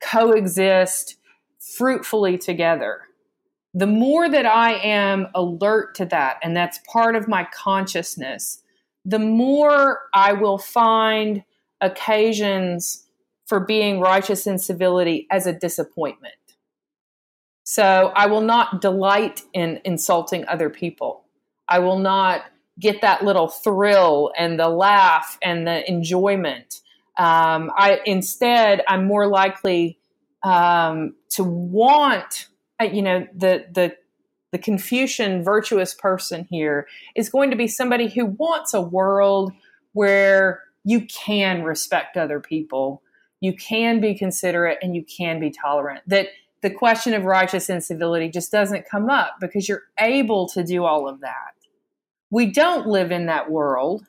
coexist 0.00 1.16
fruitfully 1.76 2.36
together. 2.38 3.02
The 3.72 3.86
more 3.86 4.28
that 4.28 4.46
I 4.46 4.74
am 4.74 5.28
alert 5.34 5.94
to 5.96 6.06
that, 6.06 6.38
and 6.42 6.56
that's 6.56 6.80
part 6.90 7.14
of 7.14 7.28
my 7.28 7.46
consciousness, 7.54 8.62
the 9.04 9.18
more 9.18 10.02
I 10.12 10.32
will 10.32 10.58
find 10.58 11.44
occasions 11.80 13.05
for 13.46 13.60
being 13.60 14.00
righteous 14.00 14.46
incivility 14.46 15.26
as 15.30 15.46
a 15.46 15.52
disappointment. 15.52 16.34
So 17.64 18.12
I 18.14 18.26
will 18.26 18.42
not 18.42 18.80
delight 18.80 19.42
in 19.52 19.80
insulting 19.84 20.46
other 20.46 20.70
people. 20.70 21.24
I 21.68 21.80
will 21.80 21.98
not 21.98 22.42
get 22.78 23.00
that 23.00 23.24
little 23.24 23.48
thrill 23.48 24.32
and 24.36 24.58
the 24.58 24.68
laugh 24.68 25.38
and 25.42 25.66
the 25.66 25.88
enjoyment. 25.88 26.80
Um, 27.18 27.72
I 27.76 28.00
instead, 28.04 28.82
I'm 28.86 29.06
more 29.06 29.26
likely 29.26 29.98
um, 30.44 31.14
to 31.30 31.42
want, 31.42 32.48
uh, 32.80 32.84
you 32.84 33.02
know, 33.02 33.26
the 33.34 33.66
the 33.72 33.96
the 34.52 34.58
Confucian 34.58 35.42
virtuous 35.42 35.92
person 35.92 36.46
here 36.48 36.86
is 37.16 37.28
going 37.28 37.50
to 37.50 37.56
be 37.56 37.66
somebody 37.66 38.08
who 38.08 38.26
wants 38.26 38.74
a 38.74 38.80
world 38.80 39.52
where 39.92 40.62
you 40.84 41.04
can 41.06 41.64
respect 41.64 42.16
other 42.16 42.38
people 42.38 43.02
you 43.40 43.54
can 43.54 44.00
be 44.00 44.14
considerate 44.14 44.78
and 44.82 44.94
you 44.94 45.04
can 45.04 45.40
be 45.40 45.50
tolerant. 45.50 46.02
That 46.06 46.28
the 46.62 46.70
question 46.70 47.14
of 47.14 47.24
righteous 47.24 47.68
incivility 47.68 48.28
just 48.28 48.50
doesn't 48.50 48.88
come 48.88 49.10
up 49.10 49.36
because 49.40 49.68
you're 49.68 49.84
able 50.00 50.48
to 50.48 50.64
do 50.64 50.84
all 50.84 51.08
of 51.08 51.20
that. 51.20 51.54
We 52.30 52.50
don't 52.50 52.86
live 52.86 53.12
in 53.12 53.26
that 53.26 53.50
world, 53.50 54.06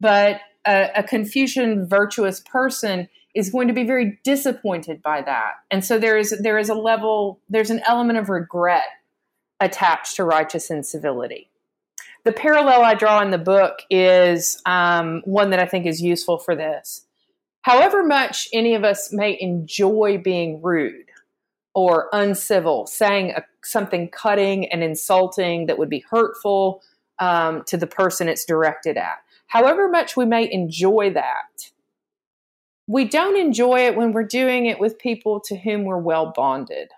but 0.00 0.40
a, 0.66 0.90
a 0.96 1.02
Confucian 1.02 1.88
virtuous 1.88 2.40
person 2.40 3.08
is 3.34 3.50
going 3.50 3.68
to 3.68 3.74
be 3.74 3.84
very 3.84 4.20
disappointed 4.22 5.02
by 5.02 5.22
that. 5.22 5.54
And 5.70 5.84
so 5.84 5.98
there 5.98 6.18
is 6.18 6.38
there 6.40 6.58
is 6.58 6.68
a 6.68 6.74
level, 6.74 7.40
there's 7.48 7.70
an 7.70 7.80
element 7.86 8.18
of 8.18 8.28
regret 8.28 8.84
attached 9.58 10.16
to 10.16 10.24
righteous 10.24 10.70
incivility. 10.70 11.48
The 12.24 12.32
parallel 12.32 12.82
I 12.82 12.94
draw 12.94 13.20
in 13.22 13.30
the 13.30 13.38
book 13.38 13.80
is 13.90 14.60
um, 14.66 15.22
one 15.24 15.50
that 15.50 15.58
I 15.58 15.66
think 15.66 15.86
is 15.86 16.00
useful 16.00 16.38
for 16.38 16.54
this 16.54 17.06
however 17.62 18.04
much 18.04 18.48
any 18.52 18.74
of 18.74 18.84
us 18.84 19.12
may 19.12 19.36
enjoy 19.40 20.20
being 20.22 20.60
rude 20.62 21.06
or 21.74 22.08
uncivil, 22.12 22.86
saying 22.86 23.30
a, 23.30 23.42
something 23.64 24.10
cutting 24.10 24.70
and 24.70 24.82
insulting 24.82 25.66
that 25.66 25.78
would 25.78 25.88
be 25.88 26.04
hurtful 26.10 26.82
um, 27.18 27.62
to 27.66 27.76
the 27.76 27.86
person 27.86 28.28
it's 28.28 28.44
directed 28.44 28.96
at, 28.96 29.18
however 29.46 29.88
much 29.88 30.16
we 30.16 30.26
may 30.26 30.50
enjoy 30.52 31.10
that, 31.12 31.70
we 32.86 33.04
don't 33.04 33.38
enjoy 33.38 33.86
it 33.86 33.96
when 33.96 34.12
we're 34.12 34.24
doing 34.24 34.66
it 34.66 34.78
with 34.78 34.98
people 34.98 35.40
to 35.40 35.56
whom 35.56 35.84
we're 35.84 35.98
well 35.98 36.32
bonded 36.34 36.90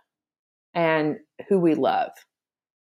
and 0.75 1.19
who 1.49 1.59
we 1.59 1.75
love. 1.75 2.11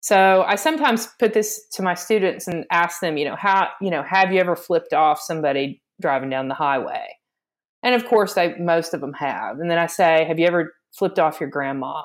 So 0.02 0.44
I 0.48 0.56
sometimes 0.56 1.08
put 1.20 1.34
this 1.34 1.68
to 1.74 1.84
my 1.84 1.94
students 1.94 2.48
and 2.48 2.66
ask 2.72 3.00
them, 3.02 3.18
you 3.18 3.26
know, 3.26 3.36
how, 3.36 3.70
you 3.80 3.92
know, 3.92 4.04
have 4.04 4.34
you 4.34 4.40
ever 4.40 4.56
flipped 4.56 4.94
off 4.94 5.22
somebody 5.22 5.82
driving 6.02 6.30
down 6.30 6.48
the 6.48 6.56
highway? 6.56 7.08
And 7.84 7.96
of 7.96 8.06
course, 8.06 8.34
they 8.34 8.56
most 8.58 8.94
of 8.94 9.02
them 9.02 9.14
have. 9.14 9.60
And 9.60 9.70
then 9.70 9.78
I 9.78 9.88
say, 9.88 10.26
"Have 10.26 10.40
you 10.40 10.48
ever 10.48 10.74
flipped 10.92 11.20
off 11.20 11.40
your 11.40 11.50
grandma 11.50 12.04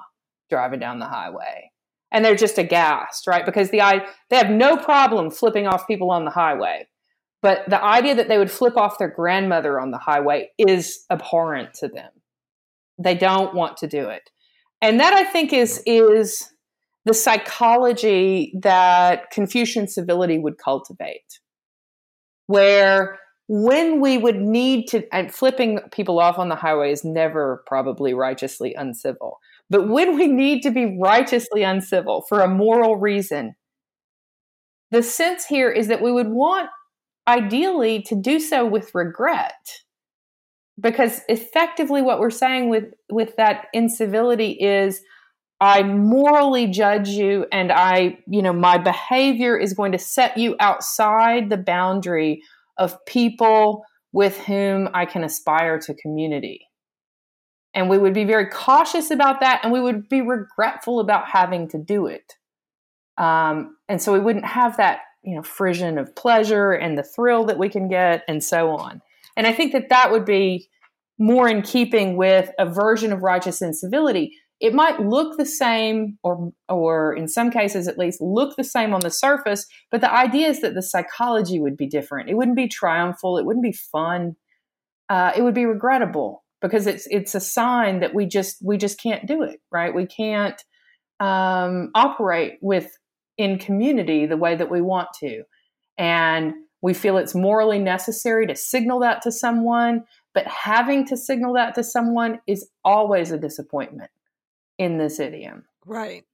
driving 0.49 0.81
down 0.81 0.99
the 0.99 1.07
highway?" 1.07 1.70
And 2.12 2.24
they're 2.24 2.35
just 2.37 2.57
aghast, 2.59 3.27
right? 3.27 3.45
Because 3.45 3.70
the 3.70 3.83
I 3.83 4.07
they 4.31 4.37
have 4.37 4.51
no 4.51 4.77
problem 4.77 5.31
flipping 5.31 5.66
off 5.66 5.87
people 5.87 6.11
on 6.11 6.24
the 6.24 6.31
highway, 6.31 6.89
but 7.43 7.68
the 7.68 7.83
idea 7.83 8.14
that 8.14 8.29
they 8.29 8.39
would 8.39 8.51
flip 8.51 8.77
off 8.77 8.99
their 8.99 9.11
grandmother 9.11 9.79
on 9.81 9.91
the 9.91 9.99
highway 9.99 10.51
is 10.59 11.05
abhorrent 11.11 11.74
to 11.74 11.89
them. 11.89 12.11
They 12.99 13.14
don't 13.14 13.55
want 13.55 13.77
to 13.79 13.87
do 13.87 14.09
it, 14.09 14.31
and 14.81 15.01
that 15.01 15.12
I 15.12 15.24
think 15.24 15.53
is 15.53 15.83
is 15.85 16.53
the 17.05 17.14
psychology 17.14 18.53
that 18.62 19.31
Confucian 19.31 19.87
civility 19.87 20.39
would 20.39 20.59
cultivate, 20.59 21.41
where 22.47 23.18
when 23.49 24.01
we 24.01 24.19
would 24.19 24.41
need 24.41 24.87
to 24.89 25.07
and 25.15 25.33
flipping 25.33 25.79
people 25.93 26.19
off 26.19 26.39
on 26.39 26.49
the 26.49 26.57
highway 26.57 26.91
is 26.91 27.05
never 27.05 27.63
probably 27.67 28.13
righteously 28.13 28.75
uncivil 28.75 29.39
but 29.71 29.89
when 29.89 30.17
we 30.17 30.27
need 30.27 30.63
to 30.63 30.71
be 30.71 30.99
righteously 31.01 31.63
uncivil 31.63 32.25
for 32.29 32.41
a 32.41 32.49
moral 32.49 32.97
reason 32.97 33.55
the 34.91 35.03
sense 35.03 35.45
here 35.47 35.71
is 35.71 35.89
that 35.89 36.03
we 36.03 36.13
would 36.13 36.29
want 36.29 36.69
ideally 37.27 38.03
to 38.03 38.15
do 38.15 38.39
so 38.39 38.65
with 38.65 38.95
regret. 38.95 39.81
Because 40.79 41.23
effectively 41.29 42.03
what 42.03 42.21
we're 42.21 42.31
saying 42.31 42.69
with 42.69 42.93
with 43.11 43.37
that 43.37 43.67
incivility 43.73 44.51
is 44.53 45.01
I 45.59 45.83
morally 45.83 46.67
judge 46.67 47.09
you 47.09 47.47
and 47.51 47.73
I, 47.73 48.19
you 48.27 48.43
know, 48.43 48.53
my 48.53 48.77
behavior 48.77 49.57
is 49.57 49.73
going 49.73 49.93
to 49.93 49.99
set 49.99 50.37
you 50.37 50.55
outside 50.61 51.49
the 51.49 51.57
boundary 51.57 52.43
of 52.79 53.05
people 53.07 53.85
with 54.12 54.39
whom 54.39 54.89
I 54.95 55.05
can 55.05 55.24
aspire 55.24 55.79
to 55.81 55.95
community. 55.95 56.66
And 57.74 57.91
we 57.91 57.99
would 57.99 58.14
be 58.14 58.24
very 58.24 58.47
cautious 58.47 59.11
about 59.11 59.41
that 59.41 59.61
and 59.62 59.72
we 59.72 59.81
would 59.81 60.09
be 60.09 60.22
regretful 60.22 61.01
about 61.01 61.29
having 61.29 61.68
to 61.68 61.79
do 61.79 62.07
it. 62.07 62.35
Um, 63.18 63.77
and 63.89 64.01
so 64.01 64.12
we 64.12 64.20
wouldn't 64.20 64.47
have 64.47 64.79
that, 64.79 65.01
you 65.22 65.35
know, 65.35 65.43
frisson 65.43 65.99
of 65.99 66.14
pleasure 66.16 66.72
and 66.72 66.97
the 66.97 67.03
thrill 67.03 67.45
that 67.45 67.59
we 67.59 67.68
can 67.68 67.89
get 67.89 68.22
and 68.29 68.43
so 68.43 68.70
on. 68.70 69.03
And 69.37 69.47
I 69.47 69.53
think 69.53 69.72
that 69.72 69.91
that 69.91 70.11
would 70.11 70.24
be 70.24 70.68
more 71.18 71.49
in 71.49 71.62
keeping 71.62 72.16
with 72.16 72.51
a 72.59 72.66
version 72.66 73.12
of 73.12 73.22
righteous 73.22 73.62
incivility. 73.62 74.39
It 74.59 74.73
might 74.73 75.01
look 75.01 75.37
the 75.37 75.45
same, 75.45 76.19
or, 76.23 76.51
or 76.69 77.15
in 77.15 77.29
some 77.29 77.51
cases 77.51 77.89
at 77.89 77.99
least, 77.99 78.23
look 78.23 78.57
the 78.57 78.65
same 78.65 78.95
on 78.95 79.01
the 79.01 79.11
surface, 79.11 79.67
but 79.91 80.01
the 80.01 80.13
idea 80.13 80.49
is 80.49 80.63
that 80.63 80.75
the 80.75 80.83
psychology 80.83 81.61
would 81.61 81.77
be 81.77 81.87
different. 81.87 82.31
It 82.31 82.35
wouldn't 82.35 82.57
be 82.57 82.69
triumphal. 82.69 83.37
It 83.37 83.45
wouldn't 83.45 83.63
be 83.63 83.73
fun. 83.73 84.37
Uh, 85.11 85.33
it 85.37 85.43
would 85.43 85.55
be 85.55 85.67
regrettable 85.67 86.43
because 86.63 86.87
it's 86.87 87.07
it's 87.11 87.35
a 87.35 87.41
sign 87.41 88.01
that 88.01 88.15
we 88.15 88.27
just 88.27 88.57
we 88.65 88.77
just 88.77 89.01
can't 89.01 89.27
do 89.27 89.43
it 89.43 89.61
right. 89.71 89.95
We 89.95 90.07
can't 90.07 90.61
um, 91.21 91.91
operate 91.95 92.55
with 92.61 92.97
in 93.37 93.59
community 93.59 94.27
the 94.27 94.37
way 94.37 94.57
that 94.57 94.71
we 94.71 94.81
want 94.81 95.09
to, 95.21 95.43
and 95.99 96.55
we 96.81 96.95
feel 96.95 97.19
it's 97.19 97.35
morally 97.35 97.79
necessary 97.79 98.47
to 98.47 98.57
signal 98.57 99.01
that 99.01 99.23
to 99.23 99.33
someone. 99.33 100.05
But 100.35 100.47
having 100.47 101.07
to 101.07 101.17
signal 101.17 101.55
that 101.55 101.75
to 101.77 101.85
someone 101.85 102.41
is 102.47 102.69
always 102.85 103.33
a 103.33 103.39
disappointment 103.39 104.11
in 104.79 104.99
this 104.99 105.18
idiom. 105.18 105.64
Right. 105.85 106.24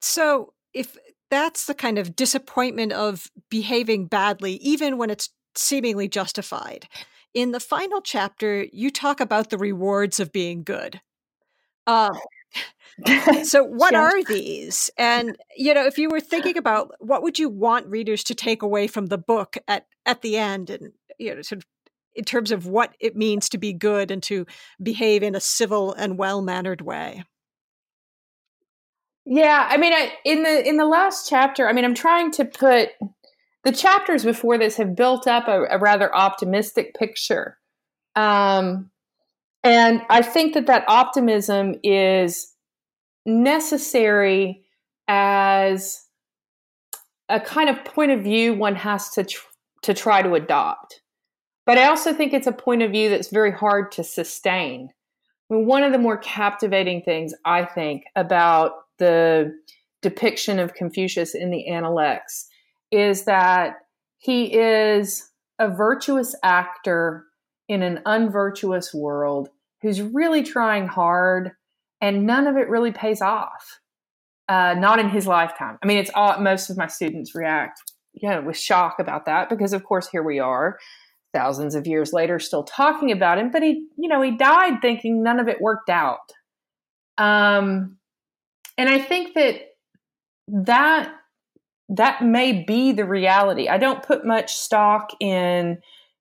So 0.00 0.52
if 0.74 0.96
that's 1.30 1.66
the 1.66 1.74
kind 1.74 1.98
of 1.98 2.16
disappointment 2.16 2.92
of 2.92 3.30
behaving 3.50 4.06
badly, 4.06 4.54
even 4.54 4.98
when 4.98 5.10
it's 5.10 5.30
seemingly 5.54 6.08
justified, 6.08 6.88
in 7.34 7.52
the 7.52 7.60
final 7.60 8.00
chapter, 8.00 8.66
you 8.72 8.90
talk 8.90 9.20
about 9.20 9.50
the 9.50 9.58
rewards 9.58 10.18
of 10.18 10.32
being 10.32 10.64
good. 10.64 11.00
Um, 11.86 12.18
so 13.44 13.62
what 13.62 13.92
yeah. 13.92 14.00
are 14.00 14.24
these 14.24 14.90
and 14.98 15.36
you 15.56 15.72
know 15.72 15.86
if 15.86 15.96
you 15.96 16.08
were 16.10 16.20
thinking 16.20 16.58
about 16.58 16.92
what 16.98 17.22
would 17.22 17.38
you 17.38 17.48
want 17.48 17.86
readers 17.86 18.24
to 18.24 18.34
take 18.34 18.62
away 18.62 18.86
from 18.86 19.06
the 19.06 19.16
book 19.16 19.56
at 19.68 19.86
at 20.04 20.22
the 20.22 20.36
end 20.36 20.70
and 20.70 20.92
you 21.18 21.34
know 21.34 21.42
sort 21.42 21.58
of 21.58 21.66
in 22.14 22.24
terms 22.24 22.50
of 22.50 22.66
what 22.66 22.94
it 22.98 23.16
means 23.16 23.48
to 23.48 23.58
be 23.58 23.72
good 23.72 24.10
and 24.10 24.22
to 24.24 24.44
behave 24.82 25.22
in 25.22 25.34
a 25.34 25.40
civil 25.40 25.92
and 25.92 26.18
well-mannered 26.18 26.80
way 26.80 27.22
yeah 29.30 29.66
i 29.70 29.78
mean 29.78 29.94
I, 29.94 30.12
in 30.26 30.42
the 30.42 30.68
in 30.68 30.76
the 30.76 30.84
last 30.84 31.30
chapter 31.30 31.66
i 31.66 31.72
mean 31.72 31.86
i'm 31.86 31.94
trying 31.94 32.30
to 32.32 32.44
put 32.44 32.90
the 33.64 33.72
chapters 33.72 34.24
before 34.24 34.58
this 34.58 34.76
have 34.76 34.96
built 34.96 35.26
up 35.26 35.48
a, 35.48 35.64
a 35.70 35.78
rather 35.78 36.14
optimistic 36.14 36.94
picture. 36.94 37.58
Um, 38.16 38.90
and 39.62 40.02
I 40.08 40.22
think 40.22 40.54
that 40.54 40.66
that 40.66 40.84
optimism 40.88 41.74
is 41.82 42.54
necessary 43.26 44.64
as 45.06 46.00
a 47.28 47.38
kind 47.38 47.68
of 47.68 47.84
point 47.84 48.12
of 48.12 48.22
view 48.22 48.54
one 48.54 48.74
has 48.76 49.10
to 49.10 49.24
tr- 49.24 49.46
to 49.82 49.94
try 49.94 50.22
to 50.22 50.34
adopt. 50.34 51.02
But 51.66 51.78
I 51.78 51.84
also 51.84 52.12
think 52.12 52.32
it's 52.32 52.46
a 52.46 52.52
point 52.52 52.82
of 52.82 52.90
view 52.90 53.10
that's 53.10 53.28
very 53.28 53.52
hard 53.52 53.92
to 53.92 54.04
sustain. 54.04 54.88
I 55.50 55.54
mean, 55.54 55.66
one 55.66 55.82
of 55.82 55.92
the 55.92 55.98
more 55.98 56.16
captivating 56.16 57.02
things 57.02 57.34
I 57.44 57.64
think 57.64 58.04
about 58.16 58.72
the 59.00 59.52
depiction 60.02 60.60
of 60.60 60.74
Confucius 60.74 61.34
in 61.34 61.50
the 61.50 61.66
Analects 61.66 62.48
is 62.92 63.24
that 63.24 63.78
he 64.18 64.54
is 64.54 65.28
a 65.58 65.68
virtuous 65.68 66.34
actor 66.44 67.26
in 67.68 67.82
an 67.82 68.00
unvirtuous 68.06 68.94
world 68.94 69.48
who's 69.82 70.00
really 70.00 70.42
trying 70.42 70.86
hard 70.86 71.52
and 72.00 72.26
none 72.26 72.46
of 72.46 72.56
it 72.56 72.68
really 72.68 72.92
pays 72.92 73.20
off. 73.20 73.80
Uh, 74.48 74.74
not 74.74 74.98
in 74.98 75.08
his 75.08 75.28
lifetime. 75.28 75.78
I 75.80 75.86
mean, 75.86 75.98
it's 75.98 76.10
all 76.12 76.40
most 76.40 76.70
of 76.70 76.76
my 76.76 76.88
students 76.88 77.36
react, 77.36 77.82
you 78.14 78.28
know, 78.28 78.42
with 78.42 78.58
shock 78.58 78.96
about 78.98 79.26
that 79.26 79.48
because, 79.48 79.72
of 79.72 79.84
course, 79.84 80.08
here 80.08 80.24
we 80.24 80.40
are, 80.40 80.76
thousands 81.32 81.76
of 81.76 81.86
years 81.86 82.12
later, 82.12 82.40
still 82.40 82.64
talking 82.64 83.12
about 83.12 83.38
him. 83.38 83.52
But 83.52 83.62
he, 83.62 83.86
you 83.96 84.08
know, 84.08 84.20
he 84.20 84.36
died 84.36 84.82
thinking 84.82 85.22
none 85.22 85.38
of 85.38 85.46
it 85.46 85.60
worked 85.60 85.88
out. 85.88 86.32
Um, 87.16 87.99
and 88.80 88.88
I 88.88 88.98
think 88.98 89.34
that 89.34 89.60
that 90.48 91.12
that 91.90 92.24
may 92.24 92.64
be 92.64 92.92
the 92.92 93.04
reality. 93.04 93.68
I 93.68 93.76
don't 93.76 94.02
put 94.02 94.24
much 94.24 94.54
stock 94.54 95.10
in 95.20 95.80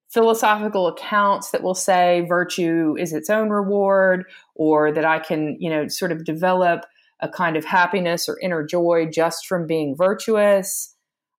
philosophical 0.09 0.87
accounts 0.87 1.51
that 1.51 1.63
will 1.63 1.73
say 1.73 2.25
virtue 2.27 2.97
is 2.99 3.13
its 3.13 3.29
own 3.29 3.49
reward 3.49 4.25
or 4.55 4.91
that 4.91 5.05
I 5.05 5.19
can, 5.19 5.55
you 5.57 5.69
know, 5.69 5.87
sort 5.87 6.11
of 6.11 6.25
develop 6.25 6.85
a 7.21 7.29
kind 7.29 7.55
of 7.55 7.63
happiness 7.63 8.27
or 8.27 8.37
inner 8.41 8.65
joy 8.65 9.07
just 9.09 9.47
from 9.47 9.65
being 9.65 9.95
virtuous. 9.95 10.93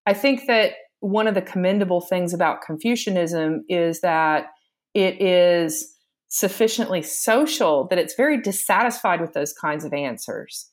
I 0.06 0.14
think 0.14 0.46
that 0.46 0.72
one 1.00 1.26
of 1.26 1.34
the 1.34 1.42
commendable 1.42 2.00
things 2.00 2.32
about 2.32 2.62
Confucianism 2.62 3.64
is 3.68 4.00
that 4.00 4.46
it 4.94 5.20
is 5.20 5.94
sufficiently 6.28 7.02
social 7.02 7.88
that 7.88 7.98
it's 7.98 8.14
very 8.14 8.40
dissatisfied 8.40 9.20
with 9.20 9.34
those 9.34 9.52
kinds 9.52 9.84
of 9.84 9.92
answers, 9.92 10.70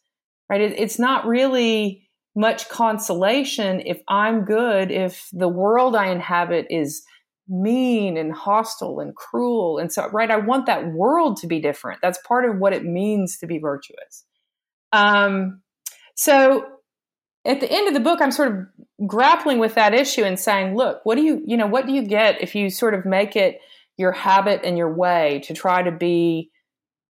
right? 0.49 0.61
It, 0.61 0.79
it's 0.79 0.99
not 0.99 1.25
really 1.25 2.07
much 2.35 2.69
consolation 2.69 3.81
if 3.85 4.01
I'm 4.07 4.45
good, 4.45 4.91
if 4.91 5.27
the 5.33 5.47
world 5.47 5.95
I 5.95 6.07
inhabit 6.07 6.67
is 6.69 7.03
mean 7.49 8.17
and 8.17 8.31
hostile 8.31 8.99
and 8.99 9.15
cruel. 9.15 9.79
And 9.79 9.91
so, 9.91 10.07
right, 10.09 10.29
I 10.29 10.37
want 10.37 10.65
that 10.67 10.91
world 10.91 11.37
to 11.37 11.47
be 11.47 11.59
different. 11.59 11.99
That's 12.01 12.19
part 12.27 12.47
of 12.47 12.57
what 12.57 12.73
it 12.73 12.83
means 12.83 13.37
to 13.39 13.47
be 13.47 13.57
virtuous. 13.57 14.25
Um, 14.91 15.61
so 16.15 16.65
at 17.45 17.59
the 17.59 17.71
end 17.71 17.87
of 17.87 17.93
the 17.93 17.99
book, 17.99 18.21
I'm 18.21 18.31
sort 18.31 18.51
of 18.51 19.07
grappling 19.07 19.59
with 19.59 19.75
that 19.75 19.93
issue 19.93 20.23
and 20.23 20.39
saying, 20.39 20.75
look, 20.75 20.99
what 21.05 21.15
do 21.15 21.23
you, 21.23 21.41
you 21.45 21.57
know, 21.57 21.67
what 21.67 21.87
do 21.87 21.93
you 21.93 22.03
get 22.03 22.41
if 22.41 22.53
you 22.53 22.69
sort 22.69 22.93
of 22.93 23.05
make 23.05 23.35
it 23.35 23.59
your 23.97 24.11
habit 24.11 24.61
and 24.63 24.77
your 24.77 24.93
way 24.93 25.41
to 25.45 25.53
try 25.53 25.81
to 25.81 25.91
be 25.91 26.51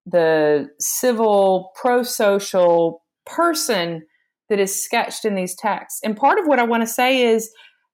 the 0.06 0.70
civil, 0.78 1.72
pro 1.74 2.02
social 2.02 3.02
person 3.28 4.02
that 4.48 4.58
is 4.58 4.82
sketched 4.82 5.24
in 5.24 5.34
these 5.34 5.54
texts. 5.54 6.00
And 6.02 6.16
part 6.16 6.38
of 6.38 6.46
what 6.46 6.58
I 6.58 6.64
want 6.64 6.82
to 6.82 6.86
say 6.86 7.22
is, 7.22 7.50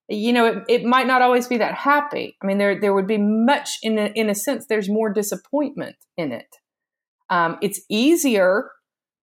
you 0.09 0.33
know, 0.33 0.47
it, 0.47 0.59
it 0.69 0.85
might 0.85 1.07
not 1.07 1.23
always 1.23 1.49
be 1.49 1.59
that 1.59 1.75
happy. 1.75 2.37
I 2.43 2.47
mean, 2.47 2.59
there 2.59 2.81
there 2.81 2.95
would 2.95 3.07
be 3.07 3.19
much 3.19 3.79
in 3.83 3.99
a, 3.99 4.13
in 4.15 4.31
a 4.31 4.35
sense. 4.35 4.67
There's 4.67 4.89
more 4.89 5.13
disappointment 5.13 5.97
in 6.17 6.33
it. 6.33 6.47
Um, 7.31 7.59
it's 7.63 7.81
easier 7.91 8.71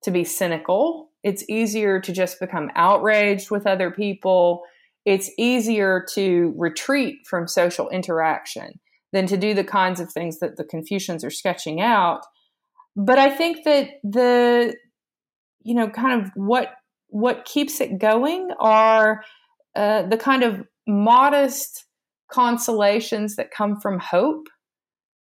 to 0.03 0.12
be 0.12 0.24
cynical. 0.24 1.09
It's 1.24 1.47
easier 1.47 2.01
to 2.01 2.12
just 2.12 2.39
become 2.39 2.72
outraged 2.76 3.51
with 3.51 3.68
other 3.68 3.91
people. 3.91 4.64
It's 5.05 5.30
easier 5.38 6.05
to 6.16 6.53
retreat 6.57 7.18
from 7.30 7.47
social 7.47 7.89
interaction 7.89 8.80
than 9.14 9.28
to 9.28 9.38
do 9.38 9.53
the 9.53 9.64
kinds 9.64 9.99
of 9.99 10.12
things 10.12 10.39
that 10.39 10.57
the 10.57 10.64
Confucians 10.64 11.24
are 11.24 11.30
sketching 11.30 11.80
out. 11.80 12.22
But 12.95 13.20
I 13.20 13.30
think 13.30 13.64
that 13.66 13.89
the, 14.03 14.76
you 15.64 15.74
know, 15.76 15.89
kind 15.89 16.22
of 16.22 16.32
what 16.36 16.74
what 17.07 17.45
keeps 17.45 17.82
it 17.82 17.99
going 17.99 18.49
are 18.59 19.24
uh, 19.76 20.03
the 20.03 20.18
kind 20.18 20.43
of 20.43 20.66
modest 20.88 21.86
consolations 22.32 23.36
that 23.36 23.51
come 23.51 23.80
from 23.80 23.99
hope. 23.99 24.47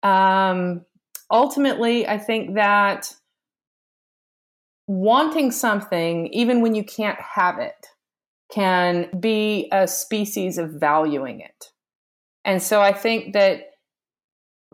Um, 0.03 0.85
ultimately, 1.29 2.07
I 2.07 2.17
think 2.17 2.55
that 2.55 3.13
wanting 4.87 5.51
something, 5.51 6.27
even 6.27 6.61
when 6.61 6.75
you 6.75 6.83
can't 6.83 7.19
have 7.19 7.59
it, 7.59 7.87
can 8.51 9.09
be 9.19 9.67
a 9.71 9.87
species 9.87 10.57
of 10.57 10.71
valuing 10.71 11.39
it. 11.39 11.71
And 12.45 12.61
so 12.61 12.81
I 12.81 12.93
think 12.93 13.33
that 13.33 13.71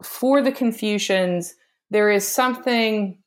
for 0.03 0.41
the 0.41 0.51
Confucians, 0.51 1.55
there 1.89 2.09
is 2.09 2.27
something 2.27 3.20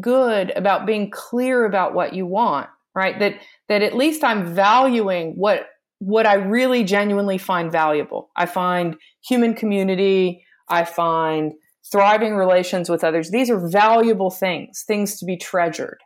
good 0.00 0.52
about 0.56 0.86
being 0.86 1.10
clear 1.10 1.64
about 1.64 1.94
what 1.94 2.14
you 2.14 2.26
want 2.26 2.68
right? 2.98 3.18
That 3.20 3.34
that 3.68 3.82
at 3.82 3.94
least 3.94 4.24
i'm 4.24 4.54
valuing 4.54 5.34
what 5.34 5.66
what 6.00 6.26
i 6.26 6.34
really 6.34 6.82
genuinely 6.84 7.38
find 7.38 7.70
valuable. 7.70 8.30
I 8.36 8.46
find 8.46 8.96
human 9.26 9.54
community 9.54 10.44
i 10.68 10.84
find 10.84 11.52
thriving 11.90 12.34
relations 12.34 12.90
with 12.90 13.04
others. 13.04 13.30
These 13.30 13.50
are 13.50 13.68
valuable 13.68 14.30
things 14.30 14.84
things 14.86 15.18
to 15.18 15.24
be 15.24 15.36
treasured. 15.36 15.98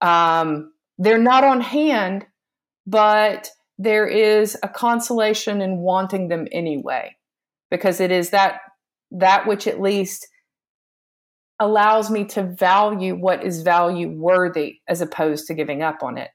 Um, 0.00 0.72
they're 0.98 1.18
not 1.18 1.44
on 1.44 1.60
hand 1.60 2.26
but 2.86 3.50
there 3.78 4.06
is 4.06 4.56
a 4.62 4.68
consolation 4.68 5.62
in 5.62 5.78
wanting 5.78 6.28
them 6.28 6.46
anyway 6.52 7.16
because 7.70 8.00
it 8.00 8.10
is 8.10 8.30
that 8.30 8.60
that 9.10 9.46
which 9.46 9.66
at 9.66 9.80
least 9.80 10.26
allows 11.60 12.10
me 12.10 12.24
to 12.24 12.42
value 12.42 13.14
what 13.14 13.44
is 13.44 13.62
value 13.62 14.10
worthy 14.10 14.80
as 14.88 15.00
opposed 15.00 15.46
to 15.46 15.54
giving 15.54 15.82
up 15.82 16.02
on 16.02 16.18
it. 16.18 16.30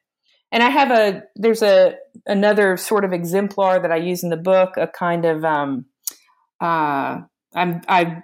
And 0.52 0.64
I 0.64 0.70
have 0.70 0.92
a 0.92 1.24
there's 1.36 1.62
a 1.62 1.96
another 2.26 2.78
sort 2.78 3.06
of 3.06 3.14
exemplar 3.14 3.80
that 3.80 3.92
I 3.92 3.98
use 3.98 4.24
in 4.24 4.30
the 4.30 4.38
book, 4.38 4.78
a 4.78 4.88
kind 4.88 5.26
of 5.26 5.44
um 5.44 5.86
uh 6.62 7.20
I'm 7.54 7.82
I 7.88 8.22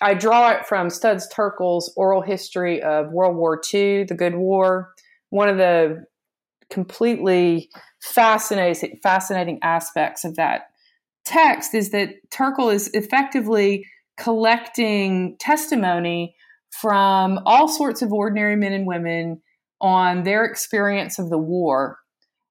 I 0.00 0.14
draw 0.14 0.50
it 0.50 0.66
from 0.66 0.90
Studs 0.90 1.28
Terkel's 1.32 1.92
oral 1.96 2.22
history 2.22 2.82
of 2.82 3.12
World 3.12 3.36
War 3.36 3.60
II, 3.72 4.04
the 4.04 4.14
Good 4.14 4.34
War. 4.34 4.92
One 5.30 5.48
of 5.48 5.58
the 5.58 6.04
completely 6.70 7.70
fascinating 8.02 8.98
fascinating 9.02 9.60
aspects 9.62 10.24
of 10.24 10.36
that 10.36 10.62
text 11.24 11.74
is 11.74 11.90
that 11.90 12.10
Terkel 12.30 12.72
is 12.72 12.88
effectively 12.94 13.86
collecting 14.16 15.36
testimony 15.38 16.34
from 16.70 17.40
all 17.46 17.68
sorts 17.68 18.02
of 18.02 18.12
ordinary 18.12 18.56
men 18.56 18.72
and 18.72 18.86
women 18.86 19.40
on 19.80 20.22
their 20.22 20.44
experience 20.44 21.18
of 21.18 21.30
the 21.30 21.38
war. 21.38 21.98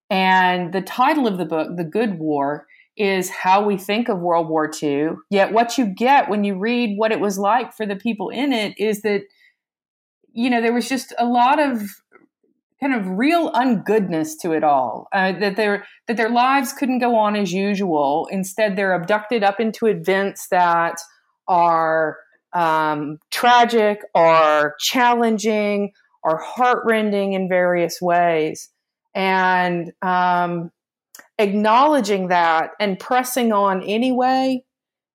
And 0.09 0.74
the 0.74 0.82
title 0.82 1.28
of 1.28 1.38
the 1.38 1.45
book, 1.45 1.76
The 1.76 1.84
Good 1.84 2.20
War, 2.20 2.68
is 2.97 3.30
how 3.30 3.66
we 3.66 3.78
think 3.78 4.07
of 4.07 4.20
World 4.20 4.47
War 4.47 4.72
II. 4.82 5.09
Yet, 5.30 5.51
what 5.51 5.78
you 5.78 5.86
get 5.86 6.30
when 6.30 6.43
you 6.43 6.57
read 6.57 6.97
what 6.97 7.11
it 7.11 7.20
was 7.20 7.38
like 7.38 7.74
for 7.74 7.86
the 7.86 7.95
people 7.95 8.30
in 8.30 8.53
it 8.53 8.78
is 8.78 9.01
that, 9.01 9.24
you 10.32 10.49
know, 10.49 10.61
there 10.61 10.74
was 10.74 10.88
just 10.88 11.13
a 11.18 11.26
lot 11.26 11.59
of 11.59 11.82
kind 12.80 12.93
of 12.93 13.18
real 13.18 13.51
ungoodness 13.53 14.34
to 14.41 14.51
it 14.53 14.63
all. 14.63 15.07
Uh, 15.11 15.34
that 15.39 15.55
their 15.55 15.86
that 16.07 16.18
their 16.18 16.30
lives 16.30 16.72
couldn't 16.72 16.99
go 16.99 17.16
on 17.16 17.36
as 17.36 17.51
usual. 17.51 18.28
Instead, 18.32 18.76
they're 18.76 18.93
abducted 18.93 19.43
up 19.43 19.59
into 19.59 19.88
events 19.88 20.47
that 20.49 20.95
are 21.48 22.18
um, 22.54 23.20
tragic, 23.32 24.02
are 24.14 24.76
challenging, 24.80 25.91
are 26.24 26.38
heartrending 26.38 27.34
in 27.34 27.50
various 27.50 28.02
ways, 28.02 28.70
and 29.14 29.91
um, 30.02 30.72
acknowledging 31.38 32.30
that 32.30 32.72
and 32.80 33.00
pressing 33.00 33.52
on 33.52 33.84
anyway 33.84 34.64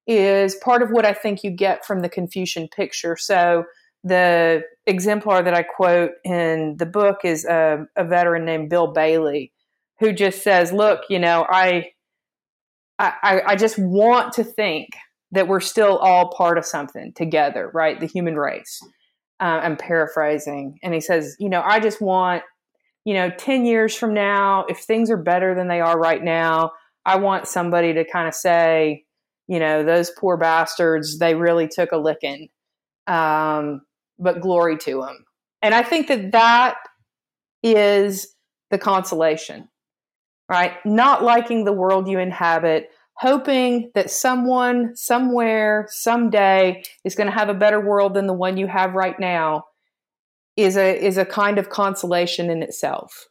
is 0.06 0.54
part 0.56 0.82
of 0.82 0.90
what 0.90 1.06
I 1.06 1.12
think 1.12 1.44
you 1.44 1.50
get 1.50 1.84
from 1.86 2.00
the 2.00 2.08
Confucian 2.08 2.68
picture. 2.68 3.16
So 3.16 3.64
the 4.02 4.62
exemplar 4.86 5.42
that 5.42 5.54
I 5.54 5.62
quote 5.62 6.12
in 6.24 6.76
the 6.78 6.86
book 6.86 7.18
is 7.24 7.44
a, 7.44 7.86
a 7.96 8.04
veteran 8.04 8.44
named 8.44 8.70
Bill 8.70 8.92
Bailey, 8.92 9.52
who 9.98 10.12
just 10.12 10.42
says, 10.42 10.72
"Look, 10.72 11.02
you 11.08 11.18
know, 11.18 11.46
I, 11.48 11.92
I, 12.98 13.42
I 13.46 13.56
just 13.56 13.78
want 13.78 14.32
to 14.34 14.44
think 14.44 14.88
that 15.32 15.48
we're 15.48 15.60
still 15.60 15.98
all 15.98 16.30
part 16.30 16.58
of 16.58 16.64
something 16.64 17.12
together, 17.14 17.70
right? 17.74 17.98
The 17.98 18.06
human 18.06 18.36
race." 18.36 18.80
Uh, 19.40 19.60
I'm 19.62 19.76
paraphrasing, 19.76 20.78
and 20.82 20.92
he 20.92 21.00
says, 21.00 21.36
"You 21.38 21.48
know, 21.48 21.62
I 21.64 21.80
just 21.80 22.00
want, 22.00 22.42
you 23.04 23.14
know, 23.14 23.30
ten 23.30 23.64
years 23.64 23.94
from 23.96 24.14
now, 24.14 24.64
if 24.68 24.78
things 24.78 25.10
are 25.10 25.16
better 25.16 25.54
than 25.54 25.68
they 25.68 25.80
are 25.80 25.98
right 25.98 26.22
now, 26.22 26.72
I 27.04 27.16
want 27.16 27.48
somebody 27.48 27.94
to 27.94 28.04
kind 28.04 28.28
of 28.28 28.34
say." 28.34 29.04
You 29.48 29.58
know, 29.58 29.82
those 29.82 30.12
poor 30.16 30.36
bastards, 30.36 31.18
they 31.18 31.34
really 31.34 31.66
took 31.66 31.90
a 31.90 31.96
licking. 31.96 32.50
Um, 33.08 33.80
but 34.20 34.40
glory 34.40 34.76
to 34.78 35.00
them. 35.00 35.24
And 35.62 35.74
I 35.74 35.82
think 35.82 36.06
that 36.08 36.32
that 36.32 36.76
is 37.62 38.28
the 38.70 38.78
consolation, 38.78 39.68
right? 40.48 40.74
Not 40.84 41.24
liking 41.24 41.64
the 41.64 41.72
world 41.72 42.08
you 42.08 42.18
inhabit, 42.18 42.90
hoping 43.20 43.90
that 43.94 44.10
someone, 44.10 44.96
somewhere, 44.96 45.86
someday 45.90 46.82
is 47.04 47.14
going 47.14 47.28
to 47.28 47.36
have 47.36 47.48
a 47.48 47.54
better 47.54 47.80
world 47.80 48.14
than 48.14 48.26
the 48.26 48.32
one 48.32 48.56
you 48.56 48.66
have 48.66 48.94
right 48.94 49.18
now 49.20 49.64
is 50.56 50.76
a 50.76 51.04
is 51.04 51.16
a 51.16 51.24
kind 51.24 51.58
of 51.58 51.70
consolation 51.70 52.50
in 52.50 52.62
itself 52.62 53.26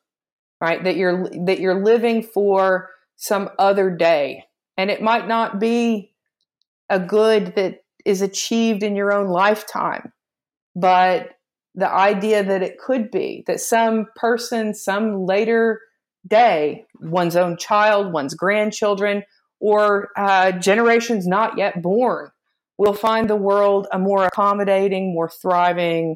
right? 0.61 0.83
That 0.83 0.97
you're 0.97 1.29
that 1.45 1.59
you're 1.59 1.83
living 1.83 2.21
for 2.21 2.89
some 3.15 3.49
other 3.57 3.89
day. 3.89 4.43
And 4.77 4.91
it 4.91 5.01
might 5.01 5.27
not 5.27 5.59
be 5.59 6.13
a 6.89 6.99
good 6.99 7.55
that 7.55 7.83
is 8.05 8.21
achieved 8.21 8.83
in 8.83 8.95
your 8.95 9.13
own 9.13 9.29
lifetime 9.29 10.11
but 10.75 11.31
the 11.75 11.89
idea 11.91 12.43
that 12.43 12.63
it 12.63 12.77
could 12.77 13.11
be 13.11 13.43
that 13.47 13.59
some 13.59 14.07
person, 14.15 14.73
some 14.73 15.25
later 15.25 15.81
day, 16.27 16.85
one's 17.01 17.35
own 17.35 17.57
child, 17.57 18.13
one's 18.13 18.33
grandchildren, 18.33 19.23
or 19.59 20.09
uh, 20.17 20.51
generations 20.53 21.27
not 21.27 21.57
yet 21.57 21.81
born, 21.81 22.31
will 22.77 22.93
find 22.93 23.29
the 23.29 23.35
world 23.35 23.87
a 23.91 23.99
more 23.99 24.25
accommodating, 24.25 25.13
more 25.13 25.29
thriving, 25.29 26.15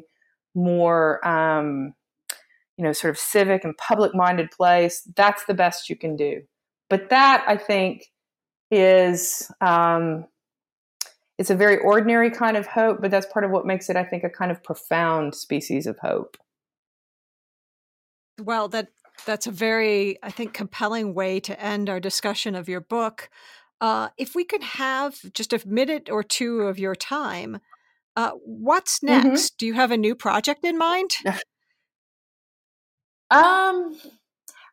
more 0.54 1.26
um, 1.26 1.94
you 2.76 2.84
know, 2.84 2.92
sort 2.92 3.10
of 3.10 3.18
civic 3.18 3.64
and 3.64 3.76
public-minded 3.76 4.50
place. 4.50 5.02
That's 5.14 5.44
the 5.44 5.54
best 5.54 5.88
you 5.88 5.96
can 5.96 6.16
do. 6.16 6.42
But 6.90 7.10
that, 7.10 7.44
I 7.46 7.56
think, 7.56 8.06
is 8.70 9.50
um, 9.60 10.26
it's 11.38 11.50
a 11.50 11.54
very 11.54 11.78
ordinary 11.78 12.30
kind 12.30 12.56
of 12.56 12.66
hope, 12.66 13.00
but 13.00 13.10
that's 13.10 13.26
part 13.26 13.44
of 13.44 13.50
what 13.50 13.66
makes 13.66 13.90
it, 13.90 13.96
I 13.96 14.04
think, 14.04 14.24
a 14.24 14.30
kind 14.30 14.50
of 14.50 14.62
profound 14.62 15.34
species 15.34 15.86
of 15.86 15.98
hope. 15.98 16.36
Well, 18.40 18.68
that 18.68 18.88
that's 19.26 19.46
a 19.46 19.50
very, 19.50 20.18
I 20.22 20.30
think, 20.30 20.52
compelling 20.52 21.14
way 21.14 21.40
to 21.40 21.60
end 21.60 21.88
our 21.88 22.00
discussion 22.00 22.54
of 22.54 22.68
your 22.68 22.80
book. 22.80 23.30
Uh, 23.80 24.08
if 24.16 24.34
we 24.34 24.44
could 24.44 24.62
have 24.62 25.16
just 25.32 25.52
a 25.52 25.60
minute 25.66 26.08
or 26.10 26.22
two 26.22 26.62
of 26.62 26.78
your 26.78 26.94
time, 26.94 27.60
uh, 28.16 28.32
what's 28.44 29.00
mm-hmm. 29.00 29.28
next? 29.28 29.42
Mm-hmm. 29.42 29.56
Do 29.58 29.66
you 29.66 29.74
have 29.74 29.90
a 29.90 29.96
new 29.96 30.14
project 30.14 30.64
in 30.64 30.78
mind? 30.78 31.16
um, 33.30 33.98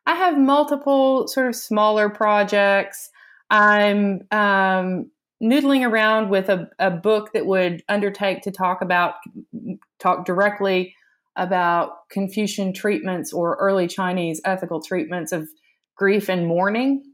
I 0.06 0.14
have 0.14 0.38
multiple 0.38 1.28
sort 1.28 1.48
of 1.48 1.56
smaller 1.56 2.08
projects. 2.08 3.10
I'm 3.50 4.26
um, 4.30 5.10
noodling 5.42 5.88
around 5.88 6.30
with 6.30 6.48
a, 6.48 6.70
a 6.78 6.90
book 6.90 7.32
that 7.34 7.46
would 7.46 7.82
undertake 7.88 8.42
to 8.42 8.50
talk 8.50 8.80
about 8.80 9.14
talk 9.98 10.24
directly 10.24 10.94
about 11.36 12.08
Confucian 12.10 12.72
treatments 12.72 13.32
or 13.32 13.56
early 13.56 13.86
Chinese 13.86 14.40
ethical 14.44 14.82
treatments 14.82 15.32
of 15.32 15.48
grief 15.96 16.28
and 16.28 16.46
mourning. 16.46 17.04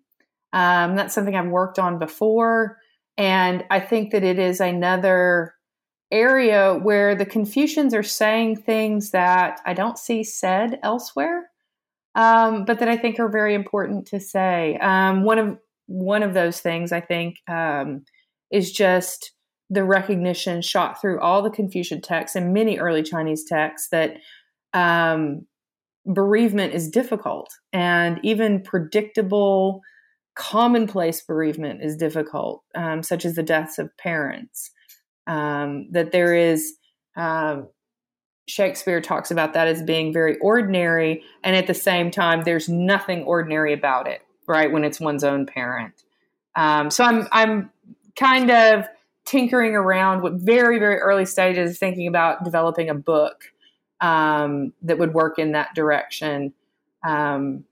Um, 0.52 0.96
that's 0.96 1.14
something 1.14 1.36
I've 1.36 1.48
worked 1.48 1.78
on 1.78 1.98
before, 1.98 2.78
and 3.16 3.64
I 3.70 3.80
think 3.80 4.12
that 4.12 4.24
it 4.24 4.38
is 4.38 4.60
another 4.60 5.54
area 6.10 6.74
where 6.74 7.14
the 7.14 7.26
Confucians 7.26 7.92
are 7.92 8.02
saying 8.02 8.56
things 8.56 9.10
that 9.10 9.60
I 9.66 9.74
don't 9.74 9.98
see 9.98 10.24
said 10.24 10.78
elsewhere, 10.82 11.50
um, 12.14 12.64
but 12.64 12.78
that 12.78 12.88
I 12.88 12.96
think 12.96 13.20
are 13.20 13.28
very 13.28 13.54
important 13.54 14.06
to 14.08 14.20
say. 14.20 14.78
Um, 14.80 15.24
one 15.24 15.38
of 15.38 15.58
one 15.86 16.22
of 16.22 16.34
those 16.34 16.60
things 16.60 16.92
I 16.92 17.00
think 17.00 17.36
um, 17.48 18.04
is 18.50 18.72
just 18.72 19.32
the 19.70 19.84
recognition 19.84 20.62
shot 20.62 21.00
through 21.00 21.20
all 21.20 21.42
the 21.42 21.50
Confucian 21.50 22.00
texts 22.00 22.34
and 22.36 22.52
many 22.52 22.78
early 22.78 23.02
Chinese 23.02 23.44
texts 23.44 23.88
that 23.90 24.16
um, 24.72 25.46
bereavement 26.06 26.74
is 26.74 26.88
difficult 26.88 27.50
and 27.72 28.18
even 28.22 28.62
predictable, 28.62 29.80
commonplace 30.34 31.20
bereavement 31.22 31.82
is 31.82 31.96
difficult, 31.96 32.62
um, 32.74 33.02
such 33.02 33.24
as 33.24 33.34
the 33.34 33.42
deaths 33.42 33.78
of 33.78 33.94
parents. 33.98 34.70
Um, 35.26 35.88
that 35.92 36.12
there 36.12 36.34
is, 36.34 36.74
um, 37.14 37.68
Shakespeare 38.46 39.02
talks 39.02 39.30
about 39.30 39.52
that 39.52 39.68
as 39.68 39.82
being 39.82 40.10
very 40.10 40.38
ordinary, 40.38 41.22
and 41.44 41.54
at 41.54 41.66
the 41.66 41.74
same 41.74 42.10
time, 42.10 42.44
there's 42.44 42.66
nothing 42.66 43.24
ordinary 43.24 43.74
about 43.74 44.06
it, 44.08 44.22
right? 44.46 44.72
When 44.72 44.84
it's 44.84 44.98
one's 44.98 45.22
own 45.22 45.44
parent. 45.44 45.92
Um, 46.56 46.90
so 46.90 47.04
I'm 47.04 47.28
I'm 47.30 47.70
kind 48.18 48.50
of 48.50 48.86
tinkering 49.28 49.74
around 49.74 50.22
with 50.22 50.44
very, 50.44 50.78
very 50.78 50.96
early 50.98 51.26
stages, 51.26 51.78
thinking 51.78 52.06
about 52.06 52.44
developing 52.44 52.88
a 52.88 52.94
book 52.94 53.44
um, 54.00 54.72
that 54.82 54.98
would 54.98 55.12
work 55.12 55.38
in 55.38 55.52
that 55.52 55.74
direction. 55.74 56.52
Um, 57.04 57.64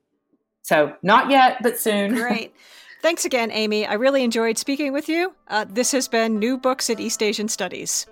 so, 0.61 0.93
not 1.01 1.29
yet, 1.29 1.57
but 1.63 1.79
soon. 1.79 2.13
Great. 2.15 2.53
Thanks 3.01 3.25
again, 3.25 3.51
Amy. 3.51 3.85
I 3.85 3.93
really 3.93 4.23
enjoyed 4.23 4.57
speaking 4.57 4.93
with 4.93 5.09
you. 5.09 5.33
Uh, 5.47 5.65
this 5.67 5.91
has 5.91 6.07
been 6.07 6.39
New 6.39 6.57
Books 6.57 6.89
at 6.89 6.99
East 6.99 7.23
Asian 7.23 7.47
Studies. 7.47 8.05